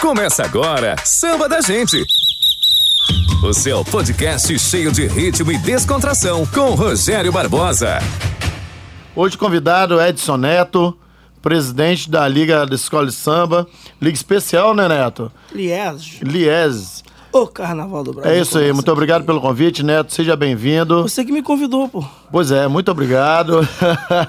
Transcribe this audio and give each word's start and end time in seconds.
Começa 0.00 0.44
agora, 0.44 0.94
Samba 1.04 1.48
da 1.48 1.60
Gente. 1.60 2.04
O 3.42 3.52
seu 3.52 3.84
podcast 3.84 4.56
cheio 4.56 4.92
de 4.92 5.06
ritmo 5.06 5.50
e 5.50 5.58
descontração 5.58 6.46
com 6.46 6.74
Rogério 6.74 7.32
Barbosa. 7.32 7.98
Hoje 9.14 9.36
convidado 9.36 10.00
Edson 10.00 10.36
Neto, 10.36 10.96
presidente 11.42 12.08
da 12.08 12.28
Liga 12.28 12.64
da 12.64 12.76
Escola 12.76 13.06
de 13.06 13.12
Samba. 13.12 13.66
Liga 14.00 14.14
especial, 14.14 14.72
né, 14.72 14.86
Neto? 14.86 15.32
Liege. 15.52 16.22
Lies. 16.22 17.02
O 17.32 17.46
Carnaval 17.46 18.04
do 18.04 18.12
Brasil. 18.12 18.32
É 18.32 18.40
isso 18.40 18.56
aí, 18.56 18.72
muito 18.72 18.90
obrigado 18.90 19.18
aqui. 19.18 19.26
pelo 19.26 19.40
convite, 19.40 19.82
Neto. 19.82 20.14
Seja 20.14 20.36
bem-vindo. 20.36 21.02
Você 21.02 21.24
que 21.24 21.32
me 21.32 21.42
convidou, 21.42 21.88
pô. 21.88 22.04
Pois 22.30 22.50
é, 22.52 22.68
muito 22.68 22.90
obrigado. 22.90 23.60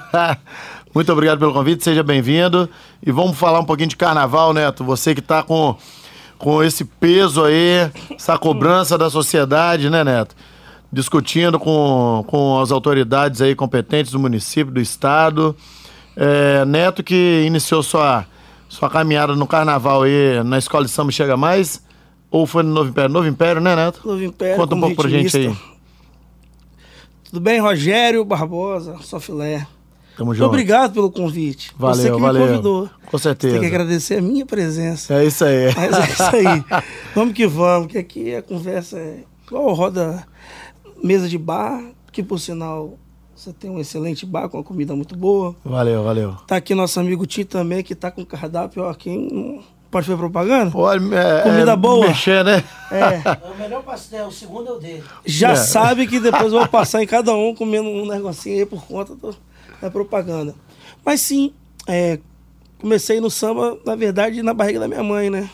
muito 0.92 1.12
obrigado 1.12 1.38
pelo 1.38 1.52
convite, 1.52 1.84
seja 1.84 2.02
bem-vindo. 2.02 2.68
E 3.04 3.12
vamos 3.12 3.38
falar 3.38 3.60
um 3.60 3.64
pouquinho 3.64 3.88
de 3.88 3.96
carnaval, 3.96 4.52
Neto. 4.52 4.82
Você 4.82 5.14
que 5.14 5.20
tá 5.20 5.40
com, 5.42 5.76
com 6.36 6.62
esse 6.64 6.84
peso 6.84 7.44
aí, 7.44 7.90
essa 8.10 8.36
cobrança 8.36 8.98
da 8.98 9.08
sociedade, 9.08 9.88
né, 9.88 10.02
Neto? 10.02 10.34
Discutindo 10.92 11.60
com, 11.60 12.24
com 12.26 12.60
as 12.60 12.72
autoridades 12.72 13.40
aí 13.40 13.54
competentes 13.54 14.10
do 14.10 14.18
município, 14.18 14.72
do 14.72 14.80
estado. 14.80 15.54
É, 16.16 16.64
Neto 16.64 17.04
que 17.04 17.44
iniciou 17.46 17.84
sua, 17.84 18.26
sua 18.68 18.90
caminhada 18.90 19.36
no 19.36 19.46
carnaval 19.46 20.02
aí 20.02 20.42
na 20.42 20.58
Escola 20.58 20.84
de 20.84 20.90
Samba 20.90 21.12
Chega 21.12 21.36
Mais. 21.36 21.84
Ou 22.32 22.46
foi 22.46 22.64
no 22.64 22.72
Novo 22.72 22.90
Império? 22.90 23.10
Novo 23.10 23.28
Império, 23.28 23.60
né, 23.60 23.76
Neto? 23.76 24.00
Novo 24.04 24.22
Império. 24.22 24.56
Conta 24.56 24.74
um 24.74 24.80
pouco 24.80 24.96
pra 24.96 25.08
gente 25.08 25.36
aí. 25.36 25.56
Tudo 27.24 27.40
bem, 27.40 27.60
Rogério 27.60 28.24
Barbosa, 28.24 28.96
só 29.02 29.20
filé. 29.20 29.64
Tamo 30.20 30.34
junto. 30.34 30.48
obrigado 30.48 30.92
pelo 30.92 31.10
convite. 31.10 31.72
Valeu, 31.78 31.94
Você 31.96 32.10
que 32.10 32.16
me 32.16 32.20
valeu. 32.20 32.46
convidou. 32.46 32.90
Com 33.10 33.16
certeza. 33.16 33.54
Tem 33.54 33.60
que 33.62 33.66
agradecer 33.74 34.16
a 34.18 34.20
minha 34.22 34.44
presença. 34.44 35.14
É 35.14 35.24
isso 35.24 35.42
aí. 35.44 35.74
Mas 35.74 35.96
é 35.98 36.12
isso 36.12 36.36
aí. 36.36 36.64
vamos 37.14 37.32
que 37.32 37.46
vamos, 37.46 37.86
que 37.90 37.96
aqui 37.96 38.34
a 38.34 38.42
conversa 38.42 38.98
é 38.98 39.20
igual 39.46 39.72
roda 39.72 40.26
mesa 41.02 41.26
de 41.26 41.38
bar, 41.38 41.82
que 42.12 42.22
por 42.22 42.38
sinal 42.38 42.98
você 43.34 43.50
tem 43.52 43.70
um 43.70 43.80
excelente 43.80 44.26
bar 44.26 44.50
com 44.50 44.58
uma 44.58 44.62
comida 44.64 44.94
muito 44.94 45.16
boa. 45.16 45.56
Valeu, 45.64 46.04
valeu. 46.04 46.36
Tá 46.46 46.56
aqui 46.56 46.74
nosso 46.74 47.00
amigo 47.00 47.26
Ti 47.26 47.46
também, 47.46 47.82
que 47.82 47.94
tá 47.94 48.10
com 48.10 48.22
cardápio, 48.22 48.82
ó, 48.82 48.92
quem 48.92 49.62
pode 49.90 50.04
fazer 50.06 50.18
propaganda? 50.18 50.70
Olha, 50.76 51.00
é, 51.16 51.42
Comida 51.44 51.72
é, 51.72 51.76
boa. 51.76 52.06
Mexer, 52.08 52.44
né? 52.44 52.62
É. 52.92 52.98
É 53.48 53.50
o 53.54 53.58
melhor 53.58 53.82
pastel, 53.82 54.26
o 54.26 54.30
segundo 54.32 54.68
é 54.68 54.72
o 54.72 54.78
dele. 54.78 55.02
Já 55.24 55.52
É. 55.52 55.56
sabe 55.56 56.06
que 56.06 56.20
depois 56.20 56.52
eu 56.52 56.58
vou 56.58 56.68
passar 56.68 57.02
em 57.02 57.06
cada 57.06 57.32
um 57.34 57.54
comendo 57.54 57.88
um 57.88 58.04
negocinho 58.06 58.58
aí 58.58 58.66
por 58.66 58.84
conta 58.84 59.14
do- 59.14 59.34
da 59.80 59.90
propaganda. 59.90 60.54
Mas 61.04 61.20
sim, 61.20 61.52
é, 61.86 62.18
comecei 62.80 63.20
no 63.20 63.30
samba, 63.30 63.78
na 63.84 63.94
verdade, 63.94 64.42
na 64.42 64.54
barriga 64.54 64.80
da 64.80 64.88
minha 64.88 65.02
mãe, 65.02 65.30
né? 65.30 65.48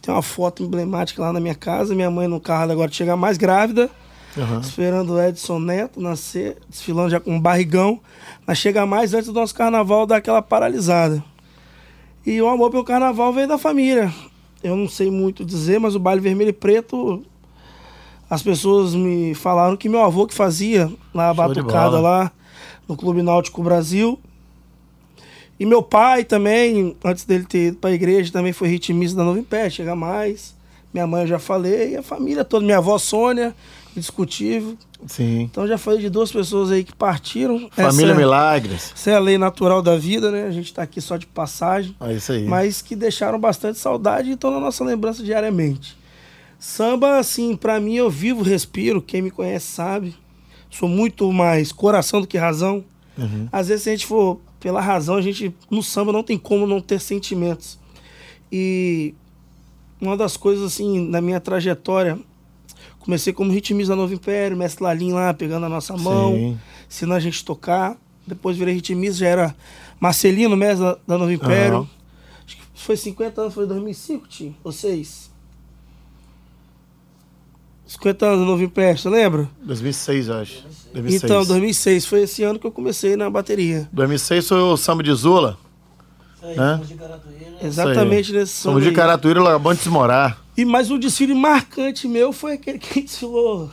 Tem 0.00 0.12
uma 0.12 0.22
foto 0.22 0.62
emblemática 0.62 1.22
lá 1.22 1.32
na 1.32 1.40
minha 1.40 1.54
casa, 1.54 1.94
minha 1.94 2.10
mãe 2.10 2.28
no 2.28 2.40
carro 2.40 2.70
agora 2.70 2.92
chega 2.92 3.16
mais 3.16 3.38
grávida, 3.38 3.90
Aham. 4.36 4.60
esperando 4.60 5.14
o 5.14 5.22
Edson 5.22 5.58
Neto 5.58 6.00
nascer, 6.00 6.58
desfilando 6.68 7.10
já 7.10 7.18
com 7.18 7.32
um 7.32 7.40
barrigão, 7.40 8.00
mas 8.46 8.58
chega 8.58 8.84
mais 8.84 9.14
antes 9.14 9.28
do 9.28 9.32
nosso 9.32 9.54
carnaval 9.54 10.06
dar 10.06 10.16
aquela 10.16 10.42
paralisada. 10.42 11.24
E 12.26 12.40
o 12.40 12.48
amor 12.48 12.70
pelo 12.70 12.84
carnaval 12.84 13.32
veio 13.32 13.48
da 13.48 13.58
família. 13.58 14.12
Eu 14.62 14.76
não 14.76 14.88
sei 14.88 15.10
muito 15.10 15.44
dizer, 15.44 15.78
mas 15.78 15.94
o 15.94 15.98
baile 15.98 16.20
vermelho 16.20 16.50
e 16.50 16.54
preto 16.54 17.24
as 18.28 18.42
pessoas 18.42 18.94
me 18.94 19.34
falaram 19.34 19.76
que 19.76 19.88
meu 19.88 20.02
avô 20.02 20.26
que 20.26 20.34
fazia 20.34 20.90
lá 21.12 21.30
a 21.30 21.34
Show 21.34 21.48
de 21.48 21.60
batucada 21.60 22.00
lá 22.00 22.32
no 22.88 22.96
Clube 22.96 23.22
Náutico 23.22 23.62
Brasil. 23.62 24.18
E 25.58 25.64
meu 25.64 25.82
pai 25.82 26.24
também, 26.24 26.96
antes 27.04 27.24
dele 27.24 27.44
ter 27.44 27.68
ido 27.68 27.76
pra 27.78 27.92
igreja, 27.92 28.32
também 28.32 28.52
foi 28.52 28.68
ritmista 28.68 29.16
da 29.16 29.24
Novo 29.24 29.38
Império, 29.38 29.70
chega 29.70 29.94
mais. 29.94 30.54
Minha 30.92 31.06
mãe 31.06 31.22
eu 31.22 31.26
já 31.28 31.38
falei, 31.38 31.92
e 31.92 31.96
a 31.96 32.02
família 32.02 32.44
toda, 32.44 32.64
minha 32.64 32.78
avó 32.78 32.98
Sônia, 32.98 33.54
indiscutível. 33.96 34.76
Sim. 35.06 35.42
Então 35.42 35.66
já 35.66 35.76
falei 35.76 36.00
de 36.00 36.08
duas 36.08 36.32
pessoas 36.32 36.70
aí 36.70 36.82
que 36.82 36.94
partiram. 36.94 37.68
Família 37.70 38.12
essa, 38.12 38.18
Milagres. 38.18 38.92
essa 38.94 39.10
é 39.10 39.14
a 39.14 39.18
lei 39.18 39.36
natural 39.38 39.82
da 39.82 39.96
vida, 39.96 40.30
né? 40.30 40.46
A 40.46 40.50
gente 40.50 40.72
tá 40.72 40.82
aqui 40.82 41.00
só 41.00 41.16
de 41.16 41.26
passagem 41.26 41.94
É 42.00 42.12
isso 42.12 42.32
aí. 42.32 42.44
mas 42.44 42.80
que 42.80 42.96
deixaram 42.96 43.38
bastante 43.38 43.78
saudade 43.78 44.30
e 44.30 44.32
estão 44.34 44.50
na 44.50 44.60
nossa 44.60 44.84
lembrança 44.84 45.22
diariamente. 45.22 45.96
Samba, 46.58 47.18
assim, 47.18 47.54
pra 47.56 47.78
mim 47.78 47.96
eu 47.96 48.08
vivo, 48.08 48.42
respiro, 48.42 49.02
quem 49.02 49.20
me 49.20 49.30
conhece 49.30 49.66
sabe. 49.66 50.16
Sou 50.78 50.88
muito 50.88 51.32
mais 51.32 51.70
coração 51.70 52.20
do 52.20 52.26
que 52.26 52.36
razão. 52.36 52.84
Uhum. 53.16 53.48
Às 53.52 53.68
vezes, 53.68 53.84
se 53.84 53.90
a 53.90 53.92
gente 53.92 54.06
for 54.06 54.40
pela 54.58 54.80
razão, 54.80 55.14
a 55.14 55.22
gente 55.22 55.54
no 55.70 55.84
samba 55.84 56.12
não 56.12 56.22
tem 56.22 56.36
como 56.36 56.66
não 56.66 56.80
ter 56.80 57.00
sentimentos. 57.00 57.78
E 58.50 59.14
uma 60.00 60.16
das 60.16 60.36
coisas, 60.36 60.64
assim, 60.64 61.08
na 61.08 61.20
minha 61.20 61.38
trajetória, 61.38 62.18
comecei 62.98 63.32
como 63.32 63.52
ritmista 63.52 63.94
Novo 63.94 64.14
Império, 64.14 64.56
mestre 64.56 64.82
Lalim 64.82 65.12
lá, 65.12 65.32
pegando 65.32 65.64
a 65.66 65.68
nossa 65.68 65.96
mão, 65.96 66.32
Sim. 66.32 66.58
ensinando 66.90 67.16
a 67.18 67.20
gente 67.20 67.40
a 67.40 67.46
tocar. 67.46 67.96
Depois 68.26 68.56
virei 68.56 68.74
ritmista, 68.74 69.18
já 69.18 69.28
era 69.28 69.56
Marcelino, 70.00 70.56
mestre 70.56 70.84
da, 70.84 70.98
da 71.06 71.18
Novo 71.18 71.30
Império. 71.30 71.76
Aham. 71.76 71.88
Acho 72.44 72.56
que 72.56 72.62
foi 72.74 72.96
50 72.96 73.40
anos, 73.40 73.54
foi 73.54 73.66
2005, 73.66 74.26
tio? 74.26 74.56
Ou 74.64 74.72
6? 74.72 75.30
50 77.86 78.26
anos 78.26 78.38
do 78.40 78.44
Novo 78.46 78.62
Império, 78.62 78.98
você 78.98 79.08
lembra? 79.08 79.48
2006, 79.62 80.28
eu 80.28 80.34
acho. 80.36 80.64
2006. 80.92 81.24
Então, 81.24 81.44
2006. 81.44 82.06
Foi 82.06 82.22
esse 82.22 82.42
ano 82.42 82.58
que 82.58 82.66
eu 82.66 82.72
comecei 82.72 83.16
na 83.16 83.28
bateria. 83.28 83.88
2006 83.92 84.48
foi 84.48 84.58
o 84.58 84.76
samba 84.76 85.02
de 85.02 85.12
Zula. 85.12 85.58
Isso 86.36 86.46
aí, 86.46 86.56
somos 86.56 86.88
de. 86.88 87.66
Exatamente 87.66 88.32
nesse 88.32 88.52
Somos 88.52 88.62
samba 88.62 88.80
de 88.82 88.88
aí. 88.88 88.94
Caratuíra, 88.94 89.42
Labão 89.42 89.74
de 89.74 89.80
se 89.80 89.88
morar. 89.88 90.42
E 90.56 90.64
mais 90.64 90.90
um 90.90 90.98
desfile 90.98 91.34
marcante 91.34 92.06
meu 92.06 92.32
foi 92.32 92.54
aquele 92.54 92.78
que 92.78 93.02
desfilou 93.02 93.70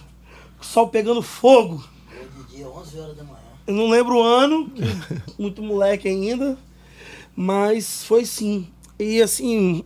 com 0.58 0.64
o 0.64 0.66
sol 0.66 0.88
pegando 0.88 1.22
fogo. 1.22 1.84
Foi 2.10 2.44
de 2.46 2.56
dia, 2.56 2.68
11 2.68 3.00
horas 3.00 3.18
da 3.18 3.24
manhã. 3.24 3.38
Eu 3.68 3.74
não 3.74 3.90
lembro 3.90 4.18
o 4.18 4.24
ano, 4.24 4.72
muito 5.38 5.62
moleque 5.62 6.08
ainda, 6.08 6.58
mas 7.36 8.04
foi 8.04 8.26
sim. 8.26 8.68
E 9.00 9.22
assim, 9.22 9.84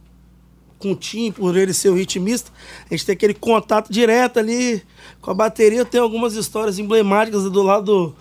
com 0.79 0.91
o 0.91 0.95
Tim, 0.95 1.31
por 1.31 1.55
ele 1.55 1.73
ser 1.73 1.89
o 1.89 1.95
ritmista, 1.95 2.51
a 2.89 2.93
gente 2.93 3.05
tem 3.05 3.13
aquele 3.13 3.33
contato 3.33 3.91
direto 3.91 4.39
ali 4.39 4.83
com 5.21 5.31
a 5.31 5.33
bateria. 5.33 5.85
Tem 5.85 5.99
algumas 5.99 6.35
histórias 6.35 6.77
emblemáticas 6.79 7.43
do 7.43 7.63
lado 7.63 7.85
do 7.85 8.15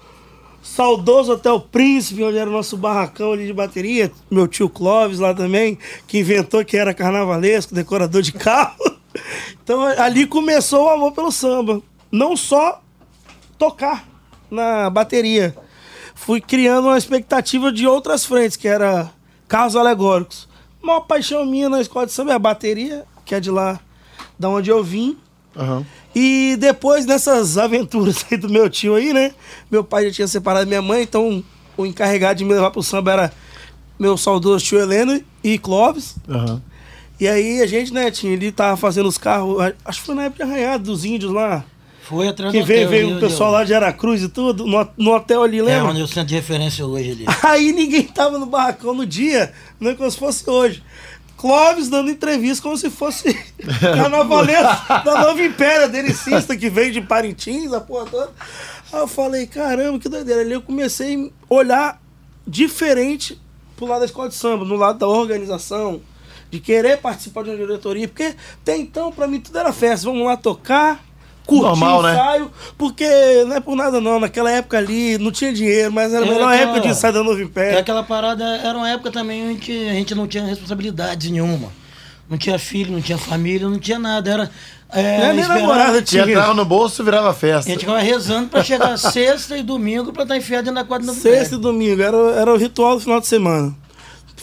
saudoso 0.63 1.33
Hotel 1.33 1.61
Príncipe, 1.61 2.25
onde 2.25 2.39
era 2.39 2.49
o 2.49 2.53
nosso 2.53 2.77
barracão 2.77 3.33
ali 3.33 3.47
de 3.47 3.53
bateria. 3.53 4.11
Meu 4.31 4.49
tio 4.49 4.69
Clóvis 4.69 5.19
lá 5.19 5.35
também, 5.35 5.79
que 6.07 6.19
inventou 6.19 6.65
que 6.65 6.77
era 6.77 6.95
carnavalesco, 6.95 7.75
decorador 7.75 8.23
de 8.23 8.33
carro. 8.33 8.77
Então 9.63 9.81
ali 9.83 10.27
começou 10.27 10.85
o 10.85 10.89
amor 10.89 11.13
pelo 11.13 11.31
samba. 11.31 11.81
Não 12.11 12.37
só 12.37 12.83
tocar 13.57 14.07
na 14.51 14.91
bateria. 14.91 15.57
Fui 16.15 16.41
criando 16.41 16.89
uma 16.89 16.99
expectativa 16.99 17.73
de 17.73 17.87
outras 17.87 18.25
frentes, 18.25 18.57
que 18.57 18.69
era 18.69 19.11
carros 19.49 19.77
alegóricos. 19.77 20.49
A 20.85 20.87
maior 20.87 21.01
paixão 21.01 21.47
minha 21.47 21.71
na 21.71 21.81
escola 21.81 22.05
de 22.05 22.13
samba 22.13 22.33
é 22.33 22.35
a 22.35 22.39
bateria, 22.39 23.07
que 23.25 23.35
é 23.35 23.41
de 23.41 23.51
lá 23.51 23.81
da 24.39 24.51
onde 24.51 24.69
eu 24.69 24.85
vim. 24.85 25.17
Aham. 25.57 25.83
E 26.15 26.59
depois 26.61 27.07
dessas 27.07 27.57
aventuras 27.57 28.27
aí 28.31 28.37
do 28.37 28.51
meu 28.51 28.69
tio 28.69 28.95
aí, 28.95 29.15
né? 29.15 29.33
Meu 29.71 29.83
pai 29.83 30.05
já 30.05 30.13
tinha 30.13 30.29
separado 30.29 30.67
minha 30.67 30.83
mãe, 30.83 31.03
então 31.03 31.43
o 31.75 31.87
encarregado 31.87 32.37
de 32.37 32.45
me 32.45 32.53
levar 32.53 32.71
pro 32.71 32.83
samba 32.83 33.13
era 33.13 33.33
meu 33.99 34.19
saudoso 34.19 34.63
tio 34.63 34.79
Heleno 34.79 35.25
e 35.43 35.59
Clóvis. 35.59 36.17
Aham. 36.29 36.61
E 37.19 37.27
aí 37.27 37.63
a 37.63 37.67
gente, 37.67 37.91
né, 37.91 38.11
tinha, 38.11 38.35
ele 38.35 38.53
tava 38.53 38.77
fazendo 38.77 39.09
os 39.09 39.17
carros, 39.17 39.57
acho 39.87 40.01
que 40.01 40.07
foi 40.07 40.15
na 40.15 40.25
época 40.25 40.45
de 40.45 40.53
arranhado 40.53 40.85
dos 40.85 41.07
índios 41.07 41.33
lá. 41.33 41.65
Foi 42.09 42.29
atrás 42.29 42.53
Que 42.53 42.61
do 42.61 42.67
veio, 42.67 42.81
hotel 42.87 42.91
veio 42.91 43.07
ali 43.09 43.17
o 43.17 43.21
pessoal 43.21 43.51
lá 43.53 43.65
de 43.65 43.73
Aracruz 43.75 44.23
e 44.23 44.29
tudo, 44.29 44.67
no, 44.67 44.89
no 44.97 45.15
hotel 45.15 45.43
ali, 45.43 45.59
É 45.59 45.63
lembra? 45.63 45.91
onde 45.91 46.01
eu 46.01 46.07
centro 46.07 46.27
de 46.29 46.35
referência 46.35 46.85
hoje 46.87 47.13
ali. 47.13 47.25
Aí 47.43 47.73
ninguém 47.73 48.03
tava 48.05 48.39
no 48.39 48.47
barracão 48.47 48.95
no 48.95 49.07
dia, 49.07 49.53
não 49.81 49.91
é 49.91 49.95
como 49.95 50.11
se 50.11 50.19
fosse 50.19 50.49
hoje. 50.49 50.83
Clóvis 51.37 51.89
dando 51.89 52.11
entrevista 52.11 52.63
como 52.63 52.77
se 52.77 52.89
fosse 52.91 53.35
carnavalesco 53.81 54.89
da 55.05 55.21
Nova 55.21 55.43
Império, 55.43 55.89
delicista, 55.91 56.57
que 56.57 56.71
veio 56.71 56.93
de 56.93 57.01
Parintins, 57.01 57.73
a 57.73 57.81
porra 57.81 58.07
toda. 58.07 58.31
Aí 58.93 59.01
eu 59.01 59.07
falei, 59.09 59.47
caramba, 59.47 59.99
que 59.99 60.09
doideira. 60.09 60.41
Ali 60.43 60.53
eu 60.53 60.63
comecei 60.63 61.31
a 61.51 61.55
olhar 61.55 62.01
diferente 62.47 63.41
pro 63.77 63.87
lado 63.87 64.01
da 64.01 64.07
escola 64.07 64.29
de 64.29 64.35
samba, 64.35 64.65
no 64.65 64.77
lado 64.77 64.99
da 64.99 65.09
organização, 65.09 66.01
de 66.51 66.61
querer 66.61 66.99
participar 66.99 67.43
de 67.43 67.51
uma 67.51 67.57
diretoria, 67.57 68.07
porque 68.07 68.35
até 68.63 68.77
então, 68.77 69.11
pra 69.11 69.27
mim, 69.27 69.41
tudo 69.41 69.59
era 69.59 69.73
festa. 69.73 70.07
Vamos 70.07 70.25
lá 70.25 70.37
tocar, 70.37 71.05
curtir 71.47 71.63
Normal, 71.65 72.03
né? 72.03 72.13
ensaio, 72.15 72.51
porque 72.79 73.45
não 73.47 73.57
é 73.57 73.61
por 73.61 73.77
nada 73.77 74.01
não, 74.01 74.19
naquela 74.21 74.51
época 74.51 74.79
ali 74.79 75.19
não 75.19 75.31
tinha 75.31 75.53
dinheiro, 75.53 75.93
mas 75.93 76.13
era 76.13 76.25
a 76.25 76.29
melhor 76.29 76.49
aquela- 76.53 76.57
época 76.57 76.81
de 76.81 76.89
ensaio 76.89 77.13
da 77.15 77.23
Novo 77.23 77.41
Império. 77.43 77.79
aquela 77.79 78.03
parada, 78.03 78.45
era 78.65 78.77
uma 78.77 78.89
época 78.91 79.11
também 79.11 79.53
em 79.53 79.57
que 79.57 79.89
a 79.89 79.93
gente 79.93 80.15
não 80.15 80.27
tinha 80.27 80.45
responsabilidade 80.45 81.31
nenhuma. 81.31 81.71
Não 82.29 82.39
tinha 82.39 82.59
filho, 82.59 82.91
não 82.93 83.03
tinha 83.03 83.19
família, 83.19 83.69
não 83.69 83.79
tinha 83.79 83.99
nada. 83.99 84.31
Era. 84.31 84.51
É, 84.91 85.27
Não 85.27 85.35
nem 85.35 85.47
namorada, 85.47 86.01
tinha. 86.01 86.23
entrava 86.23 86.55
no 86.55 86.65
bolso 86.65 87.03
e 87.03 87.05
virava 87.05 87.31
A 87.31 87.35
festa. 87.35 87.69
gente 87.71 87.81
ficava 87.81 87.99
rezando 87.99 88.49
pra 88.49 88.63
chegar 88.65 88.97
sexta 88.97 89.59
e 89.59 89.63
domingo 89.63 90.13
pra 90.13 90.23
estar 90.23 90.37
enfiado 90.37 90.65
dentro 90.65 90.81
da 90.81 90.85
quadra 90.87 91.07
do 91.07 91.13
Sexta 91.13 91.57
e 91.57 91.59
domingo, 91.59 92.01
era, 92.01 92.17
era 92.17 92.53
o 92.53 92.57
ritual 92.57 92.95
do 92.95 93.01
final 93.01 93.21
de 93.21 93.27
semana. 93.27 93.75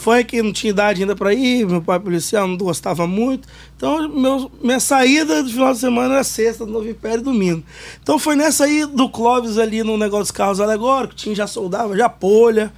Foi 0.01 0.23
que 0.23 0.41
não 0.41 0.51
tinha 0.51 0.71
idade 0.71 1.01
ainda 1.01 1.15
para 1.15 1.31
ir, 1.31 1.63
meu 1.67 1.79
pai 1.79 1.99
policial 1.99 2.47
não 2.47 2.57
gostava 2.57 3.05
muito. 3.05 3.47
Então, 3.77 4.09
meu, 4.09 4.51
minha 4.59 4.79
saída 4.79 5.43
do 5.43 5.49
final 5.51 5.71
de 5.73 5.77
semana 5.77 6.15
era 6.15 6.23
sexta, 6.23 6.65
do 6.65 6.71
Novo 6.71 6.89
Império 6.89 7.19
e 7.19 7.23
domingo. 7.23 7.63
Então 8.01 8.17
foi 8.17 8.35
nessa 8.35 8.63
aí 8.63 8.83
do 8.83 9.07
Clóvis 9.07 9.59
ali 9.59 9.83
no 9.83 9.99
negócio 9.99 10.23
dos 10.23 10.31
carros 10.31 10.59
alegóricos, 10.59 11.21
tinha 11.21 11.35
já 11.35 11.45
soldava, 11.45 11.95
já 11.95 12.09
polha, 12.09 12.73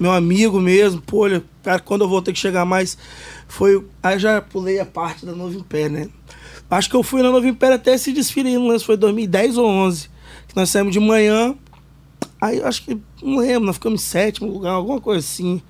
meu 0.00 0.10
amigo 0.10 0.60
mesmo, 0.60 1.00
polha. 1.00 1.44
Cara, 1.62 1.78
quando 1.78 2.00
eu 2.00 2.08
vou 2.08 2.20
ter 2.20 2.32
que 2.32 2.40
chegar 2.40 2.64
mais, 2.64 2.98
foi. 3.46 3.86
Aí 4.02 4.18
já 4.18 4.42
pulei 4.42 4.80
a 4.80 4.84
parte 4.84 5.24
da 5.24 5.30
Novo 5.30 5.56
Império, 5.56 5.92
né? 5.92 6.08
Acho 6.68 6.90
que 6.90 6.96
eu 6.96 7.04
fui 7.04 7.22
na 7.22 7.30
Novo 7.30 7.46
Império 7.46 7.76
até 7.76 7.94
esse 7.94 8.10
desfile 8.10 8.48
aí, 8.48 8.56
não 8.56 8.64
lembro 8.64 8.80
se 8.80 8.86
foi 8.86 8.96
2010 8.96 9.58
ou 9.58 9.68
11. 9.68 10.10
Que 10.48 10.56
nós 10.56 10.70
saímos 10.70 10.92
de 10.92 10.98
manhã. 10.98 11.54
Aí 12.40 12.60
acho 12.60 12.82
que, 12.82 12.98
não 13.22 13.36
lembro, 13.36 13.66
nós 13.66 13.76
ficamos 13.76 14.02
em 14.02 14.04
sétimo 14.04 14.50
lugar, 14.50 14.72
alguma 14.72 15.00
coisa 15.00 15.20
assim. 15.20 15.62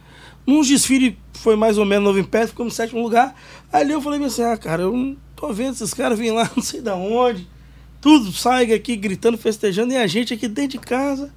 Num 0.46 0.60
desfile 0.62 1.18
foi 1.32 1.56
mais 1.56 1.78
ou 1.78 1.84
menos 1.84 2.04
Novo 2.04 2.18
Império, 2.18 2.48
ficamos 2.48 2.72
em 2.72 2.76
sétimo 2.76 3.02
lugar. 3.02 3.34
Ali 3.72 3.92
eu 3.92 4.00
falei 4.00 4.22
assim, 4.24 4.42
ah, 4.42 4.56
cara, 4.56 4.82
eu 4.82 4.92
não 4.96 5.16
tô 5.36 5.52
vendo 5.52 5.74
esses 5.74 5.92
caras 5.94 6.18
virem 6.18 6.34
lá, 6.34 6.50
não 6.56 6.62
sei 6.62 6.80
da 6.80 6.94
onde. 6.96 7.48
Tudo 8.00 8.30
sai 8.32 8.72
aqui 8.72 8.96
gritando, 8.96 9.38
festejando, 9.38 9.92
e 9.92 9.96
a 9.96 10.06
gente 10.06 10.34
aqui 10.34 10.46
dentro 10.46 10.78
de 10.78 10.78
casa 10.78 11.32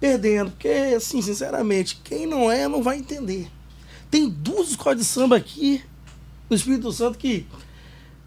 perdendo. 0.00 0.50
Porque, 0.50 0.68
assim, 0.96 1.20
sinceramente, 1.20 2.00
quem 2.02 2.26
não 2.26 2.50
é, 2.50 2.66
não 2.68 2.82
vai 2.82 2.98
entender. 2.98 3.48
Tem 4.10 4.28
duas 4.28 4.70
escolas 4.70 4.98
de 4.98 5.04
samba 5.04 5.36
aqui 5.36 5.82
no 6.48 6.56
Espírito 6.56 6.90
Santo 6.92 7.18
que 7.18 7.46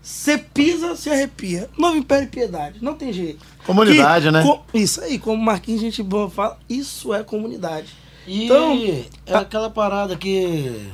você 0.01 0.37
pisa, 0.37 0.95
se 0.95 1.09
arrepia. 1.09 1.69
Novo 1.77 1.97
Império 1.97 2.25
e 2.25 2.29
Piedade, 2.29 2.79
não 2.81 2.93
tem 2.93 3.11
jeito. 3.11 3.43
Comunidade, 3.65 4.25
Que- 4.25 4.31
né? 4.31 4.43
co- 4.43 4.61
isso 4.73 5.01
aí, 5.01 5.17
como 5.19 5.41
Marquinhos, 5.41 5.81
gente 5.81 6.01
boa 6.03 6.29
fala, 6.29 6.59
isso 6.69 7.13
é 7.13 7.23
comunidade. 7.23 7.87
E 8.27 8.45
Então, 8.45 8.77
é 9.25 9.33
aquela 9.36 9.69
parada 9.69 10.16
que 10.16 10.89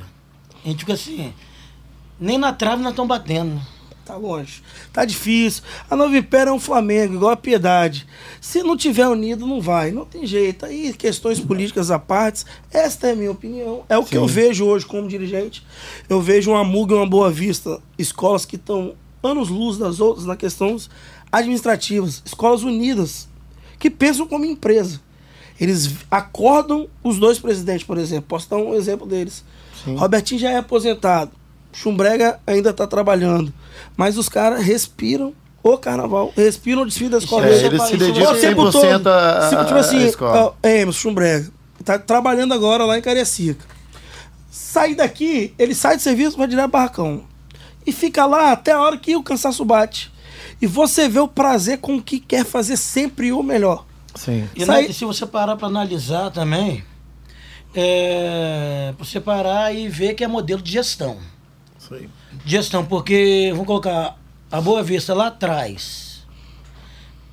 a 0.64 0.68
gente 0.68 0.80
fica 0.80 0.94
assim, 0.94 1.32
nem 2.18 2.38
na 2.38 2.52
trave 2.52 2.82
nós 2.82 2.92
estamos 2.92 3.08
batendo. 3.08 3.60
Tá 4.06 4.14
longe. 4.14 4.62
Tá 4.92 5.04
difícil. 5.04 5.64
A 5.90 5.96
Novo 5.96 6.16
Império 6.16 6.50
é 6.50 6.52
um 6.52 6.60
Flamengo, 6.60 7.14
igual 7.14 7.32
a 7.32 7.36
Piedade. 7.36 8.06
Se 8.40 8.62
não 8.62 8.76
tiver 8.76 9.08
unido, 9.08 9.44
não 9.48 9.60
vai. 9.60 9.90
Não 9.90 10.04
tem 10.04 10.24
jeito. 10.24 10.64
Aí, 10.64 10.92
questões 10.92 11.40
políticas 11.40 11.90
à 11.90 11.98
parte, 11.98 12.44
esta 12.70 13.08
é 13.08 13.12
a 13.12 13.16
minha 13.16 13.32
opinião. 13.32 13.84
É 13.88 13.98
o 13.98 14.04
que 14.04 14.16
eu 14.16 14.24
vejo 14.24 14.64
hoje 14.64 14.86
como 14.86 15.08
dirigente. 15.08 15.66
Eu 16.08 16.20
vejo 16.20 16.52
uma 16.52 16.62
MUG 16.62 16.92
e 16.92 16.94
uma 16.94 17.06
Boa 17.06 17.32
Vista, 17.32 17.80
escolas 17.98 18.46
que 18.46 18.54
estão 18.54 18.94
anos-luz 19.20 19.76
das 19.76 19.98
outras 19.98 20.24
na 20.24 20.36
questões 20.36 20.88
administrativas. 21.32 22.22
Escolas 22.24 22.62
unidas, 22.62 23.28
que 23.76 23.90
pensam 23.90 24.28
como 24.28 24.44
empresa. 24.44 25.00
Eles 25.60 25.90
acordam 26.10 26.86
os 27.02 27.18
dois 27.18 27.38
presidentes, 27.38 27.86
por 27.86 27.96
exemplo. 27.98 28.26
Posso 28.28 28.48
dar 28.50 28.56
um 28.56 28.74
exemplo 28.74 29.06
deles. 29.06 29.44
Robertinho 29.96 30.40
já 30.40 30.50
é 30.50 30.56
aposentado. 30.58 31.30
Chumbrega 31.72 32.40
ainda 32.46 32.70
está 32.70 32.86
trabalhando. 32.86 33.52
Mas 33.96 34.16
os 34.18 34.28
caras 34.28 34.62
respiram 34.62 35.32
o 35.62 35.76
carnaval, 35.78 36.32
respiram 36.36 36.82
o 36.82 36.86
desfile 36.86 37.10
da 37.10 37.18
escola. 37.18 37.46
É, 37.46 37.64
eles 37.66 37.82
se 37.82 37.96
dedicam 38.12 38.32
tempo 38.40 38.62
100% 38.62 38.70
todo. 38.72 39.08
à- 39.08 39.64
Tipo 39.64 39.78
assim, 39.78 40.04
escola. 40.06 40.54
ó, 40.62 40.66
Emerson 40.68 40.92
Chumbrega. 41.00 41.50
Tá 41.84 41.98
trabalhando 41.98 42.52
agora 42.54 42.84
lá 42.84 42.98
em 42.98 43.02
Cariacica. 43.02 43.64
Sai 44.50 44.94
daqui, 44.94 45.54
ele 45.58 45.74
sai 45.74 45.96
de 45.96 46.02
serviço, 46.02 46.36
vai 46.36 46.46
direto 46.46 46.64
ao 46.64 46.70
barracão. 46.70 47.24
E 47.86 47.92
fica 47.92 48.24
lá 48.26 48.52
até 48.52 48.72
a 48.72 48.80
hora 48.80 48.96
que 48.96 49.14
o 49.16 49.22
cansaço 49.22 49.64
bate. 49.64 50.10
E 50.60 50.66
você 50.66 51.08
vê 51.08 51.20
o 51.20 51.28
prazer 51.28 51.78
com 51.78 51.96
o 51.96 52.02
que 52.02 52.18
quer 52.18 52.44
fazer 52.44 52.76
sempre 52.76 53.30
o 53.32 53.42
melhor. 53.42 53.84
Sim. 54.16 54.48
E 54.54 54.64
Sai- 54.64 54.88
na- 54.88 54.92
se 54.92 55.04
você 55.04 55.24
parar 55.26 55.56
para 55.56 55.68
analisar 55.68 56.30
também, 56.30 56.82
é, 57.74 58.94
você 58.98 59.20
parar 59.20 59.74
e 59.74 59.88
ver 59.88 60.14
que 60.14 60.24
é 60.24 60.28
modelo 60.28 60.62
de 60.62 60.72
gestão. 60.72 61.18
Isso 61.78 61.94
aí. 61.94 62.08
Gestão, 62.44 62.84
porque, 62.84 63.48
vamos 63.52 63.66
colocar, 63.66 64.16
a 64.50 64.60
Boa 64.60 64.82
Vista 64.82 65.14
lá 65.14 65.28
atrás, 65.28 66.26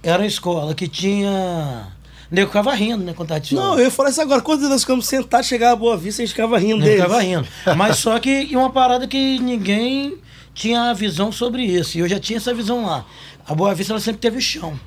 era 0.02 0.20
uma 0.22 0.28
escola 0.28 0.74
que 0.76 0.88
tinha... 0.88 1.88
Nego 2.32 2.48
ficava 2.48 2.74
rindo, 2.74 3.04
né, 3.04 3.14
quando 3.14 3.30
tava 3.30 3.42
Não, 3.52 3.78
eu 3.78 3.84
ia 3.86 3.92
falar 3.92 4.10
isso 4.10 4.20
agora. 4.22 4.42
Quando 4.42 4.68
nós 4.68 4.82
ficamos 4.82 5.06
sentados, 5.06 5.46
chegava 5.48 5.74
a 5.74 5.76
Boa 5.76 5.96
Vista, 5.96 6.22
a 6.22 6.26
gente 6.26 6.34
ficava 6.34 6.58
rindo 6.58 6.82
deles. 6.84 6.96
ficava 7.02 7.22
rindo. 7.22 7.48
Mas 7.78 7.98
só 8.00 8.18
que 8.20 8.48
e 8.50 8.56
uma 8.56 8.72
parada 8.72 9.08
que 9.08 9.38
ninguém 9.40 10.18
tinha 10.52 10.90
a 10.90 10.94
visão 10.94 11.32
sobre 11.32 11.64
isso. 11.64 11.96
E 11.96 12.02
eu 12.02 12.08
já 12.10 12.20
tinha 12.20 12.38
essa 12.38 12.52
visão 12.52 12.86
lá. 12.88 13.06
A 13.48 13.54
Boa 13.54 13.76
Vista 13.76 13.94
ela 13.94 14.00
sempre 14.00 14.20
teve 14.20 14.42
chão. 14.42 14.80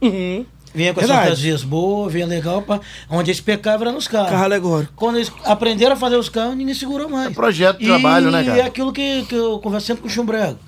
Uhum. 0.00 0.46
Vinha 0.72 0.94
com 0.94 1.00
as 1.00 1.06
Verdade. 1.06 1.28
fantasias 1.30 1.64
boas, 1.64 2.12
vinha 2.12 2.26
legal, 2.26 2.62
pra, 2.62 2.80
onde 3.10 3.30
eles 3.30 3.40
pecavam 3.40 3.82
era 3.88 3.92
nos 3.92 4.06
carros. 4.06 4.30
Carro 4.30 4.44
alegórico. 4.44 4.92
Quando 4.94 5.16
eles 5.16 5.32
aprenderam 5.44 5.94
a 5.94 5.96
fazer 5.96 6.16
os 6.16 6.28
carros, 6.28 6.56
ninguém 6.56 6.74
segurou 6.74 7.08
mais. 7.08 7.30
É 7.32 7.34
projeto 7.34 7.78
de 7.78 7.84
E 7.84 7.88
trabalho, 7.88 8.30
né, 8.30 8.44
cara? 8.44 8.58
é 8.58 8.62
aquilo 8.62 8.92
que, 8.92 9.24
que 9.24 9.34
eu 9.34 9.58
converso 9.58 9.88
sempre 9.88 10.02
com 10.02 10.08
o 10.08 10.10
Chumbrego. 10.10 10.58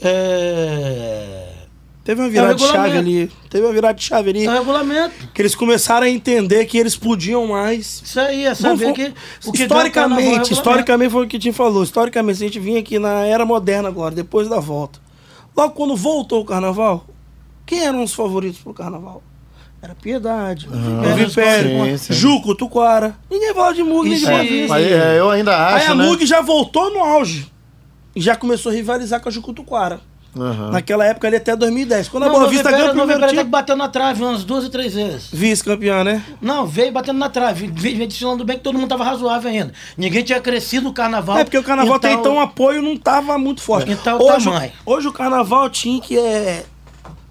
É... 0.00 1.48
Teve 2.04 2.22
uma 2.22 2.30
virada 2.30 2.52
É 2.52 2.54
de 2.54 2.62
chave 2.64 2.96
ali. 2.96 3.30
Teve 3.50 3.66
uma 3.66 3.72
virada 3.72 3.94
de 3.94 4.02
chave 4.02 4.30
ali. 4.30 4.46
é 4.46 4.50
o 4.50 4.54
regulamento. 4.54 5.28
Que 5.34 5.42
eles 5.42 5.54
começaram 5.54 6.06
a 6.06 6.10
entender 6.10 6.64
que 6.64 6.78
eles 6.78 6.96
podiam 6.96 7.46
mais. 7.46 8.00
Isso 8.02 8.18
aí, 8.18 8.46
é 8.46 8.54
saber 8.54 8.78
Vamos- 8.86 8.96
que 8.96 9.12
o 9.46 9.52
que 9.52 9.66
carnaval 9.68 10.18
é 10.18 10.22
o 10.22 10.32
historicamente, 10.42 10.52
historicamente 10.54 11.10
foi 11.12 11.24
o 11.26 11.28
que 11.28 11.36
o 11.36 11.40
Tim 11.40 11.52
falou. 11.52 11.82
Historicamente, 11.82 12.42
a 12.42 12.46
gente 12.46 12.58
vinha 12.58 12.80
aqui 12.80 12.98
na 12.98 13.26
era 13.26 13.44
moderna 13.44 13.88
agora, 13.88 14.14
depois 14.14 14.48
da 14.48 14.58
volta. 14.58 14.98
Logo 15.54 15.74
quando 15.74 15.94
voltou 15.94 16.40
o 16.40 16.44
carnaval, 16.46 17.04
quem 17.68 17.84
eram 17.84 18.02
os 18.02 18.14
favoritos 18.14 18.58
pro 18.60 18.72
carnaval? 18.72 19.22
Era 19.80 19.94
Piedade, 19.94 20.66
Novo 20.68 21.06
Era 21.06 21.22
Império, 21.22 21.70
sim, 21.84 21.96
sim. 21.98 22.12
Juco, 22.14 22.54
Tuquara. 22.54 23.14
Ninguém 23.30 23.52
falava 23.54 23.74
de 23.74 23.82
Mug, 23.84 24.08
nem 24.08 24.14
de 24.14 24.22
Isso 24.22 24.26
Boa 24.26 24.40
aí. 24.40 24.48
Vista. 24.48 24.68
Mas 24.68 24.86
é, 24.90 25.18
eu 25.20 25.30
ainda 25.30 25.54
Aí 25.68 25.74
acho, 25.82 25.92
a 25.92 25.94
né? 25.94 26.04
Mug 26.04 26.26
já 26.26 26.40
voltou 26.40 26.90
no 26.92 26.98
auge. 27.00 27.46
E 28.16 28.20
já 28.20 28.34
começou 28.34 28.72
a 28.72 28.74
rivalizar 28.74 29.20
com 29.20 29.28
a 29.28 29.32
Jucutuquara. 29.32 30.00
Aham. 30.36 30.70
Naquela 30.70 31.04
época 31.04 31.26
ali 31.28 31.36
até 31.36 31.54
2010. 31.54 32.08
Quando 32.08 32.24
a 32.24 32.26
Não, 32.26 32.32
Boa 32.32 32.44
Nova 32.44 32.52
Vista 32.52 32.70
ganhou 32.70 32.88
o 32.88 32.94
primeiro 32.94 33.24
até 33.24 33.36
que 33.36 33.44
bateu 33.44 33.76
na 33.76 33.88
trave 33.88 34.22
umas 34.22 34.44
duas 34.44 34.64
ou 34.64 34.70
três 34.70 34.94
vezes. 34.94 35.28
Vice-campeã, 35.32 36.02
né? 36.02 36.24
Não, 36.40 36.66
veio 36.66 36.90
batendo 36.90 37.18
na 37.18 37.28
trave. 37.28 37.70
Veio 37.72 38.06
desfilando 38.06 38.44
bem 38.44 38.56
que 38.56 38.64
todo 38.64 38.76
mundo 38.78 38.88
tava 38.88 39.04
razoável 39.04 39.50
ainda. 39.50 39.72
Ninguém 39.96 40.22
tinha 40.24 40.40
crescido 40.40 40.88
o 40.88 40.92
carnaval. 40.92 41.38
É 41.38 41.44
porque 41.44 41.58
o 41.58 41.62
carnaval 41.62 41.94
até 41.94 42.10
Então, 42.10 42.20
então 42.20 42.34
o 42.36 42.40
apoio 42.40 42.82
não 42.82 42.96
tava 42.96 43.38
muito 43.38 43.60
forte. 43.62 43.94
Tal 43.96 44.20
hoje, 44.20 44.44
tamanho. 44.46 44.72
hoje 44.84 45.06
o 45.08 45.12
carnaval 45.12 45.70
tinha 45.70 46.00
que 46.00 46.18
é 46.18 46.64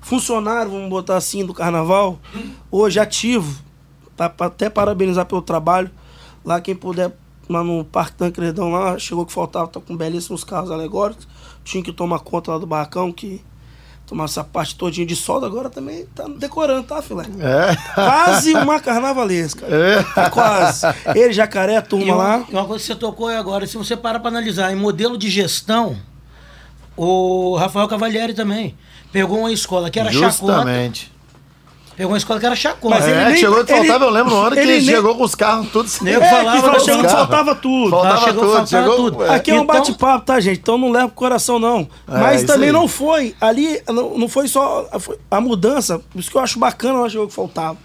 funcionário, 0.07 0.71
vamos 0.71 0.89
botar 0.89 1.17
assim, 1.17 1.45
do 1.45 1.53
carnaval, 1.53 2.17
hoje 2.71 2.97
ativo. 2.99 3.61
Tá, 4.15 4.29
pra 4.29 4.47
até 4.47 4.69
parabenizar 4.69 5.25
pelo 5.25 5.41
trabalho. 5.41 5.91
Lá 6.43 6.59
quem 6.61 6.73
puder, 6.73 7.11
lá 7.47 7.61
no 7.63 7.83
Parque 7.83 8.15
Tancredão 8.15 8.71
lá, 8.71 8.97
chegou 8.97 9.25
que 9.25 9.33
faltava, 9.33 9.67
tá 9.67 9.79
com 9.79 9.95
belíssimos 9.95 10.43
carros 10.43 10.71
alegóricos. 10.71 11.27
Tinha 11.63 11.83
que 11.83 11.91
tomar 11.91 12.19
conta 12.19 12.51
lá 12.51 12.57
do 12.57 12.65
barracão, 12.65 13.11
que 13.11 13.43
tomar 14.07 14.23
essa 14.23 14.43
parte 14.45 14.75
todinha 14.75 15.05
de 15.05 15.15
solda, 15.15 15.45
agora 15.45 15.69
também 15.69 16.05
tá 16.15 16.25
decorando, 16.39 16.87
tá, 16.87 17.01
filé? 17.01 17.25
É. 17.39 17.75
Quase 17.93 18.53
uma 18.53 18.79
carnavalesca. 18.79 19.65
É. 19.67 20.01
Tá 20.15 20.29
quase. 20.29 20.87
Ele, 21.13 21.33
jacaré, 21.33 21.75
a 21.75 21.79
E 21.81 21.83
turma 21.83 22.15
uma, 22.15 22.23
lá. 22.23 22.45
e 22.49 22.53
uma 22.53 22.65
coisa 22.65 22.81
que 22.81 22.87
você 22.87 22.95
tocou 22.95 23.27
aí 23.27 23.35
agora, 23.35 23.67
se 23.67 23.77
você 23.77 23.97
parar 23.97 24.19
para 24.21 24.29
analisar, 24.29 24.71
em 24.71 24.75
modelo 24.77 25.17
de 25.17 25.29
gestão, 25.29 25.97
o 26.95 27.55
Rafael 27.57 27.87
Cavalieri 27.89 28.33
também 28.33 28.75
pegou 29.17 29.39
uma 29.39 29.51
escola 29.51 29.89
que 29.89 29.99
era 29.99 30.11
chacota. 30.11 30.29
Justamente. 30.31 31.11
Pegou 31.95 32.11
uma 32.11 32.17
escola 32.19 32.39
que 32.39 32.45
era 32.45 32.55
chacota. 32.55 32.95
Mas 32.95 33.07
ele 33.07 33.19
é, 33.19 33.25
nem- 33.29 33.37
chegou 33.37 33.65
que 33.65 33.71
ele- 33.73 33.85
faltava, 33.87 34.05
eu 34.05 34.11
lembro 34.11 34.29
no 34.35 34.41
ano 34.41 34.51
que 34.55 34.59
ele 34.61 34.71
ele 34.73 34.85
nem- 34.85 34.95
chegou 34.95 35.15
com 35.15 35.23
os 35.23 35.33
carros 35.33 35.67
todos 35.71 35.99
Nego 36.01 36.21
É, 36.23 36.29
falava 36.29 36.61
que 36.69 36.75
dos 36.75 36.83
chegou 36.85 37.01
que 37.01 37.07
carros. 37.07 37.27
faltava 37.27 37.55
tudo. 37.55 37.89
Faltava 37.89 38.17
chegou, 38.19 38.43
tudo, 38.43 38.55
faltava 38.55 38.67
chegou- 38.67 38.95
tudo. 39.11 39.23
é. 39.25 39.35
Aqui 39.35 39.49
é 39.49 39.53
um 39.55 39.63
Então- 39.63 39.75
bate-papo, 39.75 40.25
tá, 40.25 40.39
gente? 40.39 40.59
Então 40.59 40.77
não 40.77 40.91
leva 40.91 41.07
pro 41.07 41.15
coração, 41.15 41.57
não. 41.57 41.79
É, 42.07 42.19
Mas 42.19 42.37
isso 42.43 42.45
também 42.53 42.67
aí. 42.69 42.73
não 42.73 42.87
foi. 42.87 43.35
Ali, 43.41 43.81
não, 43.87 44.15
não 44.15 44.29
foi 44.29 44.47
só 44.47 44.87
foi 44.99 45.17
a 45.31 45.41
mudança. 45.41 45.99
Isso 46.15 46.29
que 46.29 46.37
eu 46.37 46.41
acho 46.41 46.59
bacana, 46.59 46.99
ela 46.99 47.09
chegou 47.09 47.27
que 47.27 47.33
faltava. 47.33 47.77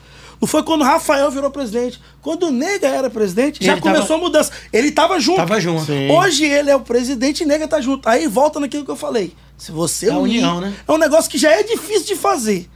Não 0.43 0.49
foi 0.49 0.65
quando 0.65 0.81
o 0.81 0.85
Rafael 0.85 1.31
virou 1.31 1.53
presidente. 1.53 2.01
Quando 2.21 2.49
o 2.49 2.51
Nega 2.51 2.89
era 2.89 3.09
presidente, 3.09 3.65
já 3.65 3.73
Ele 3.75 3.81
começou 3.81 4.09
tava- 4.09 4.19
a 4.19 4.23
mudança. 4.25 4.51
Ele 4.73 4.91
tava 4.91 5.21
junto. 5.21 5.37
Tava 5.37 5.61
junto. 5.61 5.85
Sim. 5.85 6.11
Hoje 6.11 6.45
ele 6.45 6.69
é 6.69 6.75
o 6.75 6.81
presidente 6.81 7.45
e 7.45 7.47
Nega 7.47 7.69
tá 7.69 7.81
junto. 7.81 8.09
Aí 8.09 8.27
volta 8.27 8.59
naquilo 8.59 8.85
que 8.85 8.91
eu 8.91 8.97
falei. 8.97 9.35
Se 9.57 9.71
você 9.71 10.09
É 10.09 10.13
unir, 10.13 10.39
união, 10.39 10.61
né? 10.61 10.75
é 10.89 10.93
um 10.93 10.99
negócio 10.99 11.31
que 11.31 11.39
já 11.39 11.49
é 11.53 11.63
difícil 11.63 12.07
de 12.07 12.17
fazer. 12.17 12.69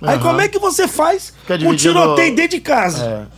Aí 0.00 0.16
como 0.20 0.40
é 0.40 0.46
que 0.46 0.60
você 0.60 0.86
faz 0.86 1.32
um 1.66 1.74
tiroteio 1.74 2.36
dentro 2.36 2.56
de 2.56 2.60
casa? 2.60 3.04
É. 3.04 3.37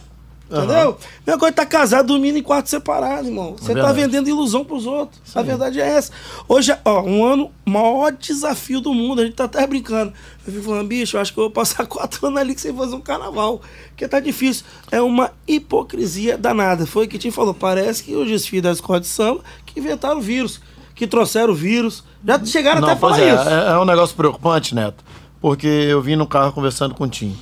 Entendeu? 0.50 0.98
Mesma 1.24 1.38
coisa 1.38 1.54
tá 1.54 1.64
casado, 1.64 2.08
dormindo 2.08 2.36
em 2.36 2.42
quarto 2.42 2.68
separado, 2.68 3.28
irmão. 3.28 3.54
Você 3.56 3.72
tá 3.72 3.92
vendendo 3.92 4.28
ilusão 4.28 4.64
pros 4.64 4.84
outros. 4.84 5.20
A 5.32 5.42
verdade 5.42 5.80
é 5.80 5.86
essa. 5.86 6.12
Hoje, 6.48 6.76
ó, 6.84 7.02
um 7.02 7.24
ano, 7.24 7.52
maior 7.64 8.10
desafio 8.10 8.80
do 8.80 8.92
mundo. 8.92 9.20
A 9.20 9.24
gente 9.24 9.36
tá 9.36 9.44
até 9.44 9.64
brincando. 9.64 10.12
Eu 10.44 10.52
fico 10.52 10.64
falando, 10.64 10.88
bicho, 10.88 11.16
acho 11.16 11.32
que 11.32 11.38
eu 11.38 11.44
vou 11.44 11.50
passar 11.52 11.86
quatro 11.88 12.26
anos 12.26 12.40
ali 12.40 12.58
sem 12.58 12.74
fazer 12.74 12.96
um 12.96 13.00
carnaval. 13.00 13.62
Porque 13.90 14.08
tá 14.08 14.18
difícil. 14.18 14.64
É 14.90 15.00
uma 15.00 15.30
hipocrisia 15.46 16.36
danada. 16.36 16.84
Foi 16.84 17.06
o 17.06 17.08
que 17.08 17.16
te 17.16 17.30
falou. 17.30 17.54
Parece 17.54 18.02
que 18.02 18.16
os 18.16 18.26
desfiles 18.26 18.64
da 18.64 18.72
escola 18.72 18.98
de 18.98 19.06
samba 19.06 19.42
que 19.64 19.78
inventaram 19.78 20.18
o 20.18 20.20
vírus. 20.20 20.60
Que 20.96 21.06
trouxeram 21.06 21.52
o 21.52 21.56
vírus. 21.56 22.02
Já 22.26 22.44
chegaram 22.44 22.82
até 22.82 22.92
a 22.92 22.96
falar 22.96 23.20
é, 23.20 23.34
isso. 23.34 23.48
é, 23.48 23.72
é 23.72 23.78
um 23.78 23.84
negócio 23.84 24.16
preocupante, 24.16 24.74
Neto. 24.74 25.04
Porque 25.40 25.68
eu 25.68 26.02
vim 26.02 26.16
no 26.16 26.26
carro 26.26 26.52
conversando 26.52 26.94
com 26.94 27.04
o 27.04 27.08
Tim. 27.08 27.38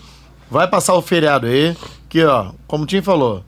Vai 0.50 0.66
passar 0.68 0.94
o 0.94 1.02
feriado 1.02 1.46
aí, 1.46 1.76
que 2.08 2.24
ó, 2.24 2.52
como 2.66 2.84
o 2.84 2.86
Tim 2.86 3.02
falou, 3.02 3.44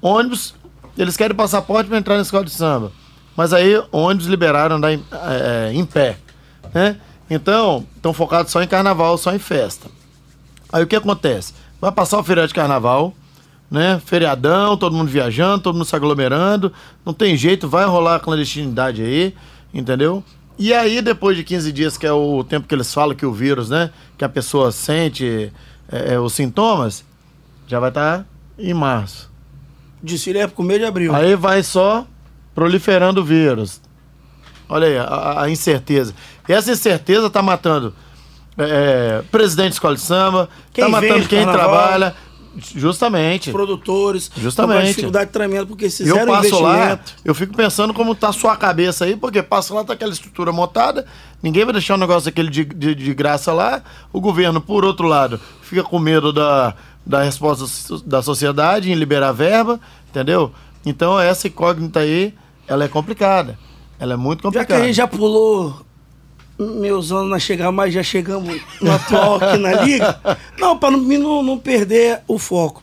ônibus 0.00 0.54
Eles 0.96 1.16
querem 1.16 1.36
passaporte 1.36 1.88
para 1.88 1.98
entrar 1.98 2.16
na 2.16 2.22
escola 2.22 2.44
de 2.44 2.50
samba. 2.50 2.92
Mas 3.36 3.52
aí, 3.52 3.82
ônibus 3.92 4.26
liberaram 4.26 4.76
andar 4.76 4.92
em, 4.92 5.04
é, 5.12 5.70
em 5.72 5.84
pé. 5.84 6.18
Né? 6.74 6.96
Então, 7.28 7.86
estão 7.96 8.12
focados 8.12 8.52
só 8.52 8.62
em 8.62 8.66
carnaval, 8.66 9.16
só 9.16 9.34
em 9.34 9.38
festa. 9.38 9.88
Aí 10.72 10.82
o 10.82 10.86
que 10.86 10.96
acontece? 10.96 11.54
Vai 11.80 11.92
passar 11.92 12.18
o 12.18 12.24
feriado 12.24 12.48
de 12.48 12.54
carnaval, 12.54 13.14
né? 13.70 14.00
Feriadão, 14.04 14.76
todo 14.76 14.94
mundo 14.94 15.08
viajando, 15.08 15.62
todo 15.62 15.74
mundo 15.74 15.84
se 15.84 15.96
aglomerando. 15.96 16.72
Não 17.04 17.14
tem 17.14 17.36
jeito, 17.36 17.68
vai 17.68 17.86
rolar 17.86 18.16
a 18.16 18.20
clandestinidade 18.20 19.02
aí, 19.02 19.34
entendeu? 19.72 20.22
E 20.58 20.74
aí, 20.74 21.00
depois 21.00 21.36
de 21.36 21.44
15 21.44 21.72
dias, 21.72 21.96
que 21.96 22.06
é 22.06 22.12
o 22.12 22.44
tempo 22.44 22.68
que 22.68 22.74
eles 22.74 22.92
falam 22.92 23.16
que 23.16 23.24
o 23.24 23.32
vírus, 23.32 23.70
né? 23.70 23.90
Que 24.18 24.24
a 24.24 24.28
pessoa 24.28 24.70
sente 24.70 25.50
é, 25.90 26.14
é, 26.14 26.20
os 26.20 26.34
sintomas, 26.34 27.04
já 27.70 27.78
vai 27.78 27.90
estar 27.90 28.18
tá 28.18 28.24
em 28.58 28.74
março. 28.74 29.30
Desfile 30.02 30.40
é 30.40 30.46
pro 30.48 30.64
mês 30.64 30.80
de 30.80 30.86
abril. 30.86 31.14
Aí 31.14 31.36
vai 31.36 31.62
só 31.62 32.04
proliferando 32.52 33.20
o 33.20 33.24
vírus. 33.24 33.80
Olha 34.68 34.88
aí, 34.88 34.98
a, 34.98 35.42
a 35.42 35.50
incerteza. 35.50 36.12
E 36.48 36.52
essa 36.52 36.72
incerteza 36.72 37.30
tá 37.30 37.40
matando 37.40 37.94
é, 38.58 39.22
presidente 39.30 39.68
de 39.68 39.74
escola 39.74 39.94
de 39.94 40.00
samba, 40.00 40.48
Quem 40.72 40.84
tá 40.84 40.90
matando 40.90 41.28
quem 41.28 41.44
carnaval. 41.44 41.70
trabalha. 41.70 42.16
Justamente. 42.74 43.52
Produtores. 43.52 44.28
Justamente. 44.36 44.78
Uma 44.78 44.86
dificuldade 44.88 45.30
tremenda, 45.30 45.66
porque 45.66 45.88
se 45.88 46.08
Eu 46.08 46.26
passo 46.26 46.60
lá, 46.60 46.98
eu 47.24 47.32
fico 47.32 47.54
pensando 47.54 47.94
como 47.94 48.12
tá 48.12 48.30
a 48.30 48.32
sua 48.32 48.56
cabeça 48.56 49.04
aí, 49.04 49.14
porque 49.14 49.40
passo 49.40 49.72
lá, 49.72 49.84
tá 49.84 49.92
aquela 49.92 50.12
estrutura 50.12 50.50
montada, 50.50 51.06
ninguém 51.40 51.64
vai 51.64 51.72
deixar 51.72 51.94
um 51.94 51.98
negócio 51.98 52.28
aquele 52.28 52.50
de, 52.50 52.64
de, 52.64 52.94
de 52.96 53.14
graça 53.14 53.52
lá. 53.52 53.82
O 54.12 54.20
governo, 54.20 54.60
por 54.60 54.84
outro 54.84 55.06
lado, 55.06 55.40
fica 55.62 55.84
com 55.84 56.00
medo 56.00 56.32
da, 56.32 56.74
da 57.04 57.22
resposta 57.22 57.64
da 58.04 58.22
sociedade 58.22 58.90
em 58.90 58.94
liberar 58.94 59.32
verba, 59.32 59.80
entendeu? 60.08 60.52
Então 60.84 61.18
essa 61.18 61.48
incógnita 61.48 62.00
aí, 62.00 62.34
ela 62.66 62.84
é 62.84 62.88
complicada. 62.88 63.58
Ela 63.98 64.14
é 64.14 64.16
muito 64.16 64.38
Já 64.38 64.50
que 64.50 64.58
complicada. 64.58 64.82
a 64.82 64.86
gente 64.86 64.96
já 64.96 65.06
pulou 65.06 65.84
meus 66.58 67.10
anos 67.10 67.30
na 67.30 67.38
chegar, 67.38 67.72
mas 67.72 67.92
já 67.92 68.02
chegamos 68.02 68.60
no 68.80 68.92
atual 68.92 69.36
aqui 69.36 69.58
na 69.58 69.82
liga. 69.82 70.20
Não, 70.58 70.78
para 70.78 70.90
não, 70.90 71.42
não 71.42 71.58
perder 71.58 72.20
o 72.28 72.38
foco. 72.38 72.82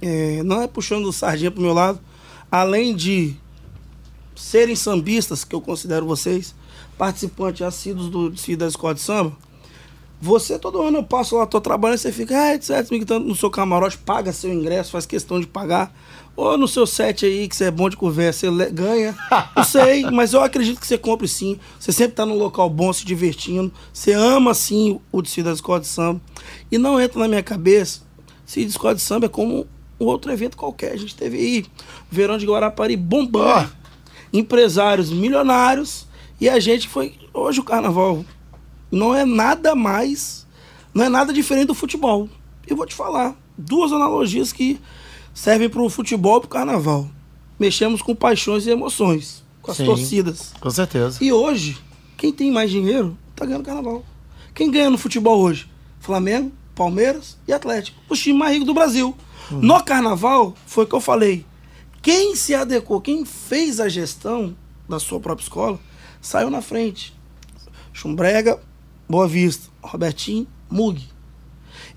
É, 0.00 0.42
não 0.42 0.60
é 0.60 0.66
puxando 0.66 1.06
o 1.06 1.12
sardinha 1.12 1.50
pro 1.50 1.62
meu 1.62 1.72
lado. 1.72 2.00
Além 2.50 2.94
de 2.94 3.36
serem 4.34 4.74
sambistas, 4.74 5.44
que 5.44 5.54
eu 5.54 5.60
considero 5.60 6.04
vocês, 6.04 6.54
participantes 6.98 7.62
assíduos 7.62 8.08
do 8.08 8.28
desfile 8.28 8.56
da 8.56 8.66
escola 8.66 8.94
de 8.94 9.00
samba, 9.00 9.32
você 10.24 10.56
todo 10.56 10.80
ano 10.80 10.98
eu 10.98 11.02
passo 11.02 11.36
lá, 11.36 11.44
tô 11.44 11.60
trabalhando, 11.60 11.98
você 11.98 12.12
fica, 12.12 12.40
ah, 12.40 12.54
etc, 12.54 12.88
me 12.92 12.98
gritando 12.98 13.26
no 13.26 13.34
seu 13.34 13.50
camarote, 13.50 13.98
paga 13.98 14.32
seu 14.32 14.52
ingresso, 14.52 14.92
faz 14.92 15.04
questão 15.04 15.40
de 15.40 15.48
pagar. 15.48 15.92
Ou 16.36 16.56
no 16.56 16.68
seu 16.68 16.86
set 16.86 17.26
aí, 17.26 17.48
que 17.48 17.56
você 17.56 17.64
é 17.64 17.70
bom 17.72 17.90
de 17.90 17.96
conversa, 17.96 18.48
você 18.48 18.70
ganha. 18.70 19.16
Não 19.56 19.64
sei, 19.64 20.08
mas 20.10 20.32
eu 20.32 20.40
acredito 20.40 20.80
que 20.80 20.86
você 20.86 20.96
compre 20.96 21.26
sim. 21.26 21.58
Você 21.78 21.90
sempre 21.90 22.14
tá 22.14 22.24
num 22.24 22.38
local 22.38 22.70
bom, 22.70 22.92
se 22.92 23.04
divertindo. 23.04 23.70
Você 23.92 24.12
ama 24.12 24.54
sim 24.54 25.00
o 25.10 25.20
desfile 25.20 25.48
da 25.48 25.52
escola 25.52 25.80
de 25.80 25.88
samba. 25.88 26.20
E 26.70 26.78
não 26.78 27.00
entra 27.00 27.18
na 27.18 27.28
minha 27.28 27.42
cabeça 27.42 28.00
se 28.52 28.60
escola 28.60 28.94
de 28.94 29.00
samba 29.00 29.26
é 29.26 29.28
como 29.28 29.66
um 29.98 30.04
outro 30.04 30.30
evento 30.30 30.56
qualquer. 30.56 30.92
A 30.92 30.96
gente 30.96 31.16
teve 31.16 31.38
aí 31.38 31.66
Verão 32.10 32.38
de 32.38 32.46
Guarapari 32.46 32.96
bombando. 32.96 33.72
Empresários 34.32 35.10
milionários. 35.10 36.06
E 36.40 36.48
a 36.48 36.60
gente 36.60 36.88
foi. 36.88 37.14
Hoje 37.32 37.60
o 37.60 37.64
carnaval 37.64 38.24
não 38.92 39.14
é 39.14 39.24
nada 39.24 39.74
mais, 39.74 40.46
não 40.92 41.04
é 41.04 41.08
nada 41.08 41.32
diferente 41.32 41.68
do 41.68 41.74
futebol. 41.74 42.28
Eu 42.66 42.76
vou 42.76 42.86
te 42.86 42.94
falar 42.94 43.34
duas 43.56 43.90
analogias 43.90 44.52
que 44.52 44.78
servem 45.32 45.68
para 45.68 45.82
o 45.82 45.88
futebol 45.88 46.36
e 46.36 46.40
para 46.40 46.46
o 46.46 46.50
carnaval. 46.50 47.08
Mexemos 47.58 48.02
com 48.02 48.14
paixões 48.14 48.66
e 48.66 48.70
emoções, 48.70 49.42
com 49.62 49.70
as 49.70 49.78
Sim. 49.78 49.86
torcidas. 49.86 50.52
Com 50.60 50.70
certeza. 50.70 51.18
E 51.24 51.32
hoje, 51.32 51.78
quem 52.16 52.30
tem 52.30 52.52
mais 52.52 52.70
dinheiro 52.70 53.16
tá 53.34 53.46
ganhando 53.46 53.64
carnaval. 53.64 54.04
Quem 54.54 54.70
ganha 54.70 54.90
no 54.90 54.98
futebol 54.98 55.40
hoje? 55.40 55.70
Flamengo, 55.98 56.52
Palmeiras 56.74 57.38
e 57.48 57.52
Atlético. 57.52 57.98
Os 58.08 58.20
times 58.20 58.38
mais 58.38 58.52
ricos 58.52 58.66
do 58.66 58.74
Brasil. 58.74 59.16
No 59.50 59.82
carnaval, 59.82 60.54
foi 60.66 60.84
o 60.84 60.86
que 60.86 60.94
eu 60.94 61.00
falei. 61.00 61.44
Quem 62.00 62.34
se 62.34 62.54
adequou, 62.54 63.00
quem 63.00 63.24
fez 63.24 63.80
a 63.80 63.88
gestão 63.88 64.56
da 64.88 64.98
sua 64.98 65.20
própria 65.20 65.44
escola, 65.44 65.78
saiu 66.20 66.50
na 66.50 66.60
frente. 66.60 67.14
Chumbrega, 67.92 68.60
Boa 69.12 69.28
Vista, 69.28 69.68
Robertinho, 69.82 70.46
Mug. 70.70 71.06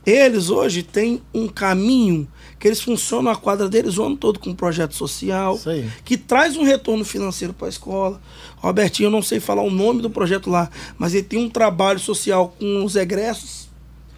Eles 0.05 0.49
hoje 0.49 0.83
têm 0.83 1.21
um 1.33 1.47
caminho 1.47 2.27
que 2.59 2.67
eles 2.67 2.81
funcionam 2.81 3.31
a 3.31 3.37
quadra 3.37 3.69
deles 3.69 3.97
o 3.97 4.03
ano 4.03 4.17
todo 4.17 4.37
com 4.37 4.49
um 4.49 4.53
projeto 4.53 4.93
social, 4.93 5.57
que 6.03 6.17
traz 6.17 6.57
um 6.57 6.63
retorno 6.63 7.05
financeiro 7.05 7.53
para 7.53 7.67
a 7.67 7.69
escola. 7.69 8.21
Robertinho, 8.57 9.07
eu 9.07 9.11
não 9.11 9.21
sei 9.21 9.39
falar 9.39 9.61
o 9.61 9.71
nome 9.71 10.01
do 10.01 10.09
projeto 10.09 10.49
lá, 10.49 10.69
mas 10.97 11.13
ele 11.13 11.23
tem 11.23 11.39
um 11.39 11.49
trabalho 11.49 11.99
social 11.99 12.53
com 12.59 12.83
os 12.83 12.97
egressos, 12.97 13.69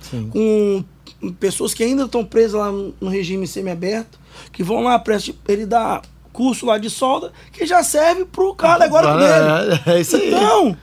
Sim. 0.01 0.31
com 0.31 0.83
pessoas 1.33 1.75
que 1.75 1.83
ainda 1.83 2.05
estão 2.05 2.25
presas 2.25 2.53
lá 2.53 2.71
no 2.71 3.09
regime 3.09 3.45
semiaberto, 3.45 4.19
que 4.51 4.63
vão 4.63 4.81
lá, 4.81 5.03
ele 5.47 5.67
dá 5.67 6.01
curso 6.33 6.65
lá 6.65 6.79
de 6.79 6.89
solda, 6.89 7.31
que 7.51 7.63
já 7.63 7.83
serve 7.83 8.25
pro 8.25 8.55
cara 8.55 8.85
agora 8.85 9.15
dele. 9.17 9.81
É, 9.85 9.97
é 9.97 10.01
isso 10.01 10.15
aí. 10.15 10.29
Então, 10.29 10.75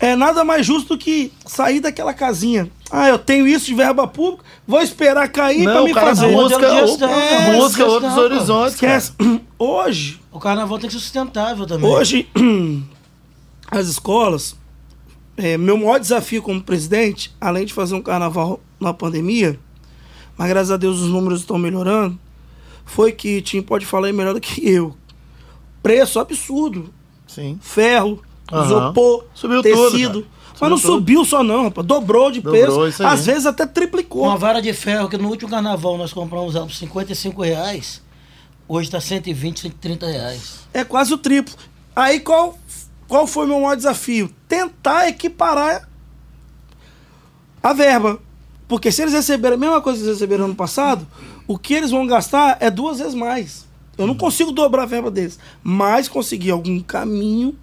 é 0.00 0.16
nada 0.16 0.42
mais 0.42 0.64
justo 0.66 0.94
do 0.96 0.98
que 0.98 1.30
sair 1.46 1.78
daquela 1.80 2.12
casinha. 2.14 2.70
Ah, 2.90 3.08
eu 3.08 3.18
tenho 3.18 3.46
isso 3.46 3.66
de 3.66 3.74
verba 3.74 4.06
pública, 4.08 4.44
vou 4.66 4.80
esperar 4.80 5.28
cair 5.28 5.62
pra 5.64 5.74
Não, 5.74 5.84
me 5.84 5.94
fazer. 5.94 6.32
busca, 6.32 6.58
modelo 6.58 6.84
de 6.84 6.90
gestão, 6.90 7.10
é, 7.10 7.54
busca 7.54 7.68
gestão, 7.84 7.88
outros 7.88 8.16
horizontes. 8.16 8.74
Esquece. 8.74 9.12
cara. 9.12 9.40
Hoje, 9.58 10.20
O 10.32 10.40
carnaval 10.40 10.78
tem 10.78 10.88
que 10.88 10.94
ser 10.94 11.00
sustentável 11.00 11.66
também. 11.66 11.88
Hoje, 11.88 12.26
as 13.70 13.86
escolas, 13.88 14.56
é, 15.36 15.56
meu 15.58 15.76
maior 15.76 16.00
desafio 16.00 16.42
como 16.42 16.62
presidente, 16.62 17.30
além 17.40 17.64
de 17.66 17.72
fazer 17.74 17.94
um 17.94 18.02
carnaval 18.02 18.58
na 18.80 18.92
pandemia, 18.94 19.58
mas 20.36 20.48
graças 20.48 20.70
a 20.70 20.76
Deus 20.76 20.98
os 21.00 21.08
números 21.10 21.40
estão 21.40 21.58
melhorando, 21.58 22.18
foi 22.84 23.12
que 23.12 23.40
Tim 23.42 23.60
pode 23.62 23.84
falar 23.86 24.06
aí 24.08 24.12
melhor 24.12 24.34
do 24.34 24.40
que 24.40 24.66
eu. 24.68 24.96
Preço 25.82 26.18
absurdo. 26.18 26.92
Sim. 27.26 27.58
Ferro, 27.62 28.20
Aham. 28.52 28.64
isopor, 28.66 29.24
Subiu 29.34 29.62
tudo, 29.62 29.90
tecido. 29.90 30.22
cara. 30.22 30.26
mas 30.60 30.70
não 30.70 30.76
Subiu 30.76 30.90
tudo. 30.92 30.98
subiu 31.00 31.24
só 31.24 31.42
não, 31.42 31.64
rapaz. 31.64 31.86
Dobrou 31.86 32.30
de 32.30 32.40
Dobrou, 32.40 32.54
peso. 32.66 32.86
isso 32.88 33.02
aí. 33.02 33.08
Às 33.14 33.26
vezes 33.26 33.46
até 33.46 33.66
triplicou. 33.66 34.24
Uma 34.24 34.36
vara 34.36 34.60
de 34.60 34.72
ferro 34.72 35.08
que 35.08 35.16
no 35.16 35.28
último 35.28 35.50
carnaval 35.50 35.96
nós 35.96 36.12
compramos 36.12 36.54
ela 36.54 36.66
por 36.66 36.74
55 36.74 37.42
reais, 37.42 38.02
hoje 38.68 38.88
está 38.88 39.00
120, 39.00 39.60
130 39.60 40.06
reais. 40.06 40.60
É 40.74 40.84
quase 40.84 41.12
o 41.14 41.18
triplo. 41.18 41.54
Aí 41.94 42.20
qual, 42.20 42.58
qual 43.08 43.26
foi 43.26 43.44
o 43.44 43.48
meu 43.48 43.60
maior 43.60 43.76
desafio? 43.76 44.30
Tentar 44.48 45.08
equiparar 45.08 45.88
a 47.62 47.72
verba. 47.72 48.18
Porque 48.68 48.92
se 48.92 49.02
eles 49.02 49.12
receberam 49.14 49.56
a 49.56 49.58
mesma 49.58 49.80
coisa 49.80 49.98
que 49.98 50.04
eles 50.04 50.14
receberam 50.16 50.44
ano 50.44 50.54
passado, 50.54 51.06
o 51.46 51.58
que 51.58 51.74
eles 51.74 51.90
vão 51.90 52.06
gastar 52.06 52.56
é 52.60 52.70
duas 52.70 52.98
vezes 52.98 53.14
mais. 53.14 53.66
Eu 53.98 54.06
não 54.06 54.14
consigo 54.14 54.52
dobrar 54.52 54.84
a 54.84 54.86
verba 54.86 55.10
deles, 55.10 55.38
mas 55.62 56.08
consegui 56.08 56.50
algum 56.50 56.80
caminho 56.80 57.54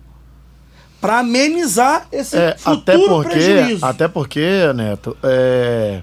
para 0.99 1.19
amenizar 1.19 2.07
esse 2.11 2.35
É, 2.37 2.55
futuro 2.57 2.77
até 2.79 2.97
porque, 2.97 3.29
prejuízo. 3.29 3.85
até 3.85 4.07
porque, 4.07 4.73
Neto, 4.75 5.15
é, 5.23 6.01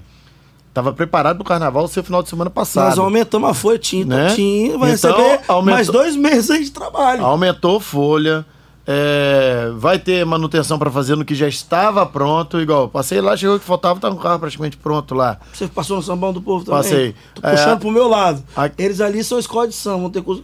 tava 0.73 0.93
preparado 0.93 1.35
pro 1.37 1.45
carnaval 1.45 1.87
ser 1.87 2.03
final 2.03 2.21
de 2.23 2.29
semana 2.29 2.49
passado. 2.49 2.89
Nós 2.89 2.97
aumentamos 2.99 3.49
a 3.49 3.53
folha, 3.53 3.77
tinha, 3.79 4.05
Né? 4.05 4.33
tinha 4.35 4.77
vai 4.77 4.91
Então, 4.93 5.11
receber 5.11 5.39
aumentou- 5.47 5.61
mais 5.75 5.87
dois 5.87 6.15
meses 6.15 6.49
aí 6.51 6.63
de 6.63 6.71
trabalho. 6.71 7.23
Aumentou 7.25 7.79
folha. 7.79 8.45
é, 8.87 9.71
vai 9.77 9.97
ter 9.97 10.23
manutenção 10.27 10.77
para 10.77 10.91
fazer 10.91 11.15
no 11.15 11.25
que 11.25 11.33
já 11.33 11.47
estava 11.47 12.05
pronto. 12.05 12.61
Igual, 12.61 12.87
passei 12.87 13.19
lá, 13.19 13.35
chegou 13.35 13.57
que 13.57 13.65
faltava, 13.65 13.99
tá 13.99 14.07
o 14.09 14.15
carro 14.15 14.37
praticamente 14.39 14.77
pronto 14.77 15.15
lá. 15.15 15.39
Você 15.51 15.67
passou 15.67 15.97
no 15.97 16.03
sambão 16.03 16.31
do 16.31 16.39
povo 16.39 16.63
também? 16.63 16.83
Passei. 16.83 17.15
Tô 17.33 17.41
puxando 17.41 17.73
É. 17.73 17.75
pro 17.77 17.89
meu 17.89 18.07
lado. 18.07 18.43
A- 18.55 18.69
Eles 18.77 19.01
ali 19.01 19.23
são 19.23 19.39
escola 19.39 19.67
de 19.67 19.73
samba, 19.73 19.97
vão 20.01 20.09
ter 20.11 20.21
curso. 20.21 20.43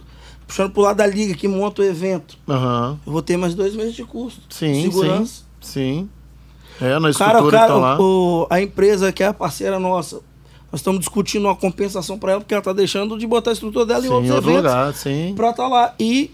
Puxando 0.52 0.70
pro 0.72 0.82
lado 0.82 0.98
da 0.98 1.06
liga 1.06 1.32
que 1.34 1.48
monta 1.48 1.80
o 1.80 1.84
evento. 1.84 2.36
Aham. 2.46 2.98
Eu 3.06 3.10
vou 3.12 3.22
ter 3.22 3.38
mais 3.38 3.54
dois 3.54 3.74
meses 3.74 3.94
de 3.94 4.04
curso. 4.04 4.38
Sim, 4.50 4.82
Segurança. 4.82 5.44
sim. 5.62 6.08
Sim. 6.78 6.84
É, 6.84 6.98
na 6.98 7.10
Cara, 7.12 7.38
estrutura 7.38 7.50
cara, 7.50 7.66
que 7.66 7.72
estão 7.72 7.80
lá. 7.80 7.98
o- 7.98 8.46
a 8.50 8.60
empresa 8.60 9.10
que 9.12 9.22
é 9.22 9.28
a 9.28 9.32
parceira 9.32 9.78
nossa, 9.78 10.16
nós 10.70 10.80
estamos 10.80 11.00
discutindo 11.00 11.46
uma 11.46 11.56
compensação 11.56 12.18
para 12.18 12.32
ela, 12.32 12.40
porque 12.42 12.52
ela 12.52 12.62
tá 12.62 12.72
deixando 12.74 13.16
de 13.18 13.26
botar 13.26 13.50
a 13.50 13.52
estrutura 13.54 13.86
dela 13.86 14.02
Sim, 14.02 14.08
em 14.08 14.10
outros 14.10 14.30
outro 14.34 14.50
eventos. 14.50 14.70
lugar, 14.70 14.94
sim. 14.94 15.32
Pra 15.34 15.50
estar 15.50 15.68
lá. 15.68 15.94
E 15.98 16.30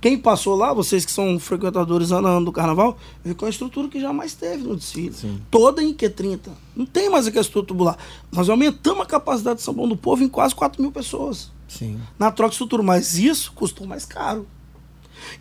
quem 0.00 0.18
passou 0.18 0.56
lá, 0.56 0.72
vocês 0.74 1.04
que 1.06 1.12
são 1.12 1.38
frequentadores 1.38 2.10
ano 2.12 2.28
a 2.28 2.32
ano 2.32 2.44
do 2.46 2.52
carnaval, 2.52 2.98
viu 3.24 3.34
com 3.34 3.46
a 3.46 3.48
estrutura 3.48 3.88
que 3.88 3.98
jamais 3.98 4.34
teve 4.34 4.62
no 4.64 4.76
desfile. 4.76 5.14
Sim. 5.14 5.40
Toda 5.50 5.82
em 5.82 5.94
Q30. 5.94 6.48
Não 6.76 6.84
tem 6.84 7.08
mais 7.08 7.26
aquela 7.26 7.40
estrutura 7.42 7.66
tubular. 7.66 7.96
Nós 8.30 8.48
aumentamos 8.50 9.02
a 9.02 9.06
capacidade 9.06 9.56
de 9.58 9.62
São 9.62 9.72
Paulo 9.74 9.90
do 9.90 9.96
Povo 9.96 10.22
em 10.22 10.28
quase 10.28 10.54
4 10.54 10.82
mil 10.82 10.92
pessoas 10.92 11.50
Sim. 11.78 12.00
na 12.18 12.30
troca 12.30 12.50
de 12.50 12.54
estrutura, 12.54 12.82
mas 12.82 13.16
isso 13.18 13.52
custou 13.52 13.86
mais 13.86 14.04
caro. 14.04 14.46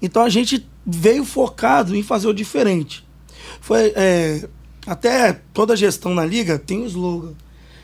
Então 0.02 0.24
a 0.24 0.30
gente 0.30 0.68
veio 0.86 1.26
focado 1.26 1.96
em 1.96 2.04
fazer 2.04 2.28
o 2.28 2.34
diferente. 2.34 3.06
Foi 3.62 3.92
é, 3.96 4.48
até 4.88 5.34
toda 5.54 5.74
a 5.74 5.76
gestão 5.76 6.14
na 6.14 6.26
liga 6.26 6.58
tem 6.60 6.82
um 6.82 6.86
slogan. 6.86 7.34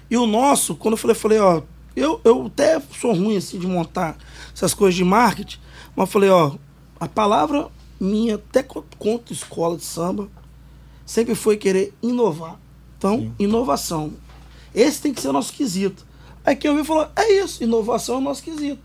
E 0.10 0.18
o 0.18 0.26
nosso, 0.26 0.76
quando 0.76 0.94
eu 0.94 0.98
falei, 0.98 1.16
falei, 1.16 1.40
ó, 1.40 1.62
eu, 1.96 2.20
eu 2.24 2.46
até 2.48 2.82
sou 3.00 3.14
ruim 3.14 3.38
assim 3.38 3.60
de 3.60 3.68
montar 3.68 4.18
essas 4.54 4.74
coisas 4.74 4.96
de 4.96 5.04
marketing, 5.04 5.60
mas 5.96 6.08
eu 6.08 6.12
falei, 6.12 6.30
ó, 6.30 6.54
a 7.00 7.08
palavra 7.08 7.68
minha, 8.00 8.36
até 8.36 8.64
co- 8.64 8.86
contra 8.98 9.34
escola 9.34 9.78
de 9.78 9.84
samba, 9.84 10.30
sempre 11.06 11.36
foi 11.36 11.58
querer 11.58 11.94
inovar. 12.02 12.58
Então, 12.98 13.34
inovação. 13.38 14.14
Esse 14.74 15.02
tem 15.02 15.14
que 15.14 15.22
ser 15.22 15.30
o 15.30 15.34
nosso 15.34 15.54
quesito. 15.54 16.06
Aí 16.50 16.56
quem 16.56 16.70
ouviu 16.72 16.84
falou, 16.86 17.08
é 17.16 17.32
isso, 17.44 17.64
inovação 17.64 18.16
é 18.16 18.18
o 18.18 18.22
nosso 18.22 18.42
quesito. 18.42 18.80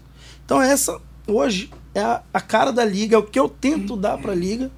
Então 0.44 0.61
essa, 0.61 1.00
hoje, 1.26 1.71
é 1.94 2.00
a, 2.02 2.21
a 2.33 2.40
cara 2.40 2.71
da 2.71 2.85
liga, 2.85 3.16
é 3.16 3.18
o 3.18 3.23
que 3.23 3.40
eu 3.40 3.49
tento 3.49 3.97
dar 3.97 4.18
pra 4.18 4.35
liga. 4.35 4.71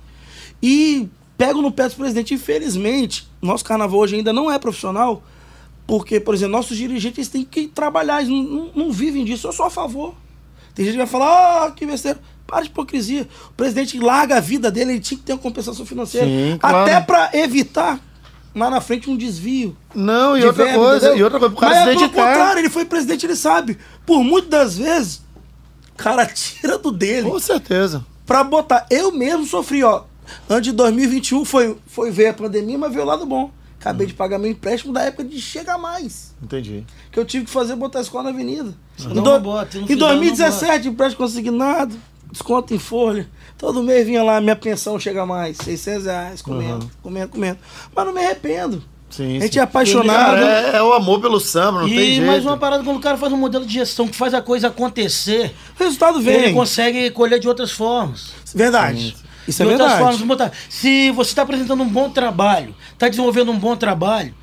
E 0.62 1.08
pego 1.36 1.60
no 1.60 1.72
pé 1.72 1.88
do 1.88 1.94
presidente. 1.96 2.34
Infelizmente, 2.34 3.28
nosso 3.42 3.64
carnaval 3.64 3.98
hoje 4.00 4.14
ainda 4.16 4.32
não 4.32 4.50
é 4.50 4.58
profissional, 4.58 5.22
porque, 5.86 6.20
por 6.20 6.34
exemplo, 6.34 6.52
nossos 6.52 6.76
dirigentes 6.76 7.28
têm 7.28 7.44
que 7.44 7.66
trabalhar, 7.66 8.20
eles 8.22 8.30
não, 8.30 8.42
não- 8.42 8.70
não 8.74 8.92
vivem 8.92 9.24
disso. 9.24 9.46
Eu 9.48 9.52
sou 9.52 9.66
a 9.66 9.70
favor. 9.70 10.14
Tem 10.74 10.84
gente 10.84 10.92
que 10.94 10.98
vai 10.98 11.06
falar, 11.06 11.64
ah, 11.66 11.70
que 11.72 11.84
besteira. 11.86 12.20
Para 12.46 12.60
de 12.62 12.68
hipocrisia. 12.68 13.26
O 13.50 13.52
presidente 13.54 13.98
larga 13.98 14.36
a 14.36 14.40
vida 14.40 14.70
dele, 14.70 14.92
ele 14.92 15.00
tinha 15.00 15.18
que 15.18 15.24
ter 15.24 15.32
uma 15.32 15.38
compensação 15.40 15.84
financeira. 15.84 16.26
Sim, 16.28 16.56
claro. 16.58 16.76
Até 16.78 17.00
pra 17.00 17.30
evitar 17.34 18.00
lá 18.56 18.70
na 18.70 18.80
frente 18.80 19.08
um 19.10 19.16
desvio. 19.16 19.76
Não, 19.94 20.36
e 20.36 20.40
de 20.40 20.46
outra 20.46 20.64
verba, 20.64 20.78
coisa, 20.80 21.06
entendeu? 21.06 21.16
e 21.18 21.22
outra 21.24 21.38
coisa, 21.38 21.54
pro 21.54 21.60
cara 21.60 21.74
Mas 21.74 21.84
se 21.84 21.90
é 21.90 21.94
pelo 22.08 22.08
contrário, 22.10 22.58
ele 22.60 22.70
foi 22.70 22.84
presidente, 22.84 23.26
ele 23.26 23.36
sabe. 23.36 23.78
Por 24.04 24.24
muitas 24.24 24.48
das 24.50 24.78
vezes, 24.78 25.22
o 25.92 25.96
cara 25.96 26.24
tira 26.26 26.78
do 26.78 26.90
dele 26.90 27.30
Com 27.30 27.38
certeza. 27.38 28.04
pra 28.24 28.42
botar. 28.42 28.86
Eu 28.90 29.12
mesmo 29.12 29.46
sofri, 29.46 29.84
ó. 29.84 30.04
Antes 30.50 30.70
de 30.70 30.76
2021 30.76 31.44
foi, 31.44 31.76
foi 31.86 32.10
ver 32.10 32.28
a 32.28 32.34
pandemia, 32.34 32.76
mas 32.78 32.90
veio 32.92 33.04
o 33.04 33.06
lado 33.06 33.24
bom. 33.24 33.50
Acabei 33.78 34.06
de 34.08 34.14
pagar 34.14 34.38
meu 34.38 34.50
empréstimo 34.50 34.92
da 34.92 35.02
época 35.02 35.22
de 35.22 35.40
Chega 35.40 35.78
Mais. 35.78 36.34
Entendi. 36.42 36.84
Que 37.12 37.20
eu 37.20 37.24
tive 37.24 37.44
que 37.44 37.50
fazer 37.52 37.76
botar 37.76 38.00
a 38.00 38.02
escola 38.02 38.24
na 38.24 38.30
avenida. 38.30 38.74
Se 38.96 39.06
Em, 39.06 39.14
não, 39.14 39.22
do- 39.22 39.30
não 39.30 39.40
bota, 39.40 39.76
não 39.78 39.84
em 39.84 39.86
fizer, 39.86 40.00
não 40.00 40.08
2017, 40.08 40.88
empréstimo 40.88 41.24
consignado, 41.24 41.94
desconto 42.36 42.74
em 42.74 42.78
folha. 42.78 43.26
Todo 43.56 43.82
mês 43.82 44.06
vinha 44.06 44.22
lá, 44.22 44.40
minha 44.40 44.54
pensão 44.56 44.98
chega 45.00 45.24
mais, 45.24 45.56
600 45.58 46.04
reais, 46.04 46.42
comendo, 46.42 46.90
comendo, 47.02 47.28
comendo. 47.28 47.58
Mas 47.94 48.06
não 48.06 48.12
me 48.12 48.24
arrependo. 48.24 48.82
Sim, 49.08 49.38
A 49.38 49.40
gente 49.40 49.54
sim. 49.54 49.58
é 49.60 49.62
apaixonado. 49.62 50.42
É, 50.42 50.76
é 50.76 50.82
o 50.82 50.92
amor 50.92 51.20
pelo 51.20 51.40
samba, 51.40 51.80
não 51.82 51.88
tem 51.88 51.96
E 51.98 52.14
jeito. 52.16 52.26
mais 52.26 52.44
uma 52.44 52.56
parada, 52.58 52.84
quando 52.84 52.98
o 52.98 53.00
cara 53.00 53.16
faz 53.16 53.32
um 53.32 53.36
modelo 53.36 53.64
de 53.64 53.72
gestão 53.72 54.06
que 54.06 54.16
faz 54.16 54.34
a 54.34 54.42
coisa 54.42 54.68
acontecer, 54.68 55.54
O 55.78 55.82
resultado 55.84 56.18
ele 56.18 56.24
vem. 56.46 56.54
consegue 56.54 57.10
colher 57.10 57.38
de 57.38 57.48
outras 57.48 57.70
formas. 57.70 58.32
Verdade. 58.54 59.16
Isso 59.48 59.62
é 59.62 59.64
de 59.66 59.72
outras 59.72 59.92
verdade. 59.92 60.18
formas. 60.18 60.28
botar. 60.28 60.52
Se 60.68 61.10
você 61.12 61.30
está 61.30 61.42
apresentando 61.42 61.82
um 61.82 61.88
bom 61.88 62.10
trabalho, 62.10 62.74
está 62.92 63.08
desenvolvendo 63.08 63.52
um 63.52 63.58
bom 63.58 63.76
trabalho, 63.76 64.34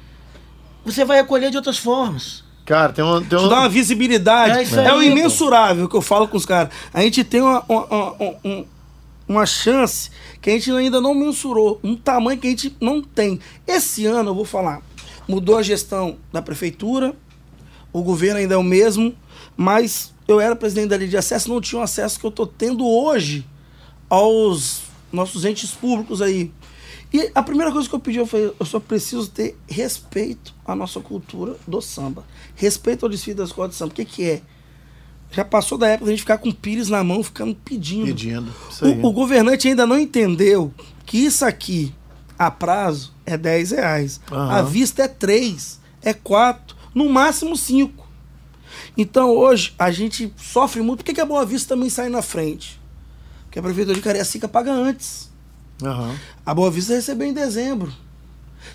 você 0.85 1.05
vai 1.05 1.23
colher 1.25 1.51
de 1.51 1.57
outras 1.57 1.77
formas. 1.77 2.43
Cara, 2.65 2.93
tem 2.93 3.03
um. 3.03 3.19
Tem 3.19 3.37
Te 3.37 3.45
um... 3.45 3.49
dá 3.49 3.59
uma 3.59 3.69
visibilidade. 3.69 4.75
É 4.75 4.85
É, 4.87 4.91
o 4.93 4.95
pô. 4.97 5.01
imensurável 5.01 5.87
que 5.89 5.95
eu 5.95 6.01
falo 6.01 6.27
com 6.27 6.37
os 6.37 6.45
caras. 6.45 6.71
A 6.93 7.01
gente 7.01 7.23
tem 7.23 7.41
uma, 7.41 7.63
uma, 7.67 7.85
uma- 7.85 8.35
um- 8.45 8.65
uma 9.27 9.45
chance 9.45 10.09
que 10.41 10.49
a 10.49 10.53
gente 10.53 10.71
ainda 10.71 10.99
não 11.01 11.13
mensurou. 11.15 11.79
Um 11.83 11.95
tamanho 11.95 12.39
que 12.39 12.47
a 12.47 12.49
gente 12.49 12.75
não 12.79 13.01
tem. 13.01 13.39
Esse 13.67 14.05
ano, 14.05 14.29
eu 14.31 14.35
vou 14.35 14.45
falar, 14.45 14.81
mudou 15.27 15.57
a 15.57 15.63
gestão 15.63 16.17
da 16.31 16.41
prefeitura, 16.41 17.13
o 17.91 18.01
governo 18.01 18.39
ainda 18.39 18.55
é 18.55 18.57
o 18.57 18.63
mesmo, 18.63 19.13
mas 19.57 20.13
eu 20.27 20.39
era 20.39 20.55
presidente 20.55 20.89
da 20.89 20.95
Lei 20.97 21.07
de 21.07 21.17
Acesso, 21.17 21.49
não 21.49 21.61
tinha 21.61 21.79
o 21.79 21.83
acesso 21.83 22.19
que 22.19 22.25
eu 22.25 22.31
tô 22.31 22.45
tendo 22.45 22.85
hoje 22.87 23.45
aos 24.09 24.81
nossos 25.11 25.45
entes 25.45 25.71
públicos 25.71 26.21
aí. 26.21 26.51
E 27.13 27.29
a 27.35 27.43
primeira 27.43 27.71
coisa 27.71 27.87
que 27.87 27.93
eu 27.93 27.99
pedi, 27.99 28.17
eu 28.17 28.25
falei, 28.25 28.51
eu 28.59 28.65
só 28.65 28.79
preciso 28.79 29.29
ter 29.29 29.55
respeito 29.67 30.53
à 30.65 30.73
nossa 30.73 30.99
cultura 30.99 31.55
do 31.67 31.79
samba. 31.79 32.25
Respeito 32.55 33.05
ao 33.05 33.09
desfile 33.09 33.37
da 33.37 33.43
escola 33.43 33.69
de 33.69 33.75
samba. 33.75 33.91
O 33.91 33.95
que 33.95 34.03
que 34.03 34.23
é? 34.23 34.41
Já 35.31 35.45
passou 35.45 35.77
da 35.77 35.87
época 35.87 36.05
de 36.05 36.11
a 36.11 36.13
gente 36.13 36.21
ficar 36.21 36.39
com 36.39 36.49
o 36.49 36.53
pires 36.53 36.89
na 36.89 37.03
mão, 37.03 37.23
ficando 37.23 37.53
pedindo. 37.53 38.05
Pedindo. 38.05 38.51
O, 38.81 39.09
o 39.09 39.11
governante 39.11 39.67
ainda 39.67 39.85
não 39.85 39.97
entendeu 39.97 40.73
que 41.05 41.17
isso 41.17 41.45
aqui, 41.45 41.93
a 42.37 42.49
prazo, 42.49 43.13
é 43.25 43.37
10 43.37 43.71
reais. 43.71 44.19
Aham. 44.31 44.51
A 44.51 44.61
vista 44.63 45.03
é 45.03 45.07
3, 45.07 45.79
é 46.01 46.13
4, 46.13 46.75
no 46.95 47.09
máximo 47.09 47.55
5. 47.55 48.07
Então 48.97 49.29
hoje 49.29 49.73
a 49.77 49.91
gente 49.91 50.33
sofre 50.37 50.81
muito. 50.81 50.99
Por 50.99 51.05
que, 51.05 51.13
que 51.13 51.21
a 51.21 51.25
Boa 51.25 51.45
Vista 51.45 51.75
também 51.75 51.89
sai 51.89 52.09
na 52.09 52.21
frente? 52.21 52.79
Porque 53.45 53.59
a 53.59 53.61
prefeitura 53.61 53.95
de 53.95 54.01
Cariacica 54.01 54.47
paga 54.47 54.71
antes. 54.71 55.32
Aham. 55.81 56.15
A 56.45 56.53
Boa 56.53 56.69
Vista 56.71 56.93
recebeu 56.93 57.27
em 57.27 57.33
dezembro. 57.33 57.91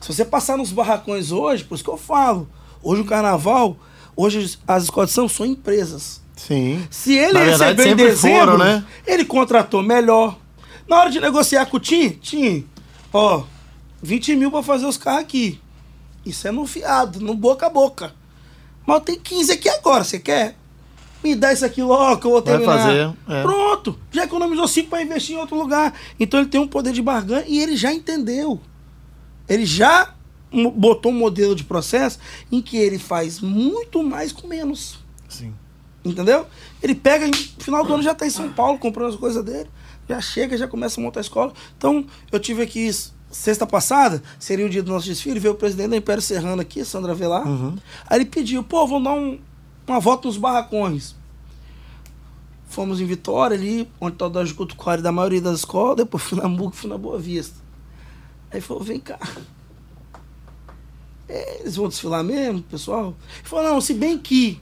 Se 0.01 0.13
você 0.13 0.25
passar 0.25 0.57
nos 0.57 0.71
barracões 0.73 1.33
hoje, 1.33 1.65
por 1.65 1.75
isso 1.75 1.85
que 1.85 1.91
eu 1.91 1.97
falo, 1.97 2.49
hoje 2.83 3.03
o 3.03 3.05
carnaval, 3.05 3.77
hoje 4.17 4.59
as 4.67 4.85
escolas 4.85 5.11
samba 5.11 5.29
são 5.29 5.47
empresas. 5.47 6.21
Sim. 6.37 6.87
Se 6.91 7.15
ele 7.17 7.33
Na 7.33 7.41
verdade, 7.45 7.77
recebeu 7.83 7.93
em 7.93 7.97
dezembro, 7.97 8.39
foram, 8.39 8.59
né? 8.59 8.85
ele 9.07 9.25
contratou 9.25 9.83
melhor. 9.83 10.39
Na 10.87 11.01
hora 11.01 11.11
de 11.11 11.21
negociar 11.21 11.67
com 11.67 11.77
o 11.77 11.81
Tim, 11.81 12.11
Tim, 12.11 12.67
ó, 13.13 13.43
20 14.03 14.37
mil 14.37 14.51
pra 14.51 14.63
fazer 14.63 14.87
os 14.87 14.97
carros 14.97 15.23
aqui. 15.23 15.61
Isso 16.25 16.47
é 16.47 16.51
no 16.53 16.67
fiado, 16.67 17.21
no 17.21 17.35
boca 17.35 17.67
a 17.67 17.71
boca. 17.71 18.15
Mas 18.87 19.03
tenho 19.03 19.21
15 19.21 19.53
aqui 19.53 19.69
agora, 19.69 20.05
você 20.05 20.19
quer? 20.19 20.57
Me 21.23 21.35
dá 21.35 21.53
isso 21.53 21.65
aqui 21.65 21.83
logo 21.83 22.27
eu 22.29 22.31
vou 22.33 22.43
Vai 22.43 22.53
terminar. 22.53 22.79
fazer, 22.79 23.15
é. 23.29 23.43
Pronto, 23.43 23.99
já 24.13 24.25
economizou 24.25 24.69
5 24.69 24.89
para 24.89 25.03
investir 25.03 25.35
em 25.37 25.39
outro 25.39 25.57
lugar. 25.59 25.93
Então 26.19 26.39
ele 26.41 26.49
tem 26.49 26.61
um 26.61 26.69
poder 26.69 26.93
de 26.93 27.03
barganha 27.03 27.45
e 27.49 27.59
ele 27.61 27.77
já 27.77 27.93
entendeu. 27.93 28.61
Ele 29.49 29.67
já 29.67 30.15
botou 30.75 31.11
um 31.13 31.15
modelo 31.15 31.55
de 31.55 31.65
processo 31.65 32.19
em 32.51 32.63
que 32.63 32.77
ele 32.77 32.99
faz 32.99 33.41
muito 33.41 34.03
mais 34.03 34.33
com 34.33 34.47
menos. 34.47 34.99
Sim. 35.29 35.53
Entendeu? 36.05 36.47
Ele 36.83 36.95
pega, 36.95 37.27
no 37.27 37.35
final 37.63 37.85
do 37.85 37.93
ano 37.95 38.03
já 38.03 38.15
tá 38.15 38.27
em 38.27 38.31
São 38.31 38.51
Paulo 38.53 38.79
comprando 38.79 39.09
as 39.11 39.17
coisas 39.17 39.45
dele, 39.45 39.69
já 40.09 40.21
chega, 40.21 40.57
já 40.57 40.67
começa 40.69 41.01
a 41.01 41.03
montar 41.05 41.21
a 41.21 41.23
escola. 41.23 41.53
Então, 41.77 42.07
eu 42.33 42.39
tive 42.41 42.63
aqui 42.63 42.89
sexta 43.31 43.67
passada, 43.67 44.23
seria 44.39 44.65
o 44.65 44.71
dia 44.71 44.83
do 44.83 44.91
nosso 44.91 45.05
desfile, 45.07 45.39
veio 45.39 45.53
o 45.53 45.57
presidente 45.57 45.91
da 45.91 45.97
Império 45.97 46.23
Serrano 46.23 46.63
aqui, 46.63 46.83
Sandra 46.85 47.15
Velar. 47.15 47.45
Aí 48.09 48.19
ele 48.19 48.25
pediu, 48.25 48.63
pô, 48.63 48.87
vamos 48.87 49.05
dar 49.05 49.13
um- 49.13 49.39
uma 49.93 50.01
volta 50.01 50.29
nos 50.29 50.37
barracões. 50.37 51.15
Fomos 52.69 53.01
em 53.01 53.07
Vitória 53.07 53.57
ali, 53.57 53.91
onde 54.01 54.17
tá 54.17 54.27
o 54.27 54.31
Dodge 54.31 54.55
Cutucori 54.55 55.01
da 55.01 55.11
maioria 55.11 55.41
das 55.41 55.61
escolas, 55.61 55.97
depois 55.97 56.23
fui 56.23 56.39
na 56.39 56.49
MUC, 56.49 56.77
fui 56.77 56.91
na 56.91 56.99
Boa 56.99 57.19
Vista. 57.19 57.57
Aí 58.51 58.61
falou, 58.61 58.83
vem 58.83 59.01
cá. 59.01 59.19
É, 61.29 61.61
eles 61.61 61.77
vão 61.77 61.89
desfilar 61.89 62.25
mesmo, 62.25 62.63
pessoal? 62.63 63.15
Ele 63.39 63.49
falou, 63.49 63.65
não, 63.65 63.81
se 63.81 63.95
bem 63.95 64.19
que 64.19 64.61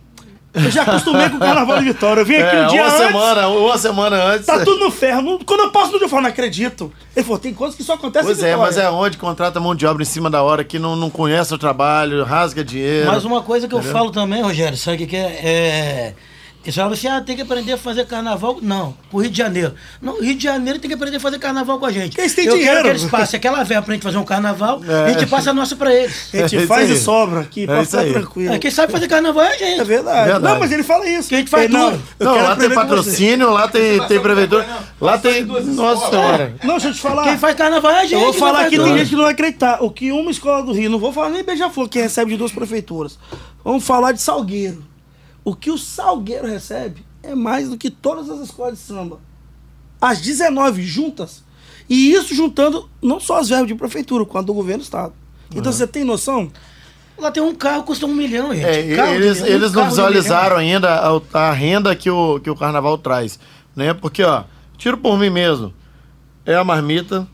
eu 0.64 0.70
já 0.70 0.82
acostumei 0.82 1.28
com 1.30 1.36
o 1.36 1.40
Carnaval 1.40 1.78
de 1.78 1.84
Vitória. 1.84 2.20
Eu 2.20 2.26
vim 2.26 2.36
aqui 2.36 2.56
É, 2.56 2.64
um 2.64 2.68
dia 2.68 2.82
uma 2.82 2.88
antes, 2.88 3.06
semana, 3.06 3.48
uma 3.48 3.78
semana 3.78 4.24
antes. 4.24 4.46
tá 4.46 4.64
tudo 4.64 4.84
no 4.84 4.90
ferro. 4.90 5.38
Quando 5.44 5.60
eu 5.60 5.70
passo 5.70 5.92
no 5.92 5.98
dia, 5.98 6.06
eu 6.06 6.08
falo, 6.08 6.22
não 6.22 6.30
acredito. 6.30 6.92
Ele 7.14 7.24
falou, 7.24 7.38
tem 7.38 7.54
coisas 7.54 7.76
que 7.76 7.82
só 7.82 7.94
acontecem 7.94 8.26
Pois 8.26 8.42
em 8.42 8.46
é, 8.46 8.56
mas 8.56 8.76
é 8.76 8.88
onde 8.90 9.18
contrata 9.18 9.60
mão 9.60 9.74
de 9.74 9.86
obra 9.86 10.02
em 10.02 10.06
cima 10.06 10.30
da 10.30 10.42
hora 10.42 10.64
que 10.64 10.78
não, 10.78 10.96
não 10.96 11.10
conhece 11.10 11.52
o 11.54 11.58
trabalho, 11.58 12.24
rasga 12.24 12.64
dinheiro. 12.64 13.06
Mas 13.06 13.24
uma 13.24 13.42
coisa 13.42 13.68
que 13.68 13.74
eu 13.74 13.82
falo 13.82 14.10
também, 14.10 14.42
Rogério, 14.42 14.76
sabe 14.76 14.96
o 14.96 14.98
que, 15.00 15.06
que 15.06 15.16
é? 15.16 15.20
é... 15.20 16.14
Eles 16.68 16.76
falam 16.76 16.92
assim, 16.92 17.08
ah, 17.08 17.20
tem 17.20 17.36
que 17.36 17.42
aprender 17.42 17.72
a 17.72 17.78
fazer 17.78 18.06
carnaval. 18.06 18.58
Não, 18.62 18.94
pro 19.10 19.20
Rio 19.20 19.30
de 19.30 19.36
Janeiro. 19.38 19.74
Não, 20.00 20.20
Rio 20.20 20.34
de 20.34 20.42
Janeiro 20.44 20.78
tem 20.78 20.88
que 20.88 20.94
aprender 20.94 21.16
a 21.16 21.20
fazer 21.20 21.38
carnaval 21.38 21.78
com 21.78 21.86
a 21.86 21.92
gente. 21.92 22.08
Porque 22.10 22.20
eles 22.22 22.34
têm 22.34 22.46
eu 22.46 22.52
dinheiro. 22.54 22.72
quero 22.74 22.84
que 22.84 22.90
eles 22.90 23.04
passem 23.10 23.38
aquela 23.38 23.62
verba 23.64 23.82
pra 23.84 23.94
gente 23.94 24.02
fazer 24.02 24.18
um 24.18 24.24
carnaval, 24.24 24.80
É. 24.86 25.04
a 25.04 25.08
gente 25.12 25.26
passa 25.26 25.50
a 25.50 25.54
nossa 25.54 25.76
pra 25.76 25.94
eles. 25.94 26.30
A 26.34 26.36
gente 26.48 26.56
É 26.58 26.66
faz 26.66 26.90
e 26.90 26.96
sobra 26.96 27.40
aqui, 27.40 27.64
É 27.68 27.84
ficar 27.84 28.04
tranquilo. 28.04 28.54
É, 28.54 28.58
quem 28.58 28.70
sabe 28.70 28.92
fazer 28.92 29.08
carnaval 29.08 29.44
é 29.44 29.48
a 29.54 29.58
gente. 29.58 29.80
É 29.80 29.84
verdade. 29.84 30.30
Verdade. 30.30 30.44
Não, 30.44 30.58
mas 30.60 30.72
ele 30.72 30.82
fala 30.82 31.06
isso. 31.08 31.28
Que 31.28 31.34
a 31.34 31.38
gente 31.38 31.50
faz 31.50 31.64
Ele, 31.64 31.72
não, 31.72 31.90
tudo. 31.92 32.02
Não, 32.20 32.32
quero 32.34 32.44
lá 32.46 32.56
tem 32.56 32.68
você. 32.68 32.74
patrocínio, 32.74 33.50
lá 33.50 33.68
tem, 33.68 34.06
tem 34.06 34.20
prefeitura. 34.20 34.66
Lá 35.00 35.18
tem. 35.18 35.44
Nossa 35.44 36.10
senhora. 36.10 36.54
Não, 36.62 36.74
deixa 36.74 36.88
eu 36.88 36.92
te 36.94 37.00
falar. 37.00 37.24
Quem 37.24 37.38
faz 37.38 37.54
carnaval 37.56 37.90
é 37.92 38.00
a 38.00 38.02
gente. 38.02 38.14
Eu 38.14 38.20
vou 38.20 38.32
falar 38.32 38.68
tudo. 38.70 38.84
tem 38.84 38.98
gente 38.98 39.08
que 39.10 39.16
não 39.16 39.22
vai 39.24 39.32
acreditar. 39.32 39.82
O 39.82 39.90
que 39.90 40.10
uma 40.12 40.30
escola 40.30 40.62
do 40.62 40.72
Rio, 40.72 40.90
não 40.90 40.98
vou 40.98 41.12
falar 41.12 41.30
nem 41.30 41.42
Beija-Flor, 41.44 41.88
que 41.88 42.00
recebe 42.00 42.30
de 42.32 42.36
duas 42.36 42.52
prefeituras. 42.52 43.18
Vamos 43.64 43.84
falar 43.84 44.12
de 44.12 44.20
Salgueiro. 44.22 44.82
O 45.46 45.54
que 45.54 45.70
o 45.70 45.78
Salgueiro 45.78 46.44
recebe 46.44 47.06
é 47.22 47.32
mais 47.32 47.68
do 47.68 47.78
que 47.78 47.88
todas 47.88 48.28
as 48.28 48.40
escolas 48.40 48.78
de 48.78 48.80
samba. 48.80 49.20
As 50.00 50.20
19 50.20 50.82
juntas. 50.82 51.44
E 51.88 52.12
isso 52.12 52.34
juntando 52.34 52.90
não 53.00 53.20
só 53.20 53.38
as 53.38 53.48
verbas 53.48 53.68
de 53.68 53.76
prefeitura, 53.76 54.24
quanto 54.24 54.48
do 54.48 54.54
governo 54.54 54.80
do 54.80 54.82
estado. 54.82 55.12
Então 55.54 55.70
você 55.70 55.86
tem 55.86 56.02
noção? 56.02 56.50
Lá 57.16 57.30
tem 57.30 57.40
um 57.40 57.54
carro 57.54 57.82
que 57.82 57.86
custa 57.86 58.06
um 58.06 58.12
milhão, 58.12 58.52
gente. 58.52 58.66
É, 58.66 58.96
Carro 58.96 59.10
de 59.10 59.14
eles, 59.14 59.40
milhão, 59.40 59.52
um 59.52 59.56
eles 59.56 59.72
não 59.72 59.84
visualizaram 59.84 60.56
ainda 60.56 61.20
a, 61.32 61.48
a 61.48 61.52
renda 61.52 61.94
que 61.94 62.10
o, 62.10 62.40
que 62.40 62.50
o 62.50 62.56
carnaval 62.56 62.98
traz. 62.98 63.38
Né? 63.76 63.94
Porque, 63.94 64.24
ó, 64.24 64.42
tiro 64.76 64.98
por 64.98 65.16
mim 65.16 65.30
mesmo. 65.30 65.72
É 66.44 66.56
a 66.56 66.64
marmita. 66.64 67.24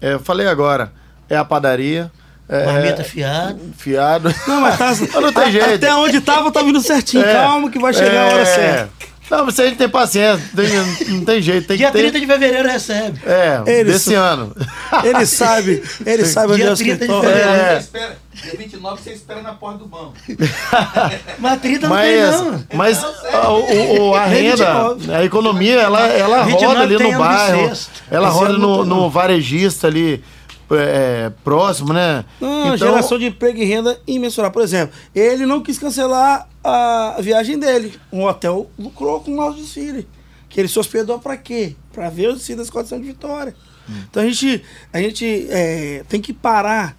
É, 0.00 0.12
eu 0.12 0.20
falei 0.20 0.46
agora. 0.46 0.92
É 1.28 1.36
a 1.36 1.44
padaria. 1.44 2.08
É, 2.48 2.64
Marmita 2.64 3.04
fiada. 3.04 3.58
Fiado. 3.76 4.34
Não, 4.46 4.60
mas 4.60 4.78
tá, 4.78 5.20
não 5.20 5.32
tem 5.32 5.52
jeito. 5.52 5.74
até 5.74 5.94
onde 5.94 6.20
tava, 6.20 6.50
tá 6.50 6.62
vindo 6.62 6.80
certinho. 6.80 7.24
É, 7.24 7.34
Calma 7.34 7.70
que 7.70 7.78
vai 7.78 7.92
chegar 7.92 8.22
a 8.22 8.26
hora 8.32 8.40
é, 8.42 8.44
certa. 8.44 8.90
Não, 9.30 9.44
mas 9.44 9.54
se 9.56 9.60
a 9.60 9.66
gente 9.66 9.76
tem 9.76 9.88
paciência, 9.90 10.42
tem- 10.56 11.08
não 11.12 11.22
tem 11.26 11.42
jeito, 11.42 11.66
tem 11.68 11.76
Dia 11.76 11.88
que 11.88 11.92
ter. 11.92 11.98
30 12.10 12.20
de 12.20 12.26
fevereiro 12.26 12.66
recebe. 12.66 13.20
É, 13.26 13.60
Eles 13.66 13.92
desse 13.92 14.14
ano. 14.14 14.56
Ele 15.04 15.26
sabe, 15.26 15.82
ele 16.06 16.24
sabe 16.24 16.54
onde 16.54 16.62
Dia 16.62 16.70
é 16.70 16.72
o 16.72 16.76
30 16.76 16.94
de 16.96 17.02
escritório. 17.04 17.28
fevereiro. 17.28 17.60
É. 17.62 17.74
Você 17.74 17.78
espera, 17.80 18.18
dia 18.32 18.54
29 18.56 19.02
você 19.02 19.10
espera 19.12 19.42
na 19.42 19.52
porta 19.52 19.78
do 19.80 19.86
banco. 19.86 20.14
Mas 21.38 21.60
30 21.60 21.88
não 21.88 21.94
Mas, 21.96 22.08
tem, 22.08 22.44
não. 22.50 22.64
mas 22.72 23.04
a, 23.04 23.50
o- 23.50 24.08
o- 24.08 24.14
a 24.14 24.24
renda, 24.24 24.56
29. 24.96 25.14
a 25.14 25.24
economia, 25.24 25.80
ela, 25.80 26.00
ela 26.08 26.44
29 26.44 26.66
roda 26.66 26.80
ali 26.80 26.96
tem 26.96 27.12
no 27.12 27.18
bairro, 27.18 27.72
ela 28.10 28.28
roda 28.30 28.52
não 28.54 28.58
no, 28.58 28.76
tem, 28.78 28.86
não. 28.86 28.96
no 29.02 29.10
varejista 29.10 29.86
ali 29.88 30.24
é, 30.70 31.30
próximo, 31.42 31.92
né? 31.92 32.24
Não, 32.40 32.76
geração 32.76 33.18
de 33.18 33.26
emprego 33.26 33.58
e 33.58 33.64
renda 33.64 33.98
imensurável. 34.06 34.52
Por 34.52 34.62
exemplo, 34.62 34.94
ele 35.14 35.46
não 35.46 35.62
quis 35.62 35.78
cancelar 35.78 36.48
a 36.62 37.16
viagem 37.20 37.58
dele. 37.58 37.98
Um 38.12 38.24
hotel 38.24 38.70
lucrou 38.78 39.20
com 39.20 39.32
o 39.32 39.36
nosso 39.36 39.58
desfile. 39.58 40.06
Que 40.48 40.60
ele 40.60 40.68
se 40.68 40.78
hospedou 40.78 41.18
pra 41.18 41.36
quê? 41.36 41.76
Pra 41.92 42.08
ver 42.08 42.30
o 42.30 42.34
desfile 42.34 42.56
da 42.56 42.62
Escola 42.62 42.84
de 42.84 42.98
Vitória. 42.98 43.54
Então 44.10 44.22
a 44.22 44.26
gente, 44.26 44.62
a 44.92 45.00
gente 45.00 45.46
é, 45.50 46.04
tem 46.08 46.20
que 46.20 46.32
parar. 46.32 46.96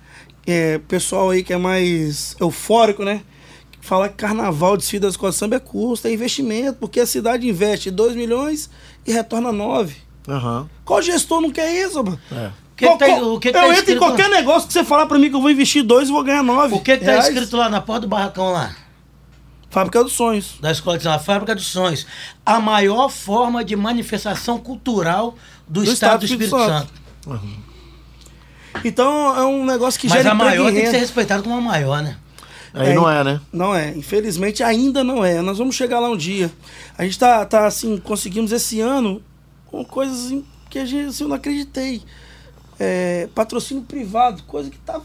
É, 0.47 0.79
pessoal 0.87 1.29
aí 1.29 1.43
que 1.43 1.53
é 1.53 1.57
mais 1.57 2.35
eufórico, 2.39 3.03
né? 3.03 3.21
Falar 3.81 4.09
que 4.09 4.15
carnaval, 4.15 4.75
desfile 4.75 5.01
da 5.01 5.07
Escola 5.07 5.31
de 5.31 5.37
Samba 5.37 5.55
é 5.57 5.59
custo, 5.59 6.07
é 6.07 6.11
investimento, 6.11 6.79
porque 6.79 6.99
a 6.99 7.05
cidade 7.05 7.47
investe 7.47 7.91
2 7.91 8.15
milhões 8.15 8.69
e 9.05 9.11
retorna 9.11 9.51
9. 9.51 9.95
Aham. 10.27 10.69
Qual 10.83 11.01
gestor 11.01 11.41
não 11.41 11.51
quer 11.51 11.71
isso, 11.73 12.03
mano? 12.03 12.19
É. 12.31 12.51
que 12.79 12.91
que 12.91 12.97
tá- 12.97 13.21
o 13.21 13.39
que 13.39 13.51
que 13.51 13.57
eu 13.57 13.61
tá 13.61 13.67
entro 13.67 13.75
em 13.75 13.77
escrito 13.79 13.99
qualquer 13.99 14.29
negócio 14.29 14.67
que 14.67 14.73
você 14.73 14.83
falar 14.83 15.05
pra 15.05 15.19
mim 15.19 15.29
que 15.29 15.35
eu 15.35 15.41
vou 15.41 15.51
investir 15.51 15.83
dois 15.83 16.09
e 16.09 16.11
vou 16.11 16.23
ganhar 16.23 16.43
nove. 16.43 16.75
O 16.75 16.79
que 16.79 16.97
que 16.97 17.05
tá 17.05 17.11
reais. 17.11 17.27
escrito 17.27 17.55
lá 17.57 17.69
na 17.69 17.81
porta 17.81 18.01
do 18.01 18.07
barracão 18.07 18.51
lá? 18.51 18.75
Fábrica 19.69 20.03
dos 20.03 20.13
sonhos. 20.13 20.55
Da 20.59 20.71
escola 20.71 20.97
de 20.97 21.03
samba, 21.03 21.19
Fábrica 21.19 21.53
dos 21.53 21.67
Sonhos. 21.67 22.07
A 22.43 22.59
maior 22.59 23.07
forma 23.09 23.63
de 23.63 23.75
manifestação 23.75 24.57
cultural 24.57 25.35
do, 25.67 25.83
Estado 25.83 26.21
do 26.21 26.25
Espírito, 26.25 26.57
Santo. 26.57 26.91
Então 28.83 29.37
é 29.37 29.45
um 29.45 29.65
negócio 29.65 29.99
que 29.99 30.07
Mas 30.07 30.17
gera 30.17 30.31
a 30.31 30.33
maior 30.33 30.71
tem 30.71 30.81
que 30.81 30.89
ser 30.91 30.97
respeitada 30.97 31.43
como 31.43 31.55
a 31.55 31.61
maior, 31.61 32.01
né? 32.01 32.17
Aí 32.73 32.91
É, 32.91 32.93
não 32.93 33.09
é, 33.09 33.23
né? 33.23 33.41
Não 33.51 33.75
é, 33.75 33.89
infelizmente 33.89 34.63
ainda 34.63 35.03
não 35.03 35.23
é. 35.25 35.41
Nós 35.41 35.57
vamos 35.57 35.75
chegar 35.75 35.99
lá 35.99 36.09
um 36.09 36.17
dia. 36.17 36.51
A 36.97 37.03
gente 37.03 37.17
tá, 37.17 37.45
tá 37.45 37.65
assim, 37.65 37.97
conseguimos 37.97 38.51
esse 38.51 38.79
ano 38.79 39.23
com 39.65 39.83
coisas 39.83 40.41
que 40.69 40.79
a 40.79 40.85
gente, 40.85 41.09
assim, 41.09 41.23
eu 41.23 41.27
não 41.29 41.35
acreditei. 41.35 42.01
É, 42.79 43.27
patrocínio 43.35 43.83
privado, 43.83 44.41
coisa 44.43 44.69
que 44.69 44.77
tá. 44.77 45.01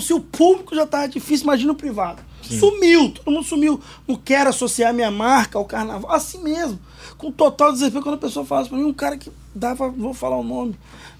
Se 0.00 0.14
o 0.14 0.20
público 0.20 0.74
já 0.74 0.86
tá 0.86 1.06
difícil, 1.06 1.44
imagina 1.44 1.72
o 1.72 1.74
privado. 1.74 2.22
Sumiu, 2.42 3.10
todo 3.10 3.30
mundo 3.30 3.44
sumiu. 3.44 3.80
Não 4.06 4.16
quero 4.16 4.50
associar 4.50 4.94
minha 4.94 5.10
marca 5.10 5.58
ao 5.58 5.64
carnaval. 5.64 6.10
Assim 6.12 6.42
mesmo. 6.42 6.78
Com 7.16 7.32
total 7.32 7.72
desespero, 7.72 8.02
quando 8.02 8.14
a 8.14 8.18
pessoa 8.18 8.46
fala 8.46 8.66
pra 8.66 8.78
mim, 8.78 8.84
um 8.84 8.94
cara 8.94 9.18
que 9.18 9.30
dava, 9.54 9.88
vou 9.90 10.14
falar 10.14 10.36
o 10.36 10.44
nome, 10.44 10.76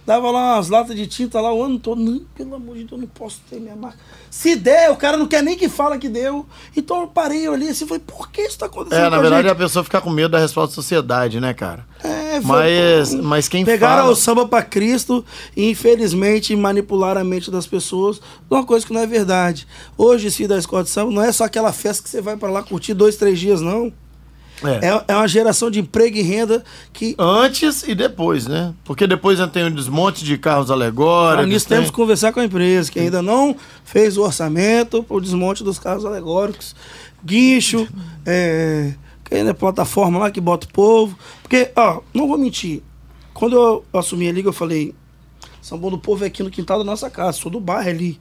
dava 0.09 0.31
lá 0.31 0.55
umas 0.55 0.71
latas 0.71 0.97
de 0.97 1.07
tinta 1.07 1.39
lá 1.39 1.53
o 1.53 1.63
ano 1.63 1.79
todo. 1.79 2.01
Não, 2.01 2.21
pelo 2.35 2.55
amor 2.55 2.77
de 2.77 2.85
Deus, 2.85 2.93
eu 2.93 2.99
não 2.99 3.07
posso 3.07 3.43
ter 3.51 3.61
minha 3.61 3.77
marca. 3.77 3.99
Se 4.31 4.57
der, 4.57 4.91
o 4.91 4.97
cara 4.97 5.19
não 5.19 5.27
quer 5.27 5.43
nem 5.43 5.55
que 5.55 5.69
fala 5.69 5.99
que 5.99 6.09
deu. 6.09 6.47
Então 6.75 7.03
eu 7.03 7.07
parei, 7.09 7.47
olhei 7.47 7.69
assim 7.69 7.85
e 7.85 7.89
falei, 7.89 8.03
por 8.07 8.31
que 8.31 8.41
isso 8.41 8.59
tá 8.59 8.67
acontecendo? 8.67 9.01
É, 9.01 9.05
com 9.05 9.11
na 9.11 9.17
a 9.19 9.21
verdade 9.21 9.43
gente? 9.49 9.53
a 9.53 9.55
pessoa 9.55 9.85
fica 9.85 10.01
com 10.01 10.09
medo 10.09 10.31
da 10.31 10.39
resposta 10.39 10.71
da 10.71 10.75
sociedade, 10.77 11.39
né, 11.41 11.53
cara? 11.53 11.85
É, 12.03 12.41
foi- 12.41 12.43
Mas, 12.43 13.15
mas 13.15 13.49
quem 13.49 13.67
Pegaram 13.67 14.03
fala... 14.05 14.13
o 14.13 14.17
samba 14.17 14.49
pra 14.49 14.63
Cristo 14.63 15.23
e, 15.55 15.69
infelizmente, 15.71 16.57
manipularam 16.57 17.21
a 17.21 17.25
mente 17.25 17.51
das 17.51 17.67
pessoas 17.67 18.17
de 18.17 18.23
uma 18.51 18.65
coisa 18.65 18.87
que 18.87 18.93
não 18.95 19.03
é 19.03 19.07
verdade. 19.07 19.67
Hoje, 19.97 20.29
esse 20.29 20.49
da 20.49 20.57
escola 20.57 20.85
de 20.85 20.89
samba 20.91 21.13
não 21.13 21.23
é 21.23 21.31
só 21.33 21.45
aquela 21.45 21.71
festa 21.73 22.03
que 22.03 22.09
você 22.09 22.23
vai 22.23 22.37
pra 22.37 22.51
lá 22.51 22.63
curtir 22.63 22.95
dois, 22.95 23.17
três 23.17 23.39
dias, 23.39 23.61
não. 23.61 23.93
É. 24.65 24.89
É, 24.89 25.05
é 25.09 25.15
uma 25.17 25.29
geração 25.29 25.71
de 25.71 25.79
emprego 25.79 26.17
e 26.17 26.23
renda 26.23 26.65
que. 26.93 27.15
Antes 27.19 27.83
e 27.87 27.95
depois, 27.95 28.47
né? 28.47 28.75
Porque 28.85 29.07
depois 29.07 29.39
ainda 29.39 29.53
tem 29.53 29.65
o 29.65 29.71
desmonte 29.71 30.25
de 30.25 30.37
carros 30.37 30.71
Ah, 30.71 30.75
alegóricos. 30.75 31.49
nisso 31.49 31.69
tem- 31.69 31.77
temos 31.79 31.91
que 31.91 31.97
conversar 31.97 32.33
com 32.33 32.41
a 32.41 32.45
empresa, 32.45 32.91
que 32.91 32.99
ainda 32.99 33.23
não 33.23 33.55
fez 33.85 34.17
o 34.17 34.23
orçamento 34.23 35.03
para 35.03 35.17
o 35.17 35.21
desmonte 35.21 35.63
dos 35.63 35.79
carros 35.79 36.05
alegóricos, 36.05 36.75
guincho, 37.25 37.87
é, 38.27 38.95
que 39.25 39.35
ainda 39.35 39.51
é 39.51 39.55
plataforma 39.55 40.19
lá 40.19 40.31
que 40.31 40.41
bota 40.41 40.67
o 40.67 40.71
povo. 40.73 41.17
Porque, 41.43 41.71
ó, 41.77 42.01
não 42.13 42.27
vou 42.27 42.37
mentir. 42.39 42.83
Quando 43.35 43.55
eu 43.57 43.85
assumi 43.93 44.29
a 44.29 44.33
liga, 44.33 44.49
eu 44.49 44.53
falei: 44.53 44.95
São 45.63 45.79
Bom 45.79 45.91
do 45.91 45.99
Povo 45.99 46.25
é 46.25 46.27
aqui 46.27 46.43
no 46.43 46.51
quintal 46.51 46.79
da 46.79 46.85
nossa 46.85 47.09
casa, 47.09 47.39
sou 47.39 47.51
do 47.51 47.61
bairro 47.61 47.91
ali. 47.91 48.21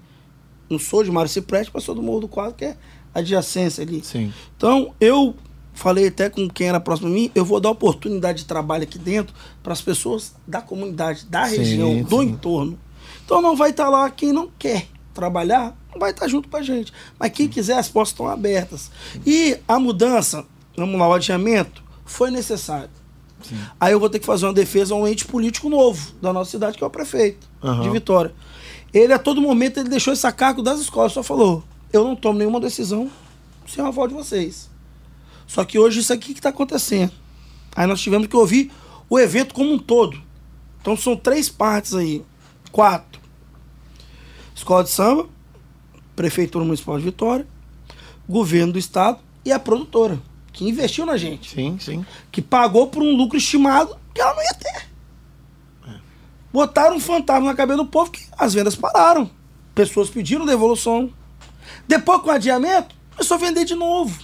Não 0.69 0.77
sou 0.77 1.03
de 1.03 1.09
Mário 1.09 1.29
Cipreste, 1.31 1.71
mas 1.73 1.83
sou 1.83 1.95
do 1.95 2.03
Morro 2.03 2.19
do 2.19 2.27
Quadro, 2.27 2.53
que 2.55 2.65
é 2.65 2.75
adjacência 3.13 3.83
ali. 3.83 4.01
Sim. 4.03 4.33
Então, 4.57 4.93
eu 4.99 5.33
falei 5.77 6.07
até 6.07 6.29
com 6.29 6.49
quem 6.49 6.67
era 6.67 6.79
próximo 6.79 7.07
a 7.07 7.11
mim, 7.11 7.31
eu 7.35 7.45
vou 7.45 7.59
dar 7.59 7.69
oportunidade 7.69 8.39
de 8.39 8.45
trabalho 8.45 8.83
aqui 8.83 8.97
dentro 8.97 9.33
para 9.61 9.73
as 9.73 9.81
pessoas 9.81 10.33
da 10.45 10.59
comunidade, 10.59 11.25
da 11.25 11.45
Sim, 11.45 11.57
região, 11.57 12.01
do 12.01 12.19
sim. 12.19 12.29
entorno. 12.29 12.79
Então 13.23 13.41
não 13.41 13.55
vai 13.55 13.69
estar 13.69 13.87
lá 13.89 14.09
quem 14.09 14.33
não 14.33 14.49
quer 14.57 14.87
trabalhar, 15.13 15.77
não 15.91 15.99
vai 15.99 16.11
estar 16.11 16.27
junto 16.27 16.49
com 16.49 16.57
a 16.57 16.61
gente. 16.61 16.91
Mas 17.19 17.31
quem 17.31 17.47
quiser, 17.47 17.77
as 17.77 17.87
portas 17.89 18.11
estão 18.11 18.27
abertas. 18.27 18.89
E 19.25 19.57
a 19.67 19.79
mudança, 19.79 20.45
vamos 20.75 20.99
lá, 20.99 21.07
o 21.07 21.13
adiamento, 21.13 21.83
foi 22.05 22.31
necessário. 22.31 22.89
Aí 23.79 23.93
eu 23.93 23.99
vou 23.99 24.09
ter 24.09 24.19
que 24.19 24.25
fazer 24.25 24.45
uma 24.45 24.53
defesa 24.53 24.93
a 24.93 24.97
um 24.97 25.07
ente 25.07 25.25
político 25.25 25.69
novo 25.69 26.11
da 26.21 26.33
nossa 26.33 26.49
cidade, 26.51 26.77
que 26.77 26.83
é 26.83 26.87
o 26.87 26.89
prefeito 26.89 27.47
Aham. 27.63 27.83
de 27.83 27.89
Vitória. 27.89 28.33
Ele, 28.93 29.13
a 29.13 29.19
todo 29.19 29.41
momento, 29.41 29.79
ele 29.79 29.89
deixou 29.89 30.11
esse 30.11 30.25
a 30.25 30.31
cargo 30.31 30.61
das 30.61 30.79
escolas, 30.79 31.11
só 31.11 31.21
falou, 31.21 31.63
eu 31.93 32.03
não 32.03 32.15
tomo 32.15 32.39
nenhuma 32.39 32.59
decisão 32.59 33.09
sem 33.67 33.83
o 33.83 33.87
aval 33.87 34.07
de 34.07 34.13
vocês. 34.13 34.69
Só 35.47 35.63
que 35.63 35.79
hoje 35.79 36.01
isso 36.01 36.13
aqui 36.13 36.33
que 36.33 36.39
está 36.39 36.49
acontecendo. 36.49 37.13
Aí 37.75 37.87
nós 37.87 38.01
tivemos 38.01 38.27
que 38.27 38.35
ouvir 38.35 38.71
o 39.09 39.17
evento 39.17 39.55
como 39.55 39.73
um 39.73 39.79
todo. 39.79 40.21
Então 40.81 40.95
são 40.95 41.15
três 41.15 41.49
partes 41.49 41.93
aí. 41.93 42.23
Quatro. 42.71 43.21
Escola 44.53 44.83
de 44.83 44.89
samba, 44.89 45.27
Prefeitura 46.15 46.65
Municipal 46.65 46.97
de 46.97 47.05
Vitória, 47.05 47.47
Governo 48.27 48.73
do 48.73 48.79
Estado 48.79 49.19
e 49.45 49.51
a 49.51 49.59
produtora, 49.59 50.19
que 50.51 50.67
investiu 50.67 51.05
na 51.05 51.15
gente. 51.15 51.51
Sim, 51.51 51.77
sim. 51.79 52.05
Que 52.31 52.41
pagou 52.41 52.87
por 52.87 53.01
um 53.01 53.15
lucro 53.15 53.37
estimado 53.37 53.97
que 54.13 54.19
ela 54.19 54.33
não 54.33 54.43
ia 54.43 54.53
ter. 54.53 54.87
Botaram 56.51 56.95
um 56.95 56.99
fantasma 56.99 57.45
na 57.45 57.55
cabeça 57.55 57.77
do 57.77 57.85
povo 57.85 58.09
que 58.09 58.25
as 58.37 58.53
vendas 58.53 58.75
pararam. 58.75 59.29
Pessoas 59.75 60.09
pediram 60.09 60.45
devolução. 60.45 61.13
Depois, 61.87 62.21
com 62.21 62.29
o 62.29 62.31
adiamento, 62.31 62.95
começou 63.11 63.35
a 63.35 63.39
vender 63.39 63.63
de 63.63 63.75
novo. 63.75 64.19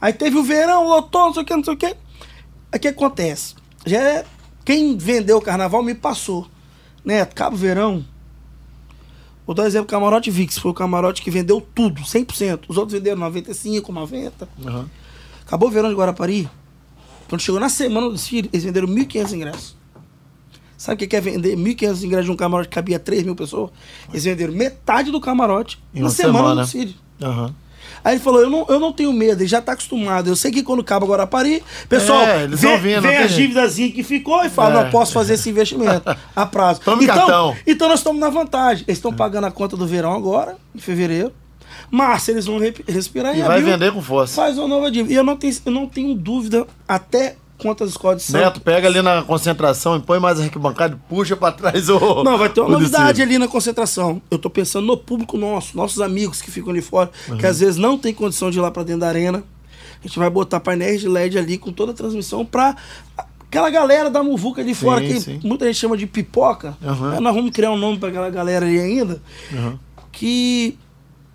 Aí 0.00 0.12
teve 0.12 0.36
o 0.38 0.42
verão, 0.42 0.88
lotou, 0.88 1.26
não 1.26 1.34
sei 1.34 1.42
o 1.42 1.46
que, 1.46 1.56
não 1.56 1.64
sei 1.64 1.74
o 1.74 1.76
que. 1.76 1.86
Aí 1.86 2.76
o 2.76 2.78
que 2.80 2.88
acontece? 2.88 3.54
Já 3.84 3.98
é, 4.00 4.24
quem 4.64 4.96
vendeu 4.96 5.38
o 5.38 5.42
carnaval 5.42 5.82
me 5.82 5.94
passou. 5.94 6.46
Neto, 7.04 7.34
Cabo 7.34 7.56
Verão. 7.56 8.04
Vou 9.46 9.54
dar 9.54 9.64
um 9.64 9.66
exemplo, 9.66 9.88
Camarote 9.88 10.30
Vix. 10.30 10.58
Foi 10.58 10.70
o 10.70 10.74
camarote 10.74 11.22
que 11.22 11.30
vendeu 11.30 11.60
tudo, 11.74 12.02
100%. 12.02 12.60
Os 12.68 12.76
outros 12.76 12.92
venderam 12.96 13.18
95, 13.18 13.90
90. 13.92 14.48
Aham. 14.64 14.88
Acabou 15.44 15.68
o 15.68 15.72
verão 15.72 15.88
de 15.88 15.96
Guarapari. 15.96 16.48
Quando 17.28 17.40
chegou 17.40 17.60
na 17.60 17.68
semana 17.68 18.06
do 18.08 18.12
desfile, 18.14 18.48
eles 18.52 18.64
venderam 18.64 18.86
1.500 18.86 19.32
ingressos. 19.32 19.76
Sabe 20.76 20.94
o 20.94 20.98
que 20.98 21.06
que 21.08 21.16
é 21.16 21.20
vender 21.20 21.56
1.500 21.56 22.02
ingressos 22.04 22.24
de 22.26 22.30
um 22.30 22.36
camarote 22.36 22.68
que 22.68 22.74
cabia 22.74 22.98
3 22.98 23.24
mil 23.24 23.34
pessoas? 23.34 23.70
Eles 24.10 24.24
venderam 24.24 24.52
metade 24.54 25.10
do 25.10 25.20
camarote 25.20 25.82
Em 25.92 26.00
na 26.02 26.10
semana, 26.10 26.38
semana. 26.38 26.54
do 26.54 26.62
desfile. 26.62 26.96
Aham. 27.20 27.54
Aí 28.04 28.14
ele 28.14 28.20
falou, 28.22 28.40
eu 28.40 28.50
não, 28.50 28.66
eu 28.68 28.80
não 28.80 28.92
tenho 28.92 29.12
medo, 29.12 29.42
ele 29.42 29.48
já 29.48 29.60
tá 29.60 29.72
acostumado. 29.72 30.28
Eu 30.28 30.36
sei 30.36 30.50
que 30.50 30.62
quando 30.62 30.80
acaba 30.80 31.06
Guarapari, 31.06 31.62
pessoal, 31.88 32.22
É, 32.22 32.44
eles 32.44 32.60
vê, 32.60 32.76
vindo, 32.78 33.00
vê 33.02 33.08
não 33.08 33.08
a 33.08 33.18
tem 33.18 33.28
jeito. 33.28 33.34
dívidazinha 33.34 33.92
que 33.92 34.02
ficou 34.02 34.44
e 34.44 34.48
fala, 34.48 34.80
É. 34.80 34.84
não 34.84 34.90
posso 34.90 35.12
fazer 35.12 35.34
esse 35.34 35.48
investimento 35.50 36.16
a 36.34 36.46
prazo. 36.46 36.80
Tome 36.80 37.04
então, 37.04 37.16
cartão. 37.16 37.56
então 37.66 37.88
nós 37.88 38.00
estamos 38.00 38.20
na 38.20 38.28
vantagem. 38.30 38.84
Eles 38.88 38.98
estão 38.98 39.12
pagando 39.12 39.46
a 39.46 39.50
conta 39.50 39.76
do 39.76 39.86
verão 39.86 40.12
agora, 40.14 40.56
em 40.74 40.78
fevereiro. 40.78 41.32
Março 41.90 42.30
eles 42.30 42.46
vão 42.46 42.58
re- 42.58 42.74
respirar 42.88 43.34
E 43.34 43.40
em 43.40 43.42
vai 43.42 43.58
abril, 43.58 43.72
vender 43.72 43.92
com 43.92 44.00
força. 44.02 44.34
Faz 44.42 44.56
uma 44.58 44.68
nova 44.68 44.90
dívida. 44.90 45.12
E 45.12 45.16
eu 45.16 45.24
não 45.24 45.36
tenho, 45.36 45.56
eu 45.66 45.72
não 45.72 45.86
tenho 45.86 46.14
dúvida 46.14 46.66
até 46.86 47.36
quanto 47.60 47.84
as 47.84 47.90
escolas 47.90 48.18
de 48.18 48.24
samba. 48.24 48.44
Neto, 48.44 48.60
pega 48.60 48.88
ali 48.88 49.02
na 49.02 49.22
concentração 49.22 49.96
e 49.96 50.00
põe 50.00 50.18
mais 50.18 50.40
arquibancada 50.40 50.94
e 50.94 51.08
puxa 51.08 51.36
pra 51.36 51.52
trás 51.52 51.88
o. 51.88 52.24
Não, 52.24 52.38
vai 52.38 52.48
ter 52.48 52.60
uma 52.60 52.70
novidade 52.70 53.20
ali 53.22 53.38
na 53.38 53.46
concentração. 53.48 54.20
Eu 54.30 54.38
tô 54.38 54.48
pensando 54.48 54.86
no 54.86 54.96
público 54.96 55.36
nosso, 55.36 55.76
nossos 55.76 56.00
amigos 56.00 56.40
que 56.40 56.50
ficam 56.50 56.70
ali 56.70 56.82
fora, 56.82 57.10
que 57.38 57.46
às 57.46 57.60
vezes 57.60 57.76
não 57.76 57.98
tem 57.98 58.12
condição 58.14 58.50
de 58.50 58.58
ir 58.58 58.60
lá 58.60 58.70
pra 58.70 58.82
dentro 58.82 59.00
da 59.00 59.08
arena. 59.08 59.44
A 60.02 60.06
gente 60.06 60.18
vai 60.18 60.30
botar 60.30 60.60
painéis 60.60 61.00
de 61.00 61.08
LED 61.08 61.38
ali 61.38 61.58
com 61.58 61.72
toda 61.72 61.92
a 61.92 61.94
transmissão 61.94 62.44
pra 62.44 62.74
aquela 63.50 63.68
galera 63.68 64.08
da 64.08 64.22
Muvuca 64.22 64.62
ali 64.62 64.74
fora, 64.74 65.00
que 65.00 65.20
sim. 65.20 65.40
muita 65.44 65.66
gente 65.66 65.76
chama 65.76 65.96
de 65.96 66.06
pipoca. 66.06 66.76
Aí 66.80 67.20
Nós 67.20 67.34
vamos 67.34 67.50
criar 67.50 67.70
um 67.70 67.76
nome 67.76 67.98
pra 67.98 68.08
aquela 68.08 68.30
galera 68.30 68.64
ali 68.64 68.80
ainda. 68.80 69.20
Que. 70.12 70.78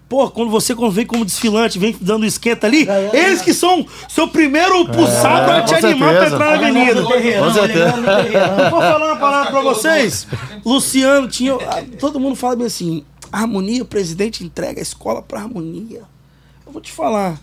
Pô, 0.08 0.30
quando 0.30 0.52
você 0.52 0.76
vem 0.92 1.06
como 1.06 1.26
desfilante, 1.26 1.80
vem 1.80 1.96
dando 2.00 2.26
esquenta 2.28 2.68
ali, 2.68 2.86
Galera- 2.86 3.18
eles 3.18 3.42
que 3.42 3.54
são 3.54 3.86
seu 4.08 4.28
primeiro 4.28 4.86
pulsar 4.90 5.46
pra 5.46 5.58
É, 5.58 5.62
com 5.62 5.66
te 5.68 5.74
animar 5.76 6.16
pra 6.16 6.26
entrar 6.28 6.40
na 6.40 6.54
avenida. 6.54 7.02
Com 7.04 7.54
certeza. 7.54 7.92
vou 8.70 8.80
falar 8.82 9.08
uma 9.08 9.16
parada 9.20 9.50
pra 9.50 9.62
vocês. 9.62 10.28
Luciano 10.64 11.28
tinha. 11.28 11.56
ah, 11.56 11.84
Todo 12.00 12.20
mundo 12.20 12.36
fala 12.36 12.56
bem 12.56 12.68
assim: 12.68 13.04
harmonia, 13.32 13.82
o 13.82 13.86
presidente 13.86 14.44
entrega 14.44 14.80
a 14.80 14.84
escola 14.84 15.22
pra 15.24 15.42
harmonia. 15.42 16.04
Eu 16.66 16.72
vou 16.72 16.82
te 16.82 16.92
falar. 16.92 17.40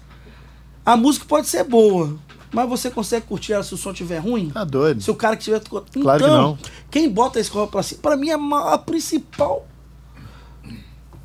A 0.86 0.96
música 0.96 1.24
pode 1.28 1.48
ser 1.48 1.64
boa, 1.64 2.16
Mas 2.52 2.68
você 2.68 2.90
consegue 2.90 3.26
curtir 3.26 3.54
ela 3.54 3.62
se 3.62 3.72
o 3.74 3.76
som 3.76 3.90
estiver 3.92 4.18
ruim? 4.18 4.50
Tá 4.50 4.62
doido. 4.62 5.00
Se 5.02 5.10
o 5.10 5.14
cara 5.14 5.36
que 5.36 5.42
tiver. 5.44 5.56
Então, 5.64 5.84
Claro 6.02 6.22
que 6.22 6.30
não. 6.30 6.58
quem 6.90 7.08
bota 7.08 7.38
a 7.38 7.42
escola 7.42 7.66
pra 7.66 7.82
cima, 7.82 8.00
pra 8.02 8.16
mim, 8.16 8.30
a, 8.30 8.36
ma- 8.38 8.72
a 8.74 8.78
principal 8.78 9.66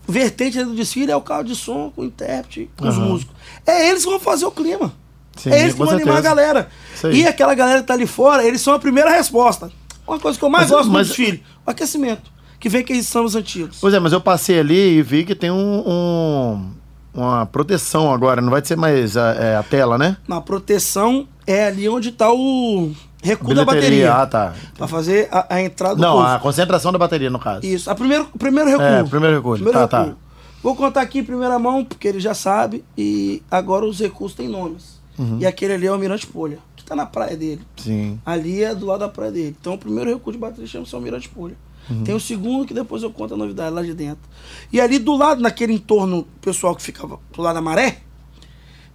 vertente 0.07 0.63
do 0.63 0.73
desfile 0.73 1.11
é 1.11 1.15
o 1.15 1.21
carro 1.21 1.43
de 1.43 1.55
som 1.55 1.91
com 1.95 2.01
o 2.01 2.05
intérprete, 2.05 2.69
com 2.77 2.87
os 2.87 2.95
Aham. 2.95 3.05
músicos. 3.05 3.35
É 3.65 3.89
eles 3.89 4.03
que 4.03 4.09
vão 4.09 4.19
fazer 4.19 4.45
o 4.45 4.51
clima. 4.51 4.93
Sim, 5.35 5.51
é 5.51 5.61
eles 5.61 5.73
que 5.73 5.79
vão 5.79 5.89
animar 5.89 6.17
a 6.17 6.21
certeza. 6.21 6.35
galera. 6.35 6.69
E 7.13 7.27
aquela 7.27 7.53
galera 7.53 7.81
que 7.81 7.87
tá 7.87 7.93
ali 7.93 8.07
fora, 8.07 8.43
eles 8.43 8.61
são 8.61 8.73
a 8.73 8.79
primeira 8.79 9.11
resposta. 9.11 9.71
Uma 10.07 10.19
coisa 10.19 10.37
que 10.39 10.43
eu 10.45 10.49
mais 10.49 10.69
Mas- 10.69 10.71
gosto 10.77 10.91
mas- 10.91 11.07
do 11.07 11.15
desfile, 11.15 11.43
o 11.65 11.69
aquecimento. 11.69 12.31
Que 12.59 12.69
vem 12.69 12.83
que 12.83 12.91
eles 12.93 13.07
são 13.07 13.23
os 13.23 13.35
antigos. 13.35 13.77
Pois 13.79 13.93
é, 13.93 13.99
mas 13.99 14.13
eu 14.13 14.19
passei 14.21 14.59
ali 14.59 14.97
e 14.97 15.01
vi 15.03 15.23
que 15.23 15.35
tem 15.35 15.51
um, 15.51 15.83
um- 15.87 16.71
uma 17.13 17.45
proteção 17.45 18.11
agora, 18.11 18.41
não 18.41 18.49
vai 18.49 18.65
ser 18.65 18.75
mais 18.75 19.15
a, 19.15 19.33
é, 19.35 19.55
a 19.57 19.61
tela, 19.63 19.97
né? 19.97 20.17
Na 20.27 20.41
proteção 20.41 21.27
é 21.45 21.65
ali 21.67 21.87
onde 21.87 22.11
tá 22.11 22.31
o 22.31 22.91
recuo 23.21 23.53
da 23.53 23.65
bateria. 23.65 24.13
Ah, 24.13 24.27
tá. 24.27 24.53
Pra 24.77 24.87
fazer 24.87 25.27
a, 25.31 25.55
a 25.55 25.61
entrada 25.61 25.95
do 25.95 26.01
Não, 26.01 26.13
povo. 26.13 26.25
a 26.25 26.39
concentração 26.39 26.91
da 26.91 26.97
bateria, 26.97 27.29
no 27.29 27.39
caso. 27.39 27.65
Isso. 27.65 27.89
A 27.89 27.95
primeiro, 27.95 28.27
o 28.33 28.37
primeiro 28.37 28.69
recuo. 28.69 28.85
É, 28.85 29.03
primeiro 29.03 29.35
recuo. 29.35 29.71
Tá, 29.71 29.87
tá. 29.87 30.13
Vou 30.61 30.75
contar 30.75 31.01
aqui 31.01 31.19
em 31.19 31.23
primeira 31.23 31.57
mão, 31.59 31.85
porque 31.85 32.07
ele 32.07 32.19
já 32.19 32.33
sabe. 32.33 32.83
E 32.97 33.41
agora 33.49 33.85
os 33.85 33.99
recursos 33.99 34.35
têm 34.35 34.47
nomes. 34.47 34.97
Uhum. 35.17 35.39
E 35.39 35.45
aquele 35.45 35.73
ali 35.73 35.87
é 35.87 35.89
o 35.89 35.93
Almirante 35.93 36.27
Polha, 36.27 36.59
que 36.75 36.83
tá 36.83 36.95
na 36.95 37.05
praia 37.05 37.35
dele. 37.35 37.61
Sim. 37.77 38.19
Ali 38.25 38.63
é 38.63 38.75
do 38.75 38.85
lado 38.85 38.99
da 38.99 39.09
praia 39.09 39.31
dele. 39.31 39.55
Então 39.59 39.73
o 39.73 39.77
primeiro 39.77 40.11
recuo 40.11 40.31
de 40.31 40.37
bateria 40.37 40.67
chama-se 40.67 40.93
Almirante 40.93 41.29
Polha. 41.29 41.55
Uhum. 41.89 42.03
Tem 42.03 42.13
o 42.13 42.19
segundo, 42.19 42.65
que 42.65 42.73
depois 42.73 43.01
eu 43.01 43.09
conto 43.11 43.33
a 43.33 43.37
novidade 43.37 43.73
lá 43.73 43.81
de 43.81 43.93
dentro. 43.93 44.23
E 44.71 44.79
ali 44.81 44.99
do 44.99 45.15
lado, 45.15 45.41
naquele 45.41 45.73
entorno 45.73 46.27
pessoal 46.41 46.75
que 46.75 46.81
ficava 46.81 47.19
do 47.33 47.41
lado 47.41 47.55
da 47.55 47.61
maré, 47.61 47.99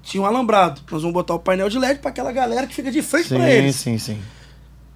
tinha 0.03 0.23
um 0.23 0.27
alambrado. 0.27 0.81
Nós 0.91 1.03
vamos 1.03 1.15
botar 1.15 1.35
o 1.35 1.39
painel 1.39 1.69
de 1.69 1.79
LED 1.79 2.01
para 2.01 2.11
aquela 2.11 2.33
galera 2.33 2.67
que 2.67 2.75
fica 2.75 2.91
de 2.91 3.01
frente 3.03 3.29
Sim, 3.29 3.37
para 3.37 3.51
eles. 3.51 3.77
sim, 3.77 3.99
sim. 3.99 4.19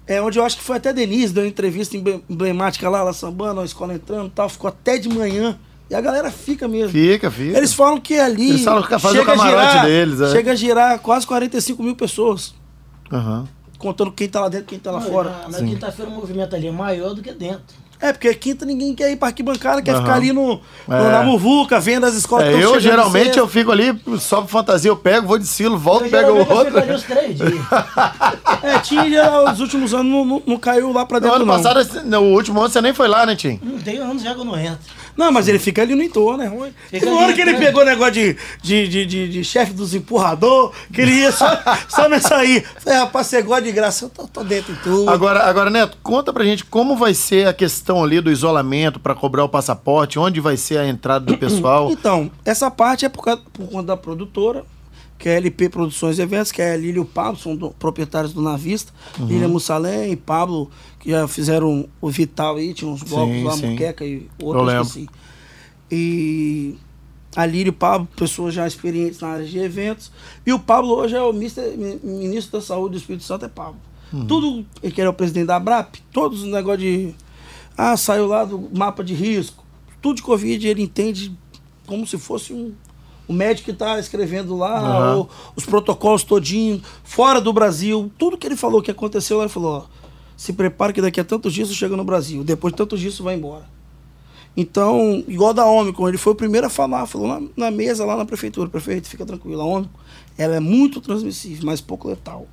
É 0.05 0.21
onde 0.21 0.39
eu 0.39 0.45
acho 0.45 0.57
que 0.57 0.63
foi 0.63 0.77
até 0.77 0.89
a 0.89 0.93
Denise, 0.93 1.33
deu 1.33 1.43
uma 1.43 1.49
entrevista 1.49 1.97
emble- 1.97 2.23
emblemática 2.29 2.89
lá, 2.89 3.03
lá 3.03 3.11
sambando, 3.11 3.59
a 3.61 3.65
escola 3.65 3.93
entrando 3.93 4.27
e 4.27 4.31
tal, 4.31 4.47
ficou 4.47 4.67
até 4.69 4.97
de 4.97 5.09
manhã. 5.09 5.57
E 5.89 5.95
a 5.95 6.01
galera 6.01 6.29
fica 6.31 6.67
mesmo. 6.67 6.89
Fica, 6.91 7.31
fica. 7.31 7.57
Eles 7.57 7.73
falam 7.73 7.99
que 7.99 8.17
ali. 8.19 8.49
Eles 8.51 8.63
falam 8.63 8.83
que 8.83 8.89
faz 8.89 9.03
o 9.05 9.09
chega 9.09 9.21
a 9.21 9.25
camarote 9.35 9.67
girar- 9.71 9.85
deles, 9.85 10.21
é. 10.21 10.31
Chega 10.31 10.51
a 10.51 10.55
girar 10.55 10.99
quase 10.99 11.25
45 11.27 11.81
mil 11.83 11.95
pessoas. 11.95 12.53
Aham. 13.11 13.47
Contando 13.77 14.11
quem 14.11 14.27
tá 14.27 14.41
lá 14.41 14.49
dentro 14.49 14.65
e 14.65 14.69
quem 14.69 14.79
tá 14.79 14.91
lá 14.91 14.99
Não, 14.99 15.07
fora. 15.09 15.29
Na, 15.29 15.47
na 15.49 15.57
Sim. 15.59 15.67
quinta-feira 15.67 16.09
o 16.11 16.13
movimento 16.13 16.55
ali 16.55 16.67
é 16.67 16.71
maior 16.71 17.13
do 17.13 17.21
que 17.21 17.31
dentro. 17.31 17.75
É, 17.99 18.13
porque 18.13 18.31
quinta 18.35 18.63
ninguém 18.63 18.93
quer 18.93 19.11
ir 19.11 19.15
pra 19.15 19.29
arquibancada, 19.29 19.81
quer 19.81 19.91
Aham. 19.95 20.01
ficar 20.01 20.13
ali 20.15 20.31
no, 20.31 20.61
no- 20.87 20.95
É. 20.95 21.11
na 21.11 21.23
muvuca, 21.23 21.79
vendo 21.79 22.05
as 22.05 22.13
escolas 22.13 22.45
É, 22.45 22.63
eu 22.63 22.79
geralmente 22.79 23.29
cedo. 23.29 23.39
eu 23.39 23.47
fico 23.47 23.71
ali, 23.71 23.99
sobe 24.19 24.47
fantasia, 24.51 24.89
eu 24.91 24.95
pego, 24.95 25.25
vou 25.27 25.39
de 25.39 25.47
silo, 25.47 25.77
volto, 25.79 26.05
Eu, 26.05 26.11
pego 26.11 26.31
o 26.33 26.43
geralmente, 26.43 26.51
eu 26.75 26.77
outro. 26.77 26.93
uns 26.95 27.03
três 27.03 27.37
dias. 27.37 27.53
É, 28.63 28.79
tinha 28.79 29.09
já, 29.09 29.51
os 29.51 29.59
últimos 29.59 29.93
anos 29.93 30.11
não, 30.11 30.25
não, 30.25 30.41
não 30.45 30.57
caiu 30.57 30.91
lá 30.91 31.05
pra 31.05 31.19
No 31.19 31.21
dentro, 31.25 31.35
ano 31.37 31.45
não. 31.45 31.53
passado, 31.61 32.03
no 32.05 32.21
último 32.33 32.59
ano, 32.59 32.69
você 32.69 32.81
nem 32.81 32.93
foi 32.93 33.07
lá, 33.07 33.25
né, 33.25 33.35
Tim? 33.35 33.59
Não 33.63 33.77
tem 33.79 33.97
anos 33.97 34.21
já 34.23 34.33
que 34.33 34.39
eu 34.39 34.45
não 34.45 34.57
entro. 34.59 34.79
Não, 35.17 35.31
mas 35.31 35.47
ele 35.47 35.57
fica 35.57 35.81
ali 35.81 35.95
no 35.95 36.03
entorno, 36.03 36.43
é 36.43 36.47
ruim. 36.47 36.71
Fica 36.89 37.09
hora 37.09 37.33
que 37.33 37.41
ele 37.41 37.55
pegou 37.55 37.81
o 37.81 37.85
negócio 37.85 38.13
de, 38.13 38.37
de, 38.61 38.87
de, 38.87 39.05
de, 39.05 39.29
de 39.29 39.43
chefe 39.43 39.73
dos 39.73 39.95
empurrador, 39.95 40.71
que 40.93 41.01
ele 41.01 41.11
ia 41.13 41.31
só, 41.31 41.47
só 41.89 42.07
nessa 42.07 42.35
aí. 42.37 42.63
Falei, 42.79 42.99
rapaz, 42.99 43.27
você 43.27 43.41
gosta 43.41 43.63
de 43.63 43.71
graça, 43.71 44.05
eu 44.05 44.09
tô, 44.09 44.27
tô 44.27 44.43
dentro 44.43 44.73
de 44.73 44.79
tudo. 44.81 45.09
Agora, 45.09 45.43
agora, 45.43 45.69
Neto, 45.69 45.97
conta 46.03 46.31
pra 46.31 46.43
gente 46.43 46.63
como 46.63 46.95
vai 46.95 47.13
ser 47.13 47.47
a 47.47 47.53
questão 47.53 48.03
ali 48.03 48.21
do 48.21 48.31
isolamento 48.31 48.99
pra 48.99 49.15
cobrar 49.15 49.43
o 49.43 49.49
passaporte, 49.49 50.19
onde 50.19 50.39
vai 50.39 50.55
ser 50.55 50.77
a 50.77 50.87
entrada 50.87 51.25
do 51.25 51.37
pessoal. 51.37 51.89
Então, 51.91 52.29
essa 52.45 52.69
parte 52.69 53.05
é 53.05 53.09
por, 53.09 53.23
causa- 53.23 53.41
por 53.51 53.67
conta 53.67 53.87
da 53.87 53.97
produtora, 53.97 54.63
que 55.17 55.27
é 55.29 55.33
a 55.33 55.37
LP 55.37 55.69
Produções 55.69 56.19
e 56.19 56.21
Eventos, 56.21 56.51
que 56.51 56.61
é 56.61 56.73
a 56.73 56.77
Lília 56.77 56.97
e 56.97 56.99
o 56.99 57.05
Pablo, 57.05 57.39
são 57.39 57.55
do- 57.55 57.71
proprietários 57.71 58.33
do 58.33 58.41
Navista. 58.41 58.93
Uhum. 59.19 59.27
Lília 59.27 59.47
Mussalém 59.47 60.11
e 60.11 60.15
Pablo, 60.15 60.69
que 60.99 61.09
já 61.11 61.27
fizeram 61.27 61.87
o 61.99 62.09
Vital 62.09 62.55
aí, 62.57 62.73
tinha 62.73 62.89
uns 62.89 63.01
blocos 63.03 63.43
lá, 63.43 63.51
sim. 63.57 63.67
Muqueca 63.71 64.05
e 64.05 64.27
outros, 64.41 64.87
esqueci. 64.87 65.09
E 65.91 66.75
a 67.35 67.45
Lília 67.45 67.67
e 67.67 67.69
o 67.69 67.73
Pablo, 67.73 68.07
pessoas 68.15 68.53
já 68.53 68.67
experientes 68.67 69.19
na 69.19 69.29
área 69.29 69.45
de 69.45 69.57
eventos. 69.59 70.11
E 70.45 70.51
o 70.53 70.59
Pablo 70.59 70.93
hoje 70.95 71.15
é 71.15 71.21
o 71.21 71.31
mister- 71.33 71.77
mi- 71.77 71.99
ministro 72.03 72.59
da 72.59 72.65
Saúde 72.65 72.93
do 72.95 72.97
Espírito 72.97 73.23
Santo, 73.23 73.45
é 73.45 73.47
Pablo. 73.47 73.79
Uhum. 74.11 74.25
Tudo, 74.25 74.65
ele 74.81 74.93
que 74.93 75.01
era 75.01 75.09
o 75.09 75.13
presidente 75.13 75.47
da 75.47 75.55
ABRAP, 75.57 75.95
todos 76.11 76.41
os 76.43 76.47
negócios 76.51 76.81
de... 76.81 77.13
Ah, 77.77 77.95
saiu 77.95 78.25
lá 78.27 78.43
do 78.43 78.69
mapa 78.75 79.03
de 79.03 79.13
risco. 79.13 79.63
Tudo 80.01 80.15
de 80.17 80.21
Covid 80.23 80.67
ele 80.67 80.81
entende 80.81 81.31
como 81.85 82.07
se 82.07 82.17
fosse 82.17 82.53
um, 82.53 82.73
o 83.27 83.33
médico 83.33 83.65
que 83.65 83.71
está 83.71 83.99
escrevendo 83.99 84.55
lá, 84.55 84.79
Aham. 84.79 85.17
o- 85.21 85.29
os 85.55 85.65
protocolos 85.65 86.23
todinho, 86.23 86.81
fora 87.03 87.41
do 87.41 87.51
Brasil. 87.51 88.11
Tudo 88.17 88.37
que 88.37 88.47
ele 88.47 88.55
falou 88.55 88.81
que 88.81 88.91
aconteceu 88.91 89.37
lá, 89.37 89.43
ele 89.43 89.51
falou, 89.53 89.85
ó, 89.85 89.97
se 90.35 90.53
prepara 90.53 90.93
que 90.93 91.01
daqui 91.01 91.19
a 91.19 91.23
tantos 91.25 91.53
dias 91.53 91.67
isso 91.69 91.77
chega 91.77 91.97
no 91.97 92.03
Brasil. 92.03 92.43
Depois 92.43 92.71
de 92.73 92.77
tantos 92.77 92.99
dias 92.99 93.13
isso 93.13 93.23
vai 93.23 93.35
embora. 93.35 93.65
Então, 94.55 95.23
igual 95.27 95.53
da 95.53 95.65
Ômicron, 95.65 96.07
ele 96.09 96.17
foi 96.17 96.33
o 96.33 96.35
primeiro 96.35 96.65
a 96.65 96.69
falar, 96.69 97.05
falou 97.05 97.27
na, 97.27 97.47
na 97.55 97.71
mesa 97.71 98.03
lá 98.05 98.15
na 98.17 98.25
prefeitura, 98.25 98.67
prefeito, 98.69 99.07
fica 99.07 99.23
tranquilo, 99.25 99.61
a 99.61 99.65
Ômicron, 99.65 99.99
ela 100.37 100.55
é 100.55 100.59
muito 100.59 100.99
transmissível, 100.99 101.63
mas 101.65 101.79
pouco 101.79 102.07
letal. 102.07 102.47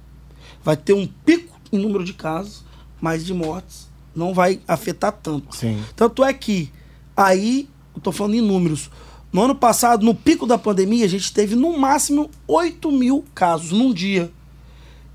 Vai 0.63 0.77
ter 0.77 0.93
um 0.93 1.07
pico 1.07 1.55
em 1.73 1.79
número 1.79 2.05
de 2.05 2.13
casos, 2.13 2.63
mas 3.01 3.25
de 3.25 3.33
mortes 3.33 3.89
não 4.15 4.35
vai 4.35 4.61
afetar 4.69 5.13
tanto. 5.13 5.57
Sim. 5.57 5.83
Tanto 5.97 6.23
é 6.23 6.33
que 6.35 6.71
aí, 7.17 7.69
eu 7.95 8.01
tô 8.03 8.13
falando 8.13 8.35
em 8.35 8.41
números, 8.41 8.91
no 9.35 9.43
ano 9.43 9.55
passado, 9.57 10.07
no 10.07 10.15
pico 10.15 10.47
da 10.47 10.57
pandemia, 10.57 11.05
a 11.05 11.09
gente 11.09 11.35
teve 11.35 11.57
no 11.57 11.77
máximo 11.77 12.31
8 12.47 12.93
mil 12.93 13.25
casos 13.35 13.73
num 13.73 13.93
dia. 13.93 14.31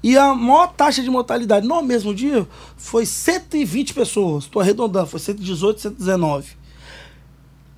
E 0.04 0.18
a 0.18 0.36
maior 0.36 0.68
taxa 0.74 1.02
de 1.02 1.10
mortalidade 1.10 1.66
no 1.66 1.82
mesmo 1.82 2.14
dia 2.14 2.46
foi 2.76 3.06
120 3.06 3.94
pessoas. 3.94 4.44
Estou 4.44 4.62
arredondando, 4.62 5.08
foi 5.08 5.22
118, 5.22 5.80
119. 5.80 6.50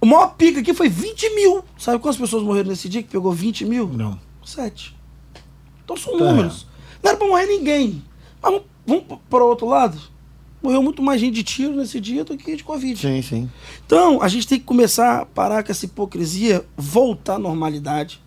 O 0.01 0.05
maior 0.07 0.29
pico 0.35 0.57
aqui 0.57 0.73
foi 0.73 0.89
20 0.89 1.35
mil. 1.35 1.63
Sabe 1.77 1.99
quantas 1.99 2.19
pessoas 2.19 2.41
morreram 2.41 2.69
nesse 2.69 2.89
dia 2.89 3.03
que 3.03 3.09
pegou 3.09 3.31
20 3.31 3.63
mil? 3.65 3.87
Não. 3.87 4.19
Sete. 4.43 4.97
Então 5.85 5.95
são 5.95 6.17
Tá. 6.17 6.25
números. 6.25 6.65
Não 7.03 7.09
era 7.09 7.17
pra 7.19 7.27
morrer 7.27 7.45
ninguém. 7.45 8.03
Mas 8.41 8.51
vamos, 8.51 8.67
vamos 8.83 9.19
para 9.29 9.43
o 9.43 9.47
outro 9.47 9.67
lado. 9.67 9.95
Morreu 10.61 10.83
muito 10.83 11.01
mais 11.01 11.19
gente 11.19 11.33
de 11.33 11.43
tiro 11.43 11.75
nesse 11.75 11.99
dia 11.99 12.23
do 12.23 12.37
que 12.37 12.55
de 12.55 12.63
Covid. 12.63 12.99
Sim, 12.99 13.21
sim. 13.21 13.49
Então, 13.85 14.21
a 14.21 14.27
gente 14.27 14.47
tem 14.47 14.59
que 14.59 14.65
começar 14.65 15.21
a 15.21 15.25
parar 15.25 15.63
com 15.63 15.71
essa 15.71 15.85
hipocrisia, 15.85 16.63
voltar 16.77 17.35
à 17.35 17.39
normalidade 17.39 18.21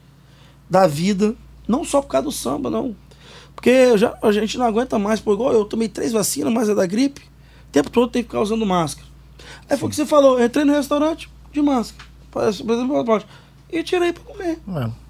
da 0.68 0.86
vida, 0.86 1.34
não 1.68 1.84
só 1.84 2.02
por 2.02 2.08
causa 2.08 2.24
do 2.24 2.32
samba, 2.32 2.68
não. 2.68 2.96
Porque 3.54 3.96
já- 3.96 4.18
a 4.20 4.32
gente 4.32 4.58
não 4.58 4.66
aguenta 4.66 4.98
mais, 4.98 5.20
pô, 5.20 5.32
igual 5.32 5.52
eu 5.52 5.64
tomei 5.64 5.88
três 5.88 6.10
vacinas, 6.12 6.52
mas 6.52 6.68
é 6.68 6.74
da 6.74 6.86
gripe, 6.86 7.20
o 7.68 7.72
tempo 7.72 7.88
todo 7.88 8.10
tem 8.10 8.22
que 8.22 8.28
ficar 8.28 8.40
usando 8.40 8.66
máscara. 8.66 9.06
Aí 9.70 9.76
foi 9.76 9.86
o 9.86 9.90
que 9.90 9.96
você 9.96 10.04
falou, 10.06 10.42
entrei 10.42 10.64
no 10.64 10.72
restaurante 10.72 11.30
de 11.52 11.62
máscara, 11.62 12.04
por 12.32 12.42
exemplo, 12.42 13.24
e 13.70 13.82
tirei 13.82 14.12
pra 14.12 14.24
comer. 14.24 14.58
É. 14.68 15.03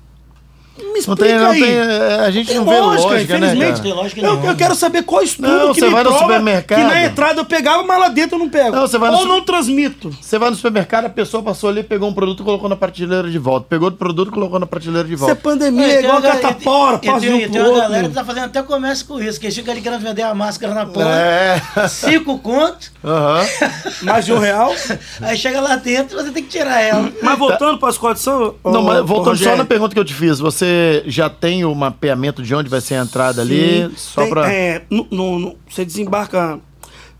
Me 0.76 0.84
Não 0.84 0.96
explica 0.96 1.24
tem, 1.24 1.38
não 1.38 1.50
aí. 1.50 1.60
tem, 1.60 1.78
a 1.80 2.30
gente 2.32 2.46
Tem 2.48 2.56
não 2.56 2.64
vê 2.64 2.80
lógica, 2.80 3.08
lógica, 3.10 3.38
né, 3.38 3.46
infelizmente. 3.46 3.80
Tem 3.82 3.92
lógica 3.92 4.20
Eu, 4.20 4.44
eu 4.44 4.56
quero 4.56 4.74
saber 4.74 5.02
qual 5.04 5.22
estudo 5.22 5.46
Não, 5.48 5.72
que 5.72 5.78
você 5.80 5.86
me 5.86 5.92
vai 5.92 6.02
no 6.02 6.10
prova 6.10 6.24
supermercado. 6.24 6.78
que 6.78 6.84
na 6.84 7.04
entrada 7.04 7.40
eu 7.40 7.44
pegava, 7.44 7.82
mas 7.84 8.00
lá 8.00 8.08
dentro 8.08 8.34
eu 8.34 8.38
não 8.40 8.48
pego. 8.48 8.74
Não, 8.74 8.82
você 8.86 8.98
vai 8.98 9.10
no 9.10 9.16
Ou 9.16 9.22
su- 9.22 9.28
não 9.28 9.40
transmito. 9.40 10.10
Você 10.20 10.36
vai 10.36 10.50
no 10.50 10.56
supermercado, 10.56 11.04
a 11.04 11.08
pessoa 11.10 11.42
passou 11.44 11.70
ali, 11.70 11.84
pegou 11.84 12.08
um 12.08 12.12
produto 12.14 12.40
e 12.40 12.44
colocou 12.44 12.68
na 12.68 12.74
prateleira 12.74 13.30
de 13.30 13.38
volta. 13.38 13.66
Pegou 13.68 13.86
outro 13.86 13.98
produto 13.98 14.28
e 14.28 14.32
colocou 14.32 14.58
na 14.58 14.66
prateleira 14.66 15.06
de 15.06 15.14
Isso 15.14 15.22
é 15.24 15.26
volta. 15.28 15.40
pandemia, 15.42 15.86
é 15.86 15.98
igual 16.00 16.14
uma 16.14 16.20
ga- 16.20 16.36
catapora, 16.38 16.98
tem- 16.98 17.10
faz 17.10 17.22
de 17.22 17.28
um 17.32 17.48
tem 17.50 17.62
uma 17.62 17.80
galera 17.80 18.08
que 18.08 18.14
tá 18.14 18.24
fazendo 18.24 18.44
até 18.46 18.62
comércio 18.62 19.06
com 19.06 19.20
isso, 19.22 19.38
que 19.38 19.46
eles 19.46 19.54
ficam 19.54 19.72
ali 19.72 19.80
querendo 19.80 20.00
vender 20.02 20.22
a 20.22 20.34
máscara 20.34 20.74
na 20.74 20.86
ponta. 20.86 21.08
É. 21.08 21.60
Cinco 21.88 22.36
contos, 22.40 22.90
Aham. 23.04 23.44
Mais 24.02 24.24
de 24.26 24.32
um 24.32 24.38
real. 24.38 24.74
aí 25.22 25.36
chega 25.36 25.60
lá 25.60 25.76
dentro 25.76 26.16
você 26.20 26.32
tem 26.32 26.42
que 26.42 26.48
tirar 26.50 26.80
ela. 26.80 27.12
Mas 27.22 27.38
voltando 27.38 27.78
para 27.78 27.90
as 27.90 27.96
condições. 27.98 28.54
Não, 28.64 28.82
mas 28.82 29.04
voltando 29.06 29.36
só 29.36 29.54
na 29.56 29.64
pergunta 29.64 29.94
que 29.94 30.00
eu 30.00 30.04
te 30.04 30.14
fiz, 30.14 30.40
você 30.40 30.63
já 31.06 31.28
tem 31.30 31.64
o 31.64 31.74
mapeamento 31.74 32.42
de 32.42 32.54
onde 32.54 32.68
vai 32.68 32.80
ser 32.80 32.94
a 32.96 33.02
entrada 33.02 33.40
ali? 33.42 33.88
sim, 33.90 33.96
Só 33.96 34.20
tem- 34.22 34.30
pra. 34.30 34.52
é, 34.52 34.84
no- 34.90 35.06
no- 35.10 35.38
no- 35.38 35.56
você 35.68 35.84
desembarca. 35.84 36.60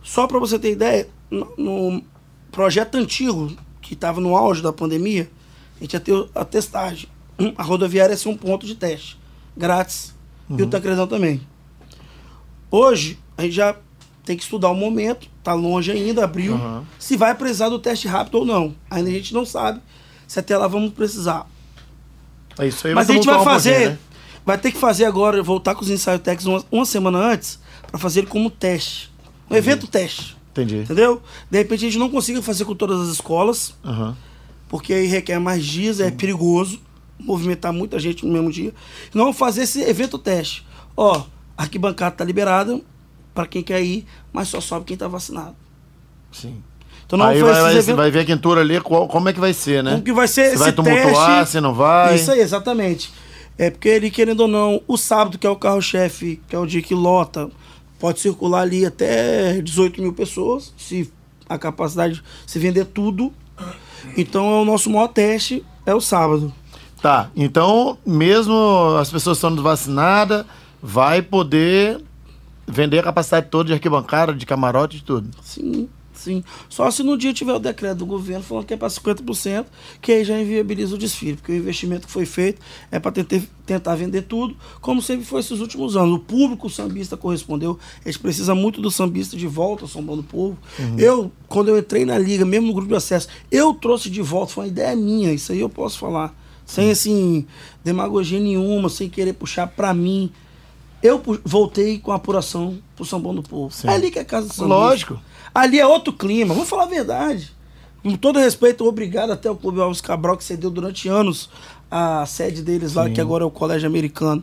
Só 0.02 0.26
para 0.26 0.38
você 0.38 0.58
ter 0.58 0.72
ideia, 0.72 1.08
no, 1.30 2.02
projeto 2.52 2.96
antigo, 2.96 3.52
que 3.80 3.94
estava 3.94 4.20
no 4.20 4.36
auge 4.36 4.62
da 4.62 4.72
pandemia, 4.72 5.30
a 5.78 5.84
gente 5.84 5.94
ia 5.94 6.00
ter 6.00 6.26
a 6.34 6.44
testagem. 6.44 7.08
A 7.56 7.62
rodoviária 7.62 8.12
ia 8.12 8.16
ser 8.16 8.28
um 8.28 8.36
ponto 8.36 8.64
de 8.66 8.74
teste, 8.74 9.18
grátis. 9.56 10.14
E 10.48 10.52
Uhum. 10.52 10.68
o 10.68 10.70
Tancredão 10.70 11.06
também. 11.06 11.40
Hoje, 12.70 13.18
a 13.36 13.42
gente 13.42 13.54
já 13.54 13.74
tem 14.24 14.36
que 14.36 14.42
estudar 14.42 14.70
o 14.70 14.74
momento, 14.74 15.28
tá 15.42 15.52
longe 15.52 15.90
ainda, 15.90 16.24
abril, 16.24 16.54
Uhum. 16.54 16.82
se 16.98 17.16
vai 17.16 17.34
precisar 17.34 17.68
do 17.68 17.78
teste 17.78 18.08
rápido 18.08 18.36
ou 18.38 18.44
não. 18.44 18.74
Ainda 18.90 19.08
a 19.10 19.12
gente 19.12 19.32
não 19.34 19.44
sabe 19.44 19.80
se 20.26 20.38
até 20.38 20.56
lá 20.56 20.66
vamos 20.66 20.92
precisar. 20.92 21.46
É 22.58 22.66
isso 22.66 22.86
aí 22.86 22.94
Mas 22.94 23.08
a 23.10 23.12
gente 23.12 23.26
vai 23.26 23.38
um 23.38 23.44
fazer, 23.44 23.90
né? 23.90 23.98
vai 24.44 24.58
ter 24.58 24.70
que 24.72 24.78
fazer 24.78 25.04
agora, 25.04 25.42
voltar 25.42 25.74
com 25.74 25.82
os 25.82 25.90
ensaios 25.90 26.22
técnicos 26.22 26.46
uma, 26.46 26.64
uma 26.70 26.84
semana 26.86 27.18
antes, 27.18 27.58
para 27.86 27.98
fazer 27.98 28.20
ele 28.20 28.26
como 28.28 28.50
teste. 28.50 29.12
Um 29.50 29.56
evento 29.56 29.86
teste. 29.86 30.36
Entendi. 30.52 30.78
Entendeu? 30.78 31.20
De 31.50 31.58
repente 31.58 31.84
a 31.84 31.88
gente 31.88 31.98
não 31.98 32.08
consiga 32.08 32.40
fazer 32.40 32.64
com 32.64 32.74
todas 32.74 33.00
as 33.00 33.08
escolas, 33.08 33.74
Aham. 33.84 34.16
porque 34.68 34.92
aí 34.92 35.06
requer 35.06 35.38
mais 35.40 35.64
dias, 35.64 35.98
é 36.00 36.10
perigoso 36.10 36.80
movimentar 37.18 37.72
muita 37.72 37.98
gente 37.98 38.24
no 38.24 38.32
mesmo 38.32 38.50
dia. 38.52 38.72
Não 39.12 39.24
vamos 39.24 39.38
fazer 39.38 39.62
esse 39.62 39.82
evento 39.82 40.18
teste. 40.18 40.64
Ó, 40.96 41.24
a 41.56 41.62
arquibancada 41.62 42.14
tá 42.16 42.24
liberada 42.24 42.80
pra 43.34 43.46
quem 43.46 43.62
quer 43.62 43.82
ir, 43.82 44.06
mas 44.32 44.48
só 44.48 44.60
sobe 44.60 44.84
quem 44.84 44.96
tá 44.96 45.08
vacinado. 45.08 45.56
Sim. 46.30 46.62
Então 47.06 47.18
não 47.18 47.26
Aí 47.26 47.40
foi 47.40 47.52
vai, 47.52 47.62
vai, 47.62 47.72
eventos- 47.76 47.94
vai 47.96 48.10
ver 48.10 48.18
a 48.20 48.24
quintura 48.24 48.60
ali, 48.60 48.80
qual- 48.80 49.06
como 49.08 49.28
é 49.28 49.32
que 49.32 49.40
vai 49.40 49.52
ser, 49.52 49.82
né? 49.84 49.92
como 49.92 50.02
que 50.02 50.12
vai 50.12 50.26
ser 50.28 50.44
Se 50.44 50.48
esse 50.54 50.58
vai 50.58 50.72
tumultuar, 50.72 51.38
teste? 51.40 51.52
se 51.52 51.60
não 51.60 51.74
vai. 51.74 52.14
Isso 52.16 52.30
aí, 52.32 52.40
exatamente. 52.40 53.12
É 53.58 53.70
porque 53.70 53.88
ele, 53.88 54.10
querendo 54.10 54.40
ou 54.40 54.48
não, 54.48 54.80
o 54.88 54.96
sábado, 54.96 55.38
que 55.38 55.46
é 55.46 55.50
o 55.50 55.54
carro-chefe, 55.56 56.40
que 56.48 56.56
é 56.56 56.58
o 56.58 56.66
dia 56.66 56.82
que 56.82 56.94
lota, 56.94 57.50
pode 58.00 58.18
circular 58.20 58.62
ali 58.62 58.84
até 58.84 59.60
18 59.60 60.00
mil 60.02 60.12
pessoas, 60.12 60.72
se 60.76 61.12
a 61.48 61.56
capacidade 61.58 62.22
se 62.46 62.58
vender 62.58 62.86
tudo. 62.86 63.32
Então 64.16 64.44
é 64.58 64.60
o 64.62 64.64
nosso 64.64 64.90
maior 64.90 65.08
teste, 65.08 65.64
é 65.86 65.94
o 65.94 66.00
sábado. 66.00 66.52
Tá, 67.00 67.30
então, 67.36 67.98
mesmo 68.06 68.96
as 68.98 69.10
pessoas 69.10 69.36
sendo 69.38 69.62
vacinadas, 69.62 70.44
vai 70.82 71.20
poder 71.20 72.00
vender 72.66 72.98
a 72.98 73.02
capacidade 73.02 73.48
toda 73.50 73.66
de 73.68 73.72
arquibancada, 73.74 74.32
de 74.32 74.46
camarote, 74.46 74.96
de 74.96 75.04
tudo. 75.04 75.28
Sim, 75.42 75.86
sim. 76.24 76.44
Só 76.68 76.90
se 76.90 77.02
no 77.02 77.16
dia 77.16 77.32
tiver 77.32 77.52
o 77.52 77.58
decreto 77.58 77.98
do 77.98 78.06
governo 78.06 78.42
falando 78.42 78.66
que 78.66 78.74
é 78.74 78.76
para 78.76 78.88
50%, 78.88 79.66
que 80.00 80.12
aí 80.12 80.24
já 80.24 80.40
inviabiliza 80.40 80.94
o 80.94 80.98
desfile, 80.98 81.36
porque 81.36 81.52
o 81.52 81.56
investimento 81.56 82.06
que 82.06 82.12
foi 82.12 82.26
feito 82.26 82.60
é 82.90 82.98
para 82.98 83.12
tentar, 83.12 83.40
tentar 83.66 83.94
vender 83.94 84.22
tudo, 84.22 84.56
como 84.80 85.00
sempre 85.00 85.24
foi 85.24 85.40
esses 85.40 85.60
últimos 85.60 85.96
anos. 85.96 86.16
O 86.16 86.18
público 86.18 86.68
sambista 86.68 87.16
correspondeu, 87.16 87.78
a 88.04 88.08
gente 88.08 88.18
precisa 88.18 88.54
muito 88.54 88.80
do 88.80 88.90
sambista 88.90 89.36
de 89.36 89.46
volta 89.46 89.84
ao 89.84 89.88
São 89.88 90.04
Paulo 90.04 90.22
do 90.22 90.28
Povo. 90.28 90.58
Eu, 90.98 91.30
quando 91.48 91.68
eu 91.68 91.78
entrei 91.78 92.04
na 92.04 92.18
liga, 92.18 92.44
mesmo 92.44 92.68
no 92.68 92.74
grupo 92.74 92.88
de 92.88 92.96
acesso, 92.96 93.28
eu 93.50 93.74
trouxe 93.74 94.10
de 94.10 94.22
volta, 94.22 94.52
foi 94.52 94.64
uma 94.64 94.68
ideia 94.68 94.96
minha, 94.96 95.32
isso 95.32 95.52
aí 95.52 95.60
eu 95.60 95.68
posso 95.68 95.98
falar. 95.98 96.34
Sem, 96.66 96.90
assim, 96.90 97.46
demagogia 97.84 98.40
nenhuma, 98.40 98.88
sem 98.88 99.08
querer 99.08 99.34
puxar 99.34 99.66
para 99.66 99.92
mim. 99.92 100.30
Eu 101.02 101.22
voltei 101.44 101.98
com 101.98 102.10
a 102.10 102.14
apuração 102.14 102.78
pro 102.96 103.06
Paulo 103.06 103.42
do 103.42 103.48
Povo. 103.48 103.74
É 103.84 103.90
ali 103.90 104.10
que 104.10 104.18
é 104.18 104.22
a 104.22 104.24
casa 104.24 104.48
do 104.48 104.54
sambista. 104.54 104.74
Lógico. 104.74 105.20
Ali 105.54 105.78
é 105.78 105.86
outro 105.86 106.12
clima, 106.12 106.52
vamos 106.52 106.68
falar 106.68 106.84
a 106.84 106.86
verdade. 106.86 107.52
Com 108.02 108.16
todo 108.16 108.38
respeito, 108.38 108.84
obrigado 108.84 109.32
até 109.32 109.48
ao 109.48 109.56
Clube 109.56 109.80
Alves 109.80 110.00
Cabral, 110.00 110.36
que 110.36 110.44
cedeu 110.44 110.68
durante 110.70 111.08
anos 111.08 111.48
a 111.90 112.26
sede 112.26 112.60
deles 112.62 112.94
lá, 112.94 113.08
que 113.08 113.20
agora 113.20 113.44
é 113.44 113.46
o 113.46 113.50
Colégio 113.50 113.86
Americano, 113.86 114.42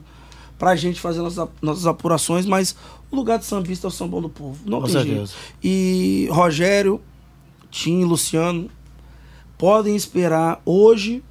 pra 0.58 0.76
gente 0.76 1.00
fazer 1.02 1.22
nossas, 1.22 1.50
nossas 1.62 1.86
apurações, 1.86 2.46
mas 2.46 2.76
o 3.12 3.16
lugar 3.16 3.38
de 3.38 3.46
sambista 3.46 3.88
é 3.88 3.90
o 3.90 3.92
São 3.92 4.10
Paulo 4.10 4.30
do 4.30 4.34
Povo. 4.34 4.58
Não 4.66 4.80
Com 4.80 4.86
tem 4.86 4.94
certeza. 4.94 5.16
jeito. 5.18 5.34
E 5.62 6.28
Rogério, 6.32 7.02
Tim, 7.70 8.04
Luciano, 8.06 8.70
podem 9.58 9.96
esperar 9.96 10.62
hoje, 10.66 11.24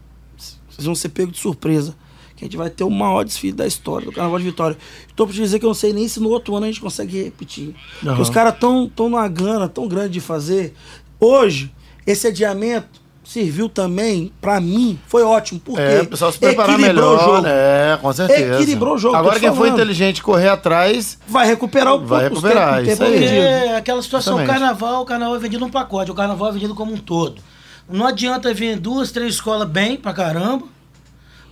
vocês 0.68 0.84
vão 0.84 0.94
ser 0.94 1.08
pegos 1.08 1.34
de 1.34 1.40
surpresa, 1.40 1.96
que 2.40 2.44
a 2.46 2.48
gente 2.48 2.57
vai 2.57 2.70
ter 2.70 2.85
o 2.85 2.90
maior 2.90 3.22
desfile 3.22 3.53
da 3.53 3.66
história 3.66 4.07
do 4.07 4.12
Carnaval 4.12 4.38
de 4.38 4.44
Vitória. 4.46 4.76
Estou 5.07 5.26
por 5.26 5.33
te 5.35 5.40
dizer 5.40 5.59
que 5.59 5.64
eu 5.64 5.68
não 5.68 5.74
sei 5.74 5.92
nem 5.92 6.09
se 6.09 6.18
no 6.20 6.31
outro 6.31 6.57
ano 6.57 6.64
a 6.64 6.68
gente 6.68 6.81
consegue 6.81 7.22
repetir. 7.22 7.74
Porque 7.94 8.09
Aham. 8.09 8.20
os 8.22 8.31
caras 8.31 8.55
estão 8.55 8.88
tão 8.88 9.09
numa 9.11 9.29
gana 9.29 9.68
tão 9.68 9.87
grande 9.87 10.14
de 10.14 10.20
fazer. 10.20 10.74
Hoje, 11.20 11.70
esse 12.07 12.26
adiamento 12.26 12.98
serviu 13.22 13.68
também, 13.68 14.33
pra 14.40 14.59
mim, 14.61 14.98
foi 15.07 15.22
ótimo. 15.22 15.61
Porque 15.61 15.81
É, 15.81 16.00
o 16.00 16.07
pessoal 16.07 16.33
se 16.33 16.38
preparar 16.38 16.70
equilibrou 16.81 17.11
melhor, 17.16 17.29
o 17.31 17.35
jogo. 17.37 17.46
É, 17.46 17.98
com 18.00 18.12
certeza. 18.12 18.55
Equilibrou 18.55 18.94
o 18.94 18.98
jogo, 18.98 19.14
Agora 19.16 19.38
quem 19.38 19.55
falando. 19.55 19.72
inteligente 19.74 20.22
correr 20.22 20.48
atrás, 20.48 21.18
Vai 21.29 21.46
recuperar 21.46 21.94
o 21.94 22.05
Vai 22.07 22.24
os 22.24 22.31
recuperar, 22.31 22.76
tempo- 22.79 22.88
isso 22.90 22.98
tempo 22.98 23.05
aí. 23.12 23.18
perdido. 23.20 23.40
É 23.42 23.76
aquela 23.76 24.03
situação, 24.03 24.42
o 24.42 24.46
carnaval, 24.46 25.03
o 25.03 25.05
carnaval 25.05 25.37
é 25.37 25.38
vendido 25.38 25.64
num 25.64 25.70
pacote, 25.70 26.11
o 26.11 26.14
carnaval 26.14 26.48
é 26.48 26.53
vendido 26.53 26.74
como 26.74 26.92
um 26.94 26.96
todo. 26.96 27.40
Não 27.88 28.07
adianta 28.07 28.53
vir 28.55 28.79
duas, 28.81 29.12
três 29.12 29.35
escolas 29.35 29.68
bem 29.68 29.96
pra 29.96 30.12
caramba 30.14 30.64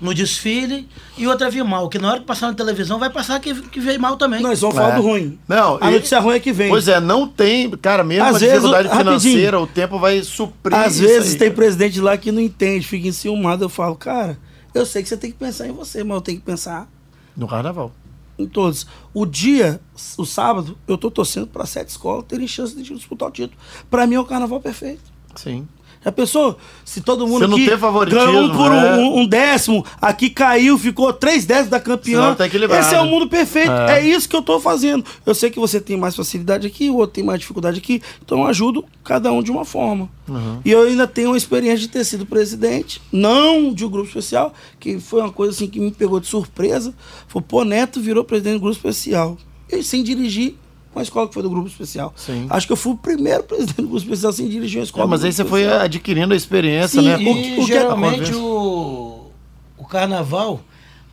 no 0.01 0.15
desfile 0.15 0.89
e 1.17 1.27
outra 1.27 1.51
vir 1.51 1.65
mal, 1.65 1.89
que 1.89 1.99
na 1.99 2.11
hora 2.11 2.21
que 2.21 2.27
passar 2.27 2.47
na 2.49 2.55
televisão 2.55 2.99
vai 2.99 3.11
passar 3.11 3.41
que, 3.41 3.53
que 3.69 3.81
veio 3.81 4.01
mal 4.01 4.17
também. 4.17 4.41
Nós 4.43 4.61
vamos 4.61 4.77
falar 4.77 4.93
É. 4.93 4.97
do 4.97 5.03
ruim. 5.03 5.39
Não, 5.49 5.79
a 5.81 5.91
e- 5.91 5.95
notícia 5.95 6.21
ruim 6.21 6.37
é 6.37 6.41
que 6.41 6.53
vem. 6.53 6.69
Pois 6.69 6.87
é, 6.89 7.01
não 7.01 7.27
tem, 7.27 7.69
cara, 7.73 8.05
mesmo 8.05 8.25
Às 8.25 8.37
a 8.37 8.39
vezes, 8.39 8.53
dificuldade 8.55 8.89
rapidinho. 8.89 9.21
financeira, 9.21 9.61
o 9.61 9.67
tempo 9.67 9.99
vai 9.99 10.23
suprir 10.23 10.77
Às 10.79 10.95
isso 10.95 11.03
vezes 11.03 11.33
aí, 11.33 11.39
tem 11.39 11.49
cara. 11.49 11.55
presidente 11.57 12.01
lá 12.01 12.17
que 12.17 12.31
não 12.31 12.41
entende, 12.41 12.87
fica 12.87 13.09
enciumado. 13.09 13.65
Eu 13.65 13.69
falo, 13.69 13.97
cara, 13.97 14.39
eu 14.75 14.87
sei 14.87 15.03
que 15.03 15.09
você 15.09 15.17
tem 15.17 15.31
que 15.33 15.37
pensar 15.39 15.67
em 15.67 15.73
você, 15.73 16.05
mas 16.05 16.15
eu 16.17 16.21
tenho 16.21 16.39
que 16.39 16.45
pensar 16.45 16.89
No 17.37 17.49
carnaval. 17.49 17.93
em 18.39 18.47
todos. 18.47 18.87
O 19.13 19.27
dia, 19.27 19.81
o 20.17 20.25
sábado, 20.25 20.79
eu 20.87 20.97
tô 20.97 21.11
torcendo 21.11 21.49
para 21.49 21.67
sete 21.67 21.89
escolas 21.89 22.25
terem 22.29 22.47
chance 22.47 22.73
de 22.77 22.83
disputar 22.95 23.29
o 23.29 23.33
título. 23.33 23.59
Pra 23.91 24.07
mim 24.07 24.15
é 24.15 24.21
o 24.21 24.25
carnaval 24.25 24.61
perfeito. 24.61 25.03
Sim. 25.35 25.67
Já 26.05 26.13
pensou? 26.13 26.57
Se 26.85 27.01
todo 27.01 27.27
mundo 27.27 27.41
Você 27.41 27.47
não 27.47 27.57
tem 27.57 27.77
favoritismo, 27.77 28.27
ganhou 28.27 28.45
um 28.45 28.57
por 28.57 28.71
né? 28.71 28.97
um, 28.97 29.21
um 29.21 29.27
décimo, 29.27 29.85
aqui 30.01 30.31
caiu, 30.31 30.79
ficou 30.79 31.13
três 31.13 31.45
décimos 31.45 31.71
da 31.71 31.81
campeã. 31.81 32.35
Tá. 32.35 32.47
Esse 32.47 32.95
é 32.95 33.01
o 33.01 33.07
mundo 33.07 33.29
perfeito. 33.29 33.71
É. 33.71 33.99
É. 33.99 34.07
isso 34.07 34.29
que 34.29 34.37
eu 34.37 34.43
tô 34.43 34.61
fazendo. 34.61 35.05
Eu 35.27 35.35
sei 35.35 35.51
que 35.51 35.59
você 35.59 35.81
tem 35.81 35.97
mais 35.97 36.15
facilidade 36.15 36.67
aqui, 36.67 36.89
o 36.89 36.97
outro 36.97 37.15
tem 37.15 37.25
mais 37.25 37.41
dificuldade 37.41 37.79
aqui, 37.79 38.01
então 38.25 38.41
eu 38.41 38.47
ajudo 38.47 38.85
cada 39.03 39.33
um 39.33 39.43
de 39.43 39.51
uma 39.51 39.65
forma. 39.65 40.09
Uhum. 40.29 40.61
E 40.65 40.71
eu 40.71 40.83
ainda 40.83 41.07
tenho 41.07 41.31
uma 41.31 41.37
experiência 41.37 41.79
de 41.79 41.89
ter 41.89 42.05
sido 42.05 42.25
presidente, 42.25 43.03
não 43.11 43.73
de 43.73 43.85
um 43.85 43.91
grupo 43.91 44.09
especial, 44.09 44.55
que 44.79 45.01
foi 45.01 45.21
uma 45.21 45.33
coisa 45.33 45.53
assim 45.53 45.67
que 45.67 45.81
me 45.81 45.91
pegou 45.91 46.21
de 46.21 46.27
surpresa. 46.27 46.95
Foi, 47.27 47.43
pô, 47.43 47.65
Neto 47.65 48.01
virou 48.01 48.23
presidente 48.23 48.55
do 48.55 48.61
grupo 48.61 48.77
especial. 48.77 49.37
E 49.71 49.83
sem 49.83 50.03
dirigir 50.03 50.57
uma 50.99 51.03
escola 51.03 51.29
que 51.29 51.35
foi 51.35 51.43
do 51.43 51.51
grupo 51.51 51.69
especial. 51.69 52.13
Sim. 52.17 52.47
Acho 52.51 52.67
que 52.67 52.73
eu 52.73 52.77
fui 52.77 52.93
o 52.93 52.97
primeiro 52.97 53.43
presidente 53.45 53.77
do 53.77 53.83
grupo 53.89 53.99
especial 53.99 54.33
sem 54.33 54.49
dirigir 54.49 54.79
uma 54.79 54.83
É, 54.83 54.85
escola. 54.85 55.07
mas 55.07 55.21
do 55.21 55.27
aí 55.27 55.33
você 55.33 55.45
foi 55.45 55.67
adquirindo 55.67 56.35
a 56.35 56.37
experiência, 56.37 57.01
Sim, 57.01 57.09
né? 57.09 57.21
E 57.23 57.29
o 57.31 57.35
que- 57.35 57.53
o 57.53 57.57
que- 57.57 57.73
geralmente 57.73 58.33
a 58.33 58.37
o, 58.37 59.31
o 59.79 59.85
carnaval, 59.85 60.61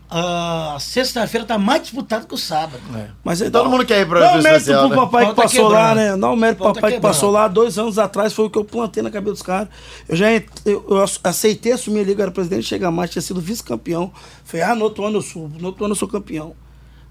a 0.10 0.78
sexta-feira 0.80 1.46
tá 1.46 1.58
mais 1.58 1.82
disputado 1.82 2.28
que 2.28 2.34
o 2.34 2.38
sábado. 2.38 2.80
É. 2.96 3.08
Mas 3.24 3.42
aí 3.42 3.50
Todo 3.50 3.64
dá- 3.64 3.70
mundo 3.70 3.86
quer 3.86 4.02
ir 4.02 4.08
pra 4.08 4.20
Dá 4.20 4.26
grupo 4.34 4.40
um 4.40 4.44
mérito 4.44 4.66
pro 4.72 4.90
né? 4.90 4.96
papai 4.96 5.26
que 5.28 5.34
passou 5.34 5.64
lá, 5.68 5.88
quebrada. 5.90 6.18
né? 6.18 6.28
Um 6.28 6.36
mérito 6.36 6.58
pro 6.64 6.74
papai 6.74 6.92
que 6.92 6.96
quebrada. 6.98 7.14
passou 7.14 7.32
lá 7.32 7.48
dois 7.48 7.78
anos 7.80 7.98
atrás, 7.98 8.32
foi 8.32 8.46
o 8.46 8.50
que 8.50 8.58
eu 8.58 8.64
plantei 8.64 9.02
na 9.02 9.10
cabeça 9.10 9.34
dos 9.34 9.42
caras. 9.42 9.68
Eu 10.08 10.16
já 10.16 10.32
eu, 10.32 10.44
eu 10.66 11.06
aceitei 11.24 11.72
assumir 11.72 12.02
a 12.02 12.04
liga, 12.04 12.22
era 12.24 12.32
presidente, 12.32 12.64
chegar 12.68 12.92
mais, 12.92 13.10
tinha 13.10 13.22
sido 13.22 13.42
vice-campeão. 13.42 14.12
Falei, 14.44 14.64
ah, 14.66 14.76
no 14.76 14.84
outro 14.84 15.06
ano 15.06 15.18
eu 15.18 15.22
subo, 15.24 15.60
no 15.60 15.68
outro 15.68 15.84
ano 15.86 15.94
eu 15.94 15.98
sou 15.98 16.08
campeão. 16.08 16.54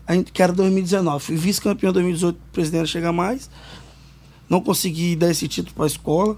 Aí, 0.07 0.23
que 0.23 0.43
era 0.43 0.53
2019. 0.53 1.25
Fui 1.25 1.37
vice-campeão 1.37 1.91
em 1.91 1.95
2018, 1.95 2.39
presidente 2.53 2.89
chega 2.89 3.13
mais. 3.13 3.49
Não 4.49 4.61
consegui 4.61 5.17
dar 5.17 5.31
esse 5.31 5.49
título 5.49 5.75
para 5.75 5.85
a 5.85 5.87
escola. 5.87 6.37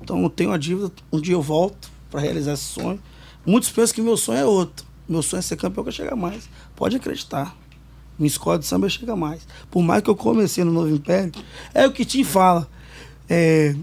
Então 0.00 0.22
eu 0.22 0.30
tenho 0.30 0.50
uma 0.50 0.58
dívida. 0.58 0.90
Um 1.12 1.20
dia 1.20 1.34
eu 1.34 1.42
volto 1.42 1.90
para 2.10 2.20
realizar 2.20 2.54
esse 2.54 2.64
sonho. 2.64 3.00
Muitos 3.44 3.70
pensam 3.70 3.94
que 3.94 4.02
meu 4.02 4.16
sonho 4.16 4.38
é 4.38 4.44
outro. 4.44 4.86
Meu 5.08 5.22
sonho 5.22 5.40
é 5.40 5.42
ser 5.42 5.56
campeão 5.56 5.84
que 5.84 5.90
eu 5.90 5.92
chegar 5.92 6.16
mais. 6.16 6.48
Pode 6.74 6.96
acreditar. 6.96 7.56
Minha 8.18 8.28
escola 8.28 8.58
de 8.58 8.66
samba 8.66 8.88
chega 8.88 9.16
mais. 9.16 9.46
Por 9.70 9.82
mais 9.82 10.02
que 10.02 10.10
eu 10.10 10.16
comecei 10.16 10.64
no 10.64 10.72
Novo 10.72 10.88
Império, 10.88 11.32
é 11.74 11.86
o 11.86 11.92
que 11.92 12.04
Tim 12.04 12.24
fala. 12.24 12.68
É, 13.28 13.74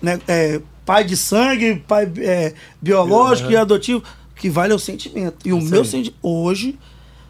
né, 0.00 0.20
é, 0.26 0.60
pai 0.86 1.04
de 1.04 1.16
sangue, 1.16 1.76
pai 1.86 2.10
é, 2.18 2.54
biológico 2.80 3.50
e 3.50 3.56
adotivo, 3.56 4.02
que 4.34 4.48
vale 4.48 4.72
é 4.72 4.76
o 4.76 4.78
sentimento. 4.78 5.46
E 5.46 5.52
o 5.52 5.60
meu 5.60 5.84
sentimento, 5.84 6.16
hoje, 6.22 6.78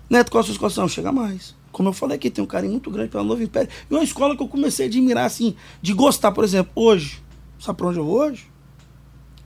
Neto 0.09 0.31
Costa 0.31 0.53
Escola 0.53 0.73
não 0.77 0.88
chega 0.88 1.12
mais. 1.12 1.55
Como 1.71 1.88
eu 1.90 1.92
falei 1.92 2.16
aqui, 2.16 2.31
tem 2.31 2.42
um 2.42 2.47
carinho 2.47 2.73
muito 2.73 2.90
grande 2.90 3.11
pelo 3.11 3.25
Novo 3.25 3.42
Império. 3.42 3.68
E 3.90 3.94
uma 3.94 4.03
escola 4.03 4.37
que 4.37 4.42
eu 4.42 4.49
comecei 4.49 4.87
a 4.87 4.88
admirar, 4.88 5.27
assim, 5.27 5.55
de 5.83 5.92
gostar, 5.92 6.33
por 6.33 6.44
exemplo, 6.44 6.73
hoje. 6.75 7.23
Sabe 7.61 7.77
pra 7.79 7.88
onde 7.88 7.99
eu 7.99 8.05
vou 8.05 8.18
hoje? 8.21 8.47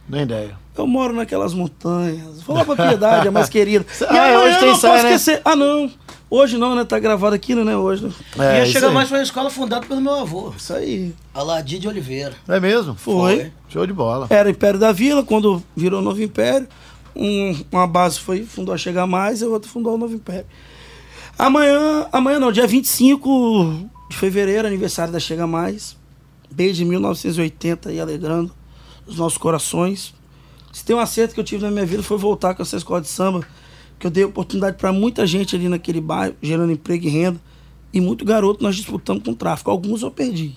Nem 0.08 0.22
ideia. 0.22 0.56
Eu 0.76 0.86
moro 0.86 1.12
naquelas 1.14 1.52
montanhas. 1.54 2.42
Vou 2.42 2.56
lá 2.56 2.64
pra 2.64 2.76
Piedade, 2.76 3.28
a 3.28 3.30
mais 3.30 3.48
querida. 3.50 3.84
E 4.00 4.04
Ah, 4.04 4.38
hoje 4.40 4.54
eu 4.54 4.58
tem 4.60 4.68
não 4.68 4.76
ensaio, 4.76 4.92
posso 4.94 5.04
né? 5.04 5.14
esquecer. 5.14 5.42
Ah, 5.44 5.56
não. 5.56 5.90
Hoje 6.30 6.56
não, 6.56 6.74
né? 6.74 6.84
Tá 6.84 6.98
gravado 6.98 7.34
aqui, 7.34 7.54
né? 7.54 7.76
Hoje, 7.76 8.06
né? 8.06 8.12
É, 8.38 8.58
Ia 8.60 8.66
chegar 8.66 8.88
aí. 8.88 8.94
mais 8.94 9.08
foi 9.08 9.18
uma 9.18 9.22
escola 9.24 9.50
fundada 9.50 9.86
pelo 9.86 10.00
meu 10.00 10.14
avô, 10.14 10.52
Isso 10.56 10.72
aí. 10.72 11.14
Aladir 11.34 11.78
de 11.78 11.88
Oliveira. 11.88 12.32
É 12.48 12.58
mesmo? 12.58 12.94
Foi. 12.94 13.52
Show 13.68 13.86
de 13.86 13.92
bola. 13.92 14.26
Era 14.30 14.48
Império 14.48 14.80
da 14.80 14.92
Vila, 14.92 15.22
quando 15.22 15.62
virou 15.76 16.00
Novo 16.00 16.22
Império. 16.22 16.66
Um- 17.14 17.64
uma 17.70 17.86
base 17.86 18.18
foi, 18.18 18.44
fundou 18.44 18.74
a 18.74 18.78
Chega 18.78 19.06
Mais 19.06 19.40
e 19.40 19.44
a 19.44 19.48
outra 19.48 19.70
fundou 19.70 19.94
o 19.94 19.98
Novo 19.98 20.14
Império. 20.14 20.46
Amanhã, 21.38 22.06
amanhã 22.12 22.38
não, 22.38 22.52
dia 22.52 22.66
25 22.66 23.88
de 24.10 24.16
fevereiro, 24.16 24.66
aniversário 24.66 25.12
da 25.12 25.20
Chega 25.20 25.46
Mais. 25.46 25.96
Desde 26.50 26.84
1980 26.84 27.92
e 27.92 27.98
alegrando 28.00 28.52
os 29.06 29.16
nossos 29.16 29.38
corações. 29.38 30.14
Se 30.72 30.84
tem 30.84 30.94
um 30.94 30.98
acerto 30.98 31.34
que 31.34 31.40
eu 31.40 31.44
tive 31.44 31.62
na 31.62 31.70
minha 31.70 31.84
vida 31.86 32.02
foi 32.02 32.18
voltar 32.18 32.54
com 32.54 32.62
essa 32.62 32.76
escola 32.76 33.00
de 33.00 33.08
samba, 33.08 33.40
que 33.98 34.06
eu 34.06 34.10
dei 34.10 34.24
oportunidade 34.24 34.76
para 34.76 34.92
muita 34.92 35.26
gente 35.26 35.56
ali 35.56 35.68
naquele 35.68 36.00
bairro, 36.00 36.34
gerando 36.42 36.72
emprego 36.72 37.06
e 37.06 37.08
renda. 37.08 37.40
E 37.92 38.00
muito 38.00 38.24
garoto 38.24 38.62
nós 38.62 38.76
disputamos 38.76 39.22
com 39.22 39.32
o 39.32 39.34
tráfico. 39.34 39.70
Alguns 39.70 40.02
eu 40.02 40.10
perdi. 40.10 40.54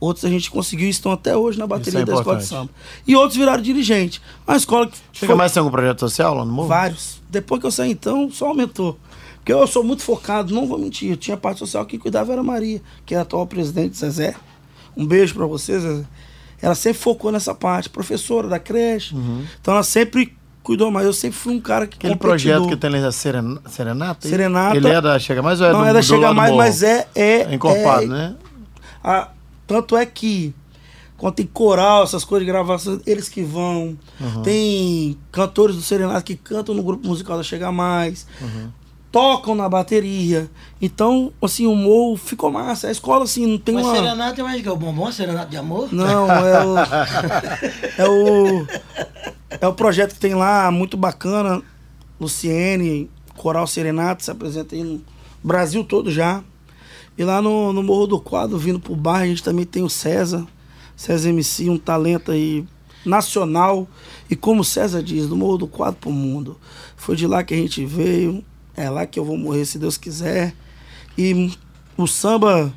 Outros 0.00 0.24
a 0.24 0.28
gente 0.28 0.50
conseguiu 0.50 0.86
e 0.86 0.90
estão 0.90 1.10
até 1.10 1.36
hoje 1.36 1.58
na 1.58 1.66
bateria 1.66 2.00
é 2.00 2.04
da 2.04 2.14
escola 2.14 2.36
de 2.38 2.44
samba. 2.46 2.70
E 3.06 3.16
outros 3.16 3.36
viraram 3.36 3.60
dirigente. 3.62 4.22
Uma 4.46 4.56
escola 4.56 4.86
que 4.86 4.96
Chega 5.12 5.26
foi- 5.26 5.34
mais 5.36 5.50
tem 5.52 5.60
algum 5.60 5.72
projeto 5.72 6.00
social 6.00 6.34
lá 6.34 6.44
no 6.44 6.52
Morro? 6.52 6.68
vários. 6.68 7.20
Depois 7.28 7.60
que 7.60 7.66
eu 7.66 7.70
saí, 7.72 7.90
então, 7.90 8.30
só 8.30 8.46
aumentou. 8.48 8.96
Porque 9.38 9.52
eu 9.52 9.66
sou 9.66 9.82
muito 9.82 10.02
focado, 10.02 10.54
não 10.54 10.66
vou 10.66 10.78
mentir. 10.78 11.10
Eu 11.10 11.16
tinha 11.16 11.36
parte 11.36 11.58
social 11.58 11.84
que 11.84 11.98
cuidava 11.98 12.30
era 12.32 12.42
a 12.42 12.44
Maria, 12.44 12.80
que 13.04 13.14
é 13.14 13.18
a 13.18 13.22
atual 13.22 13.46
presidente 13.46 13.96
Zezé. 13.96 14.34
Um 14.96 15.04
beijo 15.06 15.34
pra 15.34 15.46
você, 15.46 15.78
Zezé. 15.80 16.04
Ela 16.62 16.74
sempre 16.74 16.98
focou 17.00 17.32
nessa 17.32 17.54
parte, 17.54 17.88
professora 17.88 18.46
da 18.48 18.58
creche. 18.58 19.14
Uhum. 19.14 19.44
Então 19.60 19.74
ela 19.74 19.82
sempre 19.82 20.36
cuidou 20.62 20.90
mais. 20.90 21.06
Eu 21.06 21.12
sempre 21.12 21.38
fui 21.38 21.54
um 21.54 21.60
cara 21.60 21.86
que 21.86 21.96
Aquele 21.96 22.14
competidor. 22.14 22.56
projeto 22.56 22.68
que 22.68 22.76
tem 22.76 22.88
ali, 22.94 23.04
a 23.04 23.10
Serena- 23.12 23.60
Serenata? 23.68 24.28
Serenata. 24.28 24.76
Ele 24.76 24.88
é 24.88 25.00
da 25.00 25.18
Chega 25.18 25.40
Mais 25.42 25.60
ou 25.60 25.66
é 25.66 25.72
Não 25.72 25.80
do, 25.80 25.86
é 25.86 25.92
da 25.92 26.02
Chega 26.02 26.32
Mais, 26.34 26.54
mas 26.54 26.82
é... 26.82 27.06
É, 27.14 27.42
É 27.42 27.54
encorpado, 27.54 28.04
é- 28.04 28.06
né? 28.06 28.34
a- 29.02 29.28
tanto 29.68 29.96
é 29.96 30.04
que 30.04 30.54
quando 31.18 31.34
tem 31.34 31.46
coral, 31.46 32.04
essas 32.04 32.24
coisas 32.24 32.46
de 32.46 32.50
gravação, 32.50 33.00
eles 33.04 33.28
que 33.28 33.42
vão. 33.42 33.98
Uhum. 34.20 34.42
Tem 34.42 35.18
cantores 35.30 35.76
do 35.76 35.82
Serenata 35.82 36.22
que 36.22 36.36
cantam 36.36 36.74
no 36.74 36.82
grupo 36.82 37.06
musical 37.06 37.36
da 37.36 37.42
Chega 37.42 37.70
Mais. 37.70 38.26
Uhum. 38.40 38.70
Tocam 39.10 39.54
na 39.54 39.68
bateria. 39.68 40.48
Então, 40.80 41.32
assim, 41.42 41.66
o 41.66 41.74
morro 41.74 42.16
ficou 42.16 42.52
massa. 42.52 42.88
A 42.88 42.90
escola, 42.90 43.24
assim, 43.24 43.46
não 43.46 43.58
tem 43.58 43.74
Mas 43.74 43.84
uma... 43.84 43.94
serenata 43.94 44.40
é 44.40 44.44
mais 44.44 44.62
que 44.62 44.68
o 44.68 44.76
bombom, 44.76 45.10
serenata 45.10 45.50
de 45.50 45.56
amor? 45.56 45.88
Não, 45.92 46.30
é 46.30 46.64
o. 46.64 46.78
é 47.98 48.08
o. 48.08 48.66
É 49.60 49.66
o 49.66 49.72
projeto 49.72 50.14
que 50.14 50.20
tem 50.20 50.34
lá, 50.34 50.70
muito 50.70 50.96
bacana. 50.96 51.62
Luciene, 52.20 53.10
Coral 53.36 53.66
Serenato, 53.66 54.24
se 54.24 54.30
apresenta 54.30 54.74
aí 54.74 54.84
no 54.84 55.02
Brasil 55.42 55.82
todo 55.84 56.10
já. 56.10 56.42
E 57.18 57.24
lá 57.24 57.42
no, 57.42 57.72
no 57.72 57.82
Morro 57.82 58.06
do 58.06 58.20
Quadro, 58.20 58.56
vindo 58.56 58.78
pro 58.78 58.94
bar, 58.94 59.22
a 59.22 59.26
gente 59.26 59.42
também 59.42 59.64
tem 59.66 59.82
o 59.82 59.90
César. 59.90 60.46
César 60.96 61.30
MC, 61.30 61.68
um 61.68 61.76
talento 61.76 62.30
aí 62.30 62.64
nacional. 63.04 63.88
E 64.30 64.36
como 64.36 64.60
o 64.60 64.64
César 64.64 65.02
diz, 65.02 65.26
do 65.26 65.36
Morro 65.36 65.58
do 65.58 65.66
Quadro 65.66 65.98
pro 66.00 66.10
mundo. 66.12 66.56
Foi 66.96 67.16
de 67.16 67.26
lá 67.26 67.42
que 67.42 67.54
a 67.54 67.56
gente 67.56 67.84
veio. 67.84 68.44
É 68.76 68.88
lá 68.88 69.04
que 69.04 69.18
eu 69.18 69.24
vou 69.24 69.36
morrer, 69.36 69.64
se 69.64 69.78
Deus 69.78 69.96
quiser. 69.96 70.54
E 71.16 71.50
o 71.96 72.06
samba 72.06 72.72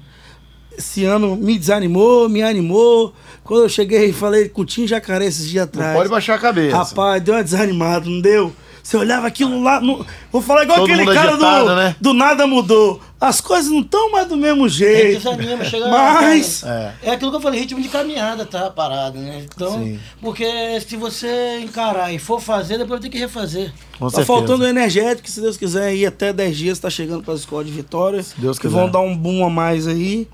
esse 0.76 1.06
ano 1.06 1.36
me 1.36 1.60
desanimou, 1.60 2.28
me 2.28 2.42
animou. 2.42 3.14
Quando 3.44 3.64
eu 3.64 3.70
cheguei 3.70 4.06
e 4.10 4.14
falei 4.14 4.50
com 4.50 4.62
o 4.62 4.66
Tim 4.66 4.88
Jacaré 4.88 5.26
esses 5.26 5.48
dias 5.48 5.66
Não 5.66 5.82
atrás. 5.82 5.98
pode 5.98 6.10
baixar 6.10 6.36
a 6.36 6.40
cabeça. 6.40 6.76
Rapaz, 6.78 7.22
deu 7.22 7.36
uma 7.36 7.44
desanimada, 7.44 8.10
não 8.10 8.20
deu? 8.22 8.52
Você 8.82 8.98
olhava 8.98 9.28
aquilo 9.28 9.62
lá. 9.62 9.80
não- 9.80 10.04
Vou 10.32 10.42
falar 10.42 10.64
igual 10.64 10.80
Todo 10.80 10.90
aquele 10.92 11.06
cara 11.14 11.32
agitado, 11.34 11.66
do, 11.68 11.76
né? 11.76 11.96
do 12.02 12.14
Nada 12.14 12.48
Mudou. 12.48 13.00
As 13.22 13.40
coisas 13.40 13.72
não 13.72 13.82
estão 13.82 14.12
mais 14.12 14.28
do 14.28 14.36
mesmo 14.36 14.68
jeito. 14.68 15.20
desanima, 15.20 15.64
chega 15.64 15.88
Mas- 15.88 16.64
É. 16.64 16.94
é 17.04 17.12
aquilo 17.12 17.30
que 17.30 17.38
eu 17.38 17.42
falei, 17.42 17.60
ritmo 17.60 17.80
de 17.80 17.88
caminhada, 17.88 18.48
tá? 18.48 18.66
A 18.66 18.72
parada, 18.72 19.20
né? 19.20 19.46
Então, 19.46 19.74
Sim. 19.74 20.00
porque 20.20 20.44
se 20.82 20.98
você 20.98 21.60
encarar 21.60 22.12
e 22.12 22.18
for 22.18 22.42
fazer, 22.42 22.80
depois 22.80 23.00
vai 23.00 23.02
ter 23.02 23.10
que 23.10 23.20
refazer. 23.20 23.72
Com 24.00 24.06
tá 24.06 24.18
certeza. 24.18 24.26
faltando 24.26 24.66
energético, 24.66 25.30
se 25.30 25.40
Deus 25.40 25.56
quiser, 25.56 25.94
ir 25.96 26.08
até 26.08 26.34
10 26.34 26.58
dias, 26.58 26.80
tá 26.80 26.90
chegando 26.90 27.22
para 27.24 27.36
as 27.36 27.42
escolas 27.42 27.68
de 27.68 27.72
Vitória. 27.72 28.26
Deus 28.38 28.58
que 28.58 28.68
quiser. 28.68 28.80
vão 28.80 28.90
dar 28.90 29.02
um 29.02 29.16
boom 29.16 29.46
a 29.46 29.50
mais 29.52 29.88
aí. 29.88 30.28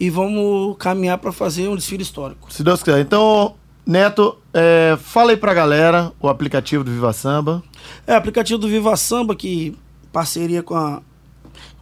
E 0.00 0.08
vamos 0.08 0.76
caminhar 0.78 1.18
para 1.18 1.30
fazer 1.32 1.68
um 1.68 1.76
desfile 1.76 2.02
histórico. 2.02 2.50
Se 2.50 2.62
Deus 2.64 2.82
quiser. 2.82 3.00
Então, 3.00 3.54
Neto, 3.84 4.38
é, 4.54 4.96
fala 5.02 5.32
aí 5.32 5.36
pra 5.36 5.52
galera 5.52 6.10
o 6.18 6.26
aplicativo 6.26 6.82
do 6.82 6.90
Viva 6.90 7.12
Samba. 7.12 7.62
É, 8.06 8.14
aplicativo 8.14 8.58
do 8.58 8.66
Viva 8.66 8.96
Samba, 8.96 9.34
que 9.36 9.76
parceria 10.10 10.62
com 10.62 10.74
a- 10.74 11.02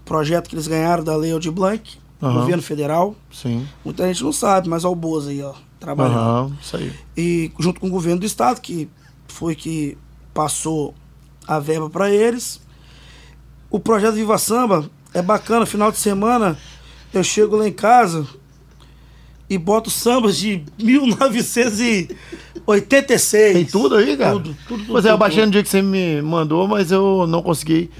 projeto 0.08 0.48
que 0.48 0.54
eles 0.54 0.66
ganharam 0.66 1.04
da 1.04 1.14
Lei 1.14 1.30
Aldir 1.32 1.52
Blanc, 1.52 1.96
Aham. 2.22 2.40
governo 2.40 2.62
federal. 2.62 3.14
Sim. 3.30 3.68
Muita 3.84 4.06
gente 4.08 4.24
não 4.24 4.32
sabe, 4.32 4.68
mas 4.68 4.82
é 4.84 4.88
o 4.88 4.94
Bozo 4.94 5.28
aí, 5.28 5.42
ó, 5.42 5.52
trabalhando. 5.78 6.16
Aham, 6.18 6.52
isso 6.60 6.76
aí. 6.76 6.92
E 7.16 7.52
junto 7.58 7.78
com 7.80 7.86
o 7.86 7.90
governo 7.90 8.20
do 8.20 8.26
estado, 8.26 8.60
que 8.60 8.88
foi 9.28 9.54
que 9.54 9.96
passou 10.32 10.94
a 11.46 11.58
verba 11.60 11.88
para 11.90 12.10
eles. 12.10 12.60
O 13.70 13.78
projeto 13.78 14.14
Viva 14.14 14.38
Samba 14.38 14.90
é 15.12 15.20
bacana, 15.22 15.66
final 15.66 15.92
de 15.92 15.98
semana 15.98 16.56
eu 17.12 17.22
chego 17.22 17.56
lá 17.56 17.66
em 17.68 17.72
casa 17.72 18.26
e 19.48 19.56
boto 19.58 19.90
sambas 19.90 20.36
de 20.36 20.62
1986. 22.66 23.52
Tem 23.54 23.64
tudo 23.64 23.94
aí, 23.96 24.16
cara? 24.16 24.32
Tudo, 24.32 24.44
tudo, 24.66 24.78
tudo. 24.84 24.92
Pois 24.92 25.04
é, 25.04 25.10
eu 25.10 25.18
baixei 25.18 25.44
no 25.44 25.50
dia 25.52 25.62
que 25.62 25.68
você 25.68 25.80
me 25.82 26.20
mandou, 26.22 26.66
mas 26.68 26.90
eu 26.90 27.26
não 27.26 27.42
consegui 27.42 27.90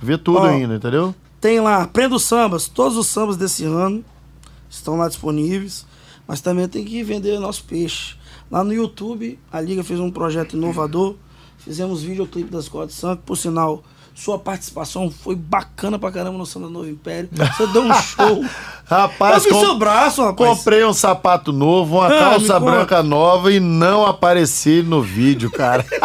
ver 0.00 0.18
tudo 0.18 0.38
Ó, 0.40 0.44
ainda, 0.46 0.74
entendeu? 0.76 1.14
Tem 1.42 1.58
lá, 1.58 1.88
Prenda 1.88 2.14
os 2.14 2.22
Sambas, 2.22 2.68
todos 2.68 2.96
os 2.96 3.08
sambas 3.08 3.36
desse 3.36 3.64
ano 3.64 4.04
estão 4.70 4.96
lá 4.96 5.08
disponíveis, 5.08 5.84
mas 6.24 6.40
também 6.40 6.68
tem 6.68 6.84
que 6.84 7.02
vender 7.02 7.36
nosso 7.40 7.64
peixe. 7.64 8.14
Lá 8.48 8.62
no 8.62 8.72
YouTube, 8.72 9.36
a 9.50 9.60
Liga 9.60 9.82
fez 9.82 9.98
um 9.98 10.08
projeto 10.08 10.52
inovador, 10.56 11.16
fizemos 11.58 12.00
videoclipe 12.00 12.48
das 12.48 12.66
escola 12.66 12.86
de 12.86 12.92
samba, 12.92 13.20
por 13.26 13.36
sinal, 13.36 13.82
sua 14.14 14.38
participação 14.38 15.10
foi 15.10 15.34
bacana 15.34 15.98
pra 15.98 16.10
caramba 16.12 16.38
no 16.38 16.46
Samba 16.46 16.68
Novo 16.68 16.88
Império. 16.88 17.28
Você 17.32 17.66
deu 17.68 17.82
um 17.82 17.94
show. 17.94 18.44
Rapaz, 18.84 19.46
eu 19.46 19.54
vi 19.54 19.60
seu 19.60 19.78
braço, 19.78 20.22
rapaz. 20.22 20.58
comprei 20.58 20.84
um 20.84 20.92
sapato 20.92 21.50
novo, 21.52 21.96
uma 21.96 22.08
Ah, 22.08 22.18
calça 22.18 22.60
branca 22.60 23.02
nova 23.02 23.50
e 23.50 23.58
não 23.58 24.04
apareci 24.04 24.82
no 24.82 25.00
vídeo, 25.02 25.50
cara. 25.50 25.84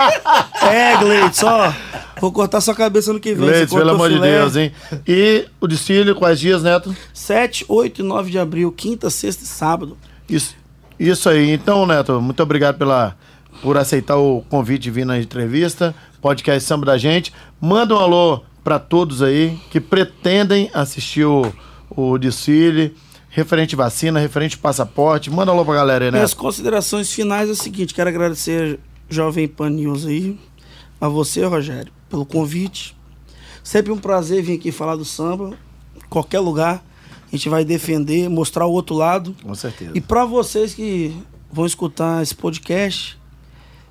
É, 0.69 0.97
Gleitz, 0.97 1.43
ó. 1.43 1.73
Vou 2.19 2.31
cortar 2.31 2.59
sua 2.61 2.75
cabeça 2.75 3.13
no 3.13 3.19
que 3.19 3.33
vem. 3.33 3.47
Leite, 3.47 3.69
você 3.69 3.77
pelo 3.77 3.91
amor 3.91 4.09
de 4.09 4.15
filé. 4.15 4.39
Deus, 4.39 4.55
hein? 4.57 4.71
E 5.07 5.45
o 5.61 5.67
desfile, 5.67 6.13
quais 6.13 6.39
dias, 6.39 6.61
Neto? 6.63 6.93
7, 7.13 7.63
8 7.69 8.01
e 8.01 8.03
9 8.03 8.31
de 8.31 8.39
abril, 8.39 8.71
quinta, 8.71 9.09
sexta 9.09 9.43
e 9.43 9.47
sábado. 9.47 9.97
Isso, 10.27 10.55
isso 10.99 11.29
aí. 11.29 11.51
Então, 11.51 11.85
Neto, 11.85 12.19
muito 12.21 12.41
obrigado 12.43 12.77
pela, 12.77 13.15
por 13.61 13.77
aceitar 13.77 14.17
o 14.17 14.43
convite 14.49 14.83
de 14.83 14.91
vir 14.91 15.05
na 15.05 15.17
entrevista, 15.19 15.95
podcast 16.27 16.67
Samba 16.67 16.87
da 16.87 16.97
Gente. 16.97 17.31
Manda 17.61 17.95
um 17.95 17.99
alô 17.99 18.41
para 18.61 18.77
todos 18.77 19.21
aí 19.21 19.57
que 19.71 19.79
pretendem 19.79 20.69
assistir 20.73 21.23
o, 21.23 21.53
o 21.89 22.17
desfile, 22.17 22.93
referente 23.29 23.77
vacina, 23.77 24.19
referente 24.19 24.57
passaporte. 24.57 25.31
Manda 25.31 25.53
um 25.53 25.55
alô 25.55 25.63
pra 25.63 25.75
galera 25.75 26.03
aí, 26.03 26.11
Minhas 26.11 26.31
Neto. 26.31 26.39
considerações 26.41 27.13
finais 27.13 27.47
é 27.47 27.53
o 27.53 27.55
seguinte, 27.55 27.93
quero 27.93 28.09
agradecer 28.09 28.77
Jovem 29.09 29.47
Pan 29.47 29.69
News 29.69 30.05
aí, 30.05 30.37
a 30.99 31.07
você, 31.07 31.45
Rogério, 31.45 31.93
pelo 32.09 32.25
convite. 32.25 32.93
Sempre 33.63 33.93
um 33.93 33.97
prazer 33.97 34.43
vir 34.43 34.57
aqui 34.57 34.69
falar 34.69 34.97
do 34.97 35.05
samba, 35.05 35.53
qualquer 36.09 36.41
lugar. 36.41 36.83
A 37.31 37.35
gente 37.37 37.47
vai 37.47 37.63
defender, 37.63 38.29
mostrar 38.29 38.65
o 38.65 38.71
outro 38.73 38.97
lado. 38.97 39.33
Com 39.41 39.55
certeza. 39.55 39.91
E 39.95 40.01
para 40.01 40.25
vocês 40.25 40.73
que 40.73 41.15
vão 41.49 41.65
escutar 41.65 42.21
esse 42.21 42.35
podcast, 42.35 43.17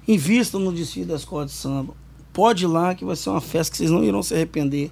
invistam 0.06 0.60
no 0.60 0.70
desfile 0.70 1.06
da 1.06 1.14
escola 1.14 1.46
de 1.46 1.52
samba. 1.52 1.94
Pode 2.36 2.64
ir 2.64 2.66
lá 2.66 2.94
que 2.94 3.02
vai 3.02 3.16
ser 3.16 3.30
uma 3.30 3.40
festa 3.40 3.70
que 3.72 3.78
vocês 3.78 3.90
não 3.90 4.04
irão 4.04 4.22
se 4.22 4.34
arrepender. 4.34 4.90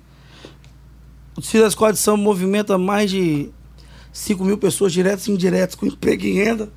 O 1.36 1.42
desfile 1.42 1.62
da 1.62 1.68
escola 1.68 1.92
de 1.92 1.98
samba 1.98 2.22
movimenta 2.22 2.78
mais 2.78 3.10
de 3.10 3.50
5 4.14 4.42
mil 4.42 4.56
pessoas 4.56 4.94
diretas 4.94 5.26
e 5.26 5.30
indiretas 5.30 5.74
com 5.74 5.84
emprego 5.84 6.24
e 6.24 6.32
renda. 6.32 6.72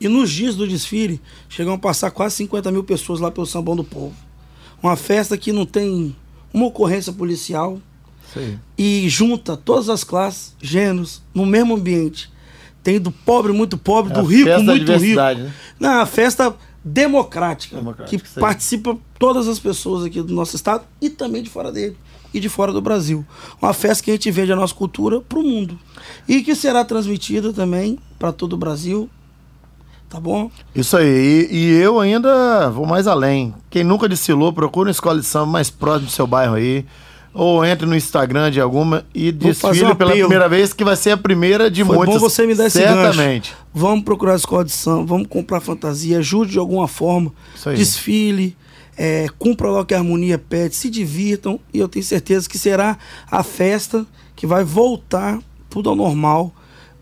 E 0.00 0.08
nos 0.08 0.32
dias 0.32 0.56
do 0.56 0.66
desfile, 0.66 1.20
chegam 1.48 1.74
a 1.74 1.78
passar 1.78 2.10
quase 2.10 2.34
50 2.36 2.72
mil 2.72 2.82
pessoas 2.82 3.20
lá 3.20 3.30
pelo 3.30 3.46
Sambão 3.46 3.76
do 3.76 3.84
Povo. 3.84 4.16
Uma 4.82 4.96
festa 4.96 5.38
que 5.38 5.52
não 5.52 5.64
tem 5.64 6.16
uma 6.52 6.66
ocorrência 6.66 7.12
policial, 7.12 7.80
aí. 8.34 8.58
e 8.76 9.08
junta 9.08 9.56
todas 9.56 9.88
as 9.88 10.02
classes, 10.02 10.56
gêneros, 10.60 11.22
no 11.32 11.46
mesmo 11.46 11.76
ambiente. 11.76 12.32
Tem 12.82 12.98
do 12.98 13.12
pobre 13.12 13.52
muito 13.52 13.78
pobre, 13.78 14.10
É 14.12 14.16
do 14.16 14.24
rico 14.24 14.60
muito 14.64 14.92
rico. 14.96 15.20
né? 15.20 15.52
Não, 15.78 16.00
a 16.00 16.06
festa 16.06 16.52
democrática, 16.84 17.76
Democrática, 17.76 18.18
que 18.18 18.38
aí. 18.38 18.40
participa 18.40 18.96
todas 19.18 19.48
as 19.48 19.58
pessoas 19.58 20.04
aqui 20.04 20.20
do 20.20 20.34
nosso 20.34 20.56
estado 20.56 20.84
e 21.00 21.08
também 21.08 21.42
de 21.42 21.50
fora 21.50 21.70
dele 21.70 21.96
e 22.34 22.40
de 22.40 22.48
fora 22.48 22.72
do 22.72 22.80
Brasil. 22.80 23.24
Uma 23.60 23.72
festa 23.72 24.04
que 24.04 24.10
a 24.10 24.14
gente 24.14 24.30
vende 24.30 24.52
a 24.52 24.56
nossa 24.56 24.74
cultura 24.74 25.20
para 25.20 25.38
o 25.38 25.42
mundo 25.42 25.78
e 26.26 26.42
que 26.42 26.54
será 26.54 26.84
transmitida 26.84 27.52
também 27.52 27.98
para 28.18 28.32
todo 28.32 28.54
o 28.54 28.56
Brasil. 28.56 29.08
Tá 30.08 30.20
bom? 30.20 30.50
Isso 30.74 30.96
aí. 30.96 31.48
E, 31.50 31.56
e 31.56 31.70
eu 31.80 31.98
ainda 31.98 32.68
vou 32.68 32.84
mais 32.84 33.06
além. 33.06 33.54
Quem 33.70 33.82
nunca 33.82 34.08
desfilou, 34.08 34.52
procura 34.52 34.88
uma 34.88 34.92
escola 34.92 35.18
de 35.18 35.24
samba 35.24 35.46
mais 35.46 35.70
próximo 35.70 36.06
do 36.06 36.12
seu 36.12 36.26
bairro 36.26 36.54
aí. 36.54 36.84
Ou 37.34 37.64
entre 37.64 37.86
no 37.86 37.96
Instagram 37.96 38.50
de 38.50 38.60
alguma 38.60 39.06
e 39.14 39.32
desfile 39.32 39.84
um 39.86 39.94
pela 39.94 40.12
primeira 40.12 40.48
vez, 40.48 40.72
que 40.72 40.84
vai 40.84 40.96
ser 40.96 41.12
a 41.12 41.16
primeira 41.16 41.70
de 41.70 41.82
Foi 41.84 41.96
muitas. 41.96 42.16
bom 42.16 42.20
você 42.20 42.46
me 42.46 42.54
dar 42.54 42.66
esse 42.66 42.78
Certamente. 42.78 43.50
gancho. 43.50 43.56
Vamos 43.72 44.04
procurar 44.04 44.34
a 44.34 44.36
escola 44.36 44.64
de 44.64 44.72
samba, 44.72 45.04
vamos 45.06 45.26
comprar 45.28 45.60
fantasia, 45.60 46.18
ajude 46.18 46.52
de 46.52 46.58
alguma 46.58 46.86
forma. 46.86 47.32
Desfile, 47.74 48.54
é, 48.96 49.26
cumpra 49.38 49.70
lá 49.70 49.80
o 49.80 49.84
que 49.86 49.94
a 49.94 49.98
harmonia 49.98 50.36
pede, 50.36 50.74
se 50.74 50.90
divirtam 50.90 51.58
e 51.72 51.78
eu 51.78 51.88
tenho 51.88 52.04
certeza 52.04 52.48
que 52.48 52.58
será 52.58 52.98
a 53.30 53.42
festa 53.42 54.06
que 54.36 54.46
vai 54.46 54.62
voltar 54.62 55.38
tudo 55.70 55.88
ao 55.88 55.96
normal. 55.96 56.52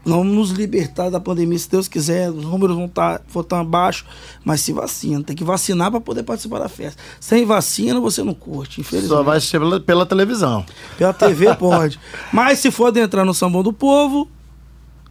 Nós 0.05 0.17
vamos 0.17 0.35
nos 0.35 0.51
libertar 0.51 1.11
da 1.11 1.21
pandemia, 1.21 1.59
se 1.59 1.71
Deus 1.71 1.87
quiser. 1.87 2.31
Os 2.31 2.45
números 2.45 2.75
vão 2.75 2.87
estar 2.87 3.21
vão 3.29 3.43
tá 3.43 3.61
abaixo, 3.61 4.07
mas 4.43 4.63
se 4.63 4.73
vacina. 4.73 5.23
Tem 5.23 5.37
que 5.37 5.45
vacinar 5.45 5.91
para 5.91 6.01
poder 6.01 6.23
participar 6.23 6.59
da 6.59 6.69
festa. 6.69 7.03
Sem 7.21 7.45
vacina, 7.45 8.01
você 8.01 8.23
não 8.23 8.33
curte, 8.33 8.81
infelizmente. 8.81 9.15
Só 9.15 9.23
vai 9.23 9.37
assistir 9.37 9.59
pela, 9.59 9.79
pela 9.79 10.07
televisão. 10.07 10.65
Pela 10.97 11.13
TV 11.13 11.55
pode. 11.57 12.01
Mas 12.33 12.61
se 12.61 12.71
for 12.71 12.87
adentrar 12.87 13.27
no 13.27 13.35
sambão 13.35 13.63
do 13.63 13.75
povo, 13.75 14.27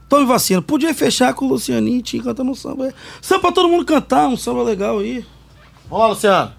tome 0.08 0.26
vacina. 0.26 0.62
Podia 0.62 0.94
fechar 0.94 1.36
com 1.36 1.46
o 1.46 1.50
Lucianinho 1.50 2.00
e 2.00 2.02
Tim 2.02 2.22
cantando 2.22 2.50
um 2.50 2.56
samba. 2.56 2.92
Samba 3.22 3.42
pra 3.42 3.52
todo 3.52 3.70
mundo 3.70 3.86
cantar, 3.86 4.28
um 4.28 4.38
samba 4.38 4.64
legal 4.64 5.00
aí. 5.00 5.24
Vamos 5.88 6.04
lá, 6.04 6.08
Luciano. 6.08 6.52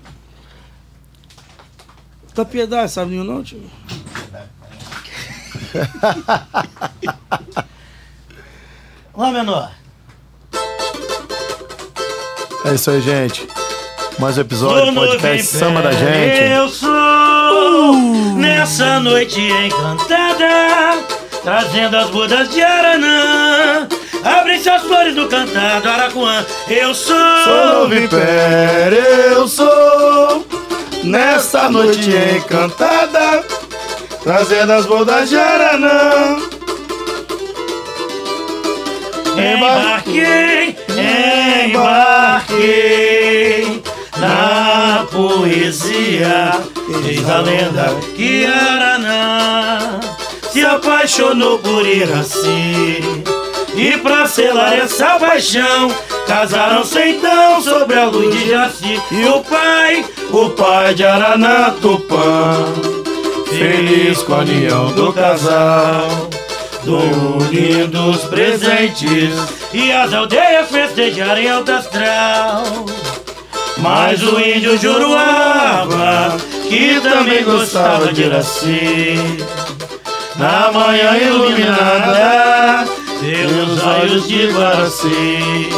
Tá 2.33 2.45
piedade, 2.45 2.93
sabe 2.93 3.11
nenhum 3.11 3.25
não, 3.25 3.43
tio? 3.43 3.61
Lá, 9.17 9.31
menor. 9.31 9.71
É 12.65 12.75
isso 12.75 12.91
aí, 12.91 13.01
gente. 13.01 13.49
Mais 14.19 14.39
um 14.39 14.41
episódio 14.43 14.93
do 14.93 15.01
podcast 15.01 15.45
Samba 15.45 15.83
da 15.83 15.93
Gente. 15.93 16.53
Eu 16.53 16.69
sou 16.69 17.95
nessa 18.37 19.01
noite 19.01 19.41
encantada, 19.41 20.99
trazendo 21.43 21.97
as 21.97 22.11
bodas 22.11 22.51
de 22.51 22.63
Aranã. 22.63 23.89
Abrem-se 24.23 24.69
as 24.69 24.83
flores 24.83 25.15
do 25.15 25.27
cantado 25.27 25.89
Aracuã. 25.89 26.45
Eu 26.69 26.95
sou. 26.95 27.17
Sou 27.45 27.89
Vipere, 27.89 28.97
eu 29.33 29.49
sou 29.49 30.47
Nesta 31.03 31.71
noite 31.71 32.11
encantada 32.11 33.43
Trazendo 34.23 34.73
as 34.73 34.85
bodas 34.85 35.31
de 35.31 35.37
Aranã 35.37 36.20
Embarquei, 39.41 40.77
embarquei 41.67 43.83
na 44.19 45.07
poesia. 45.11 46.53
Diz 47.03 47.29
a 47.29 47.41
lenda 47.41 47.95
que 48.15 48.47
Araná 48.47 50.01
se 50.51 50.65
apaixonou 50.65 51.59
por 51.59 51.87
Iraci. 51.87 53.01
E 53.75 53.97
pra 53.99 54.27
selar 54.27 54.79
essa 54.79 55.19
paixão, 55.19 55.91
casaram-se 56.27 56.99
então 57.01 57.61
sobre 57.63 57.99
a 57.99 58.07
luz 58.07 58.35
de 58.35 58.49
Jaci. 58.51 59.01
E 59.13 59.25
o 59.27 59.41
pai, 59.45 60.05
O 60.33 60.49
pai 60.51 60.95
de 60.95 61.05
Araná 61.05 61.75
Tupã 61.83 62.65
Feliz 63.49 64.23
com 64.23 64.35
a 64.35 64.39
união 64.39 64.93
do 64.93 65.13
casal 65.13 66.30
dou 66.85 67.39
lindos 67.51 68.25
presentes 68.25 69.35
e 69.73 69.93
as 69.93 70.13
aldeias 70.13 70.69
festejaram 70.71 71.41
em 71.41 71.51
alto 71.51 71.73
astral. 71.73 72.65
Mas 73.79 74.23
o 74.23 74.39
índio 74.39 74.79
Juruaba, 74.79 76.37
que 76.69 77.01
também 77.01 77.43
gostava 77.45 78.13
de 78.13 78.23
Iraci, 78.25 79.19
na 80.37 80.71
manhã 80.73 81.17
iluminada 81.17 82.85
pelos 83.21 83.83
olhos 83.83 84.29
de 84.29 84.47
Guaraci, 84.49 85.69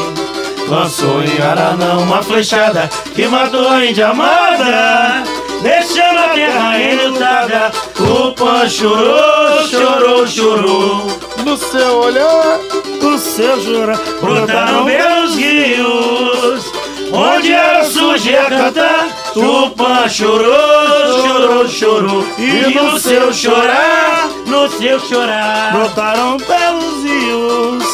lançou 0.68 1.22
em 1.22 1.40
Aranã 1.42 1.98
uma 1.98 2.22
flechada 2.22 2.88
que 3.14 3.26
matou 3.26 3.68
a 3.68 3.84
índia 3.84 4.09
amada. 4.09 5.22
Deixando 5.62 6.18
a 6.18 6.28
terra 6.30 6.78
enlutada, 6.78 7.70
o 8.00 8.32
pão 8.32 8.68
chorou, 8.68 9.68
chorou, 9.68 10.26
chorou. 10.26 11.06
No 11.44 11.56
seu 11.56 11.98
olhar 11.98 12.58
O 13.00 13.18
seu 13.18 13.60
jurar. 13.60 13.98
Brotaram 14.20 14.84
belos 14.84 15.36
rios, 15.36 16.64
onde 17.12 17.52
era 17.52 17.84
surge 17.84 18.36
a 18.36 18.44
cantar. 18.46 19.08
Tupã 19.32 20.08
chorou, 20.08 21.22
chorou, 21.22 21.68
chorou. 21.68 22.24
E 22.38 22.74
no 22.74 22.98
seu 22.98 23.32
chorar, 23.32 24.28
no 24.46 24.68
seu 24.68 24.98
chorar, 25.00 25.72
Brotaram 25.72 26.38
belos 26.38 27.04
rios. 27.04 27.91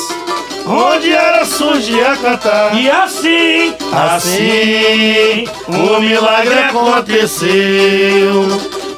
Onde 0.69 1.11
era 1.15 1.47
surgir 1.47 2.05
a 2.05 2.15
cantar. 2.15 2.75
E 2.75 2.91
assim, 2.91 3.75
assim, 3.91 5.47
o 5.67 5.99
milagre 5.99 6.59
aconteceu. 6.59 8.47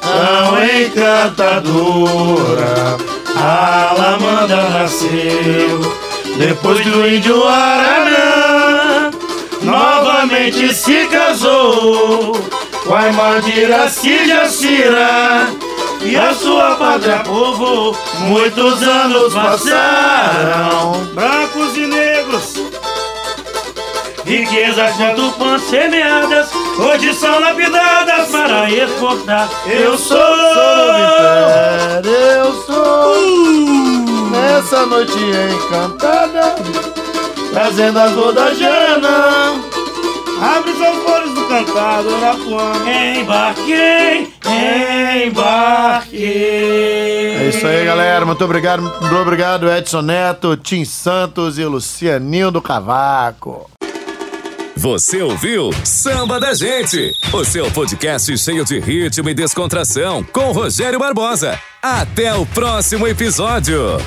Tão 0.01 0.61
encantadora, 0.85 1.87
a 3.37 3.95
Lamanda 3.97 4.69
nasceu. 4.69 5.79
Depois 6.37 6.83
do 6.83 7.07
índio 7.07 7.47
Aranã, 7.47 9.11
novamente 9.61 10.73
se 10.73 11.05
casou 11.05 12.33
com 12.83 12.93
a 12.93 13.07
irmã 13.07 13.39
de 13.39 13.59
Iraci 13.59 14.27
Jacira. 14.27 15.47
E 16.03 16.17
a 16.17 16.33
sua 16.33 16.75
pátria 16.75 17.19
povo, 17.19 17.95
muitos 18.21 18.81
anos 18.81 19.33
passaram. 19.33 21.05
Brancos 21.13 21.77
e 21.77 21.85
negros. 21.85 22.55
Riquezas 24.25 24.97
de 24.97 25.13
tupã 25.13 25.59
semeadas, 25.59 26.49
hoje 26.77 27.13
são 27.13 27.39
lapidadas 27.39 28.29
para 28.29 28.69
exportar. 28.69 29.49
Eu 29.65 29.97
sou, 29.97 30.17
eu 32.03 32.63
sou 32.65 32.91
Nessa 34.31 34.85
noite 34.85 35.17
encantada 35.17 36.55
Trazendo 37.51 37.99
as 37.99 38.11
bodas 38.13 38.57
Abre 40.41 40.73
seus 40.73 40.97
flores 41.03 41.33
do 41.35 41.47
cantado, 41.47 42.15
Arapuã. 42.15 42.71
embarquei, 43.21 44.33
embarquei. 45.27 47.35
É 47.37 47.49
isso 47.49 47.67
aí, 47.67 47.85
galera. 47.85 48.25
Muito 48.25 48.43
obrigado, 48.43 48.81
muito 48.81 49.15
obrigado, 49.15 49.71
Edson 49.71 50.01
Neto, 50.01 50.57
Tim 50.57 50.83
Santos 50.83 51.59
e 51.59 51.65
Lucianinho 51.65 52.49
do 52.49 52.59
Cavaco. 52.61 53.69
Você 54.75 55.21
ouviu 55.21 55.69
Samba 55.83 56.39
da 56.39 56.55
Gente, 56.55 57.13
o 57.31 57.45
seu 57.45 57.69
podcast 57.69 58.35
cheio 58.35 58.65
de 58.65 58.79
ritmo 58.79 59.29
e 59.29 59.35
descontração 59.35 60.23
com 60.23 60.51
Rogério 60.51 60.97
Barbosa. 60.97 61.59
Até 61.83 62.33
o 62.33 62.47
próximo 62.47 63.07
episódio. 63.07 63.99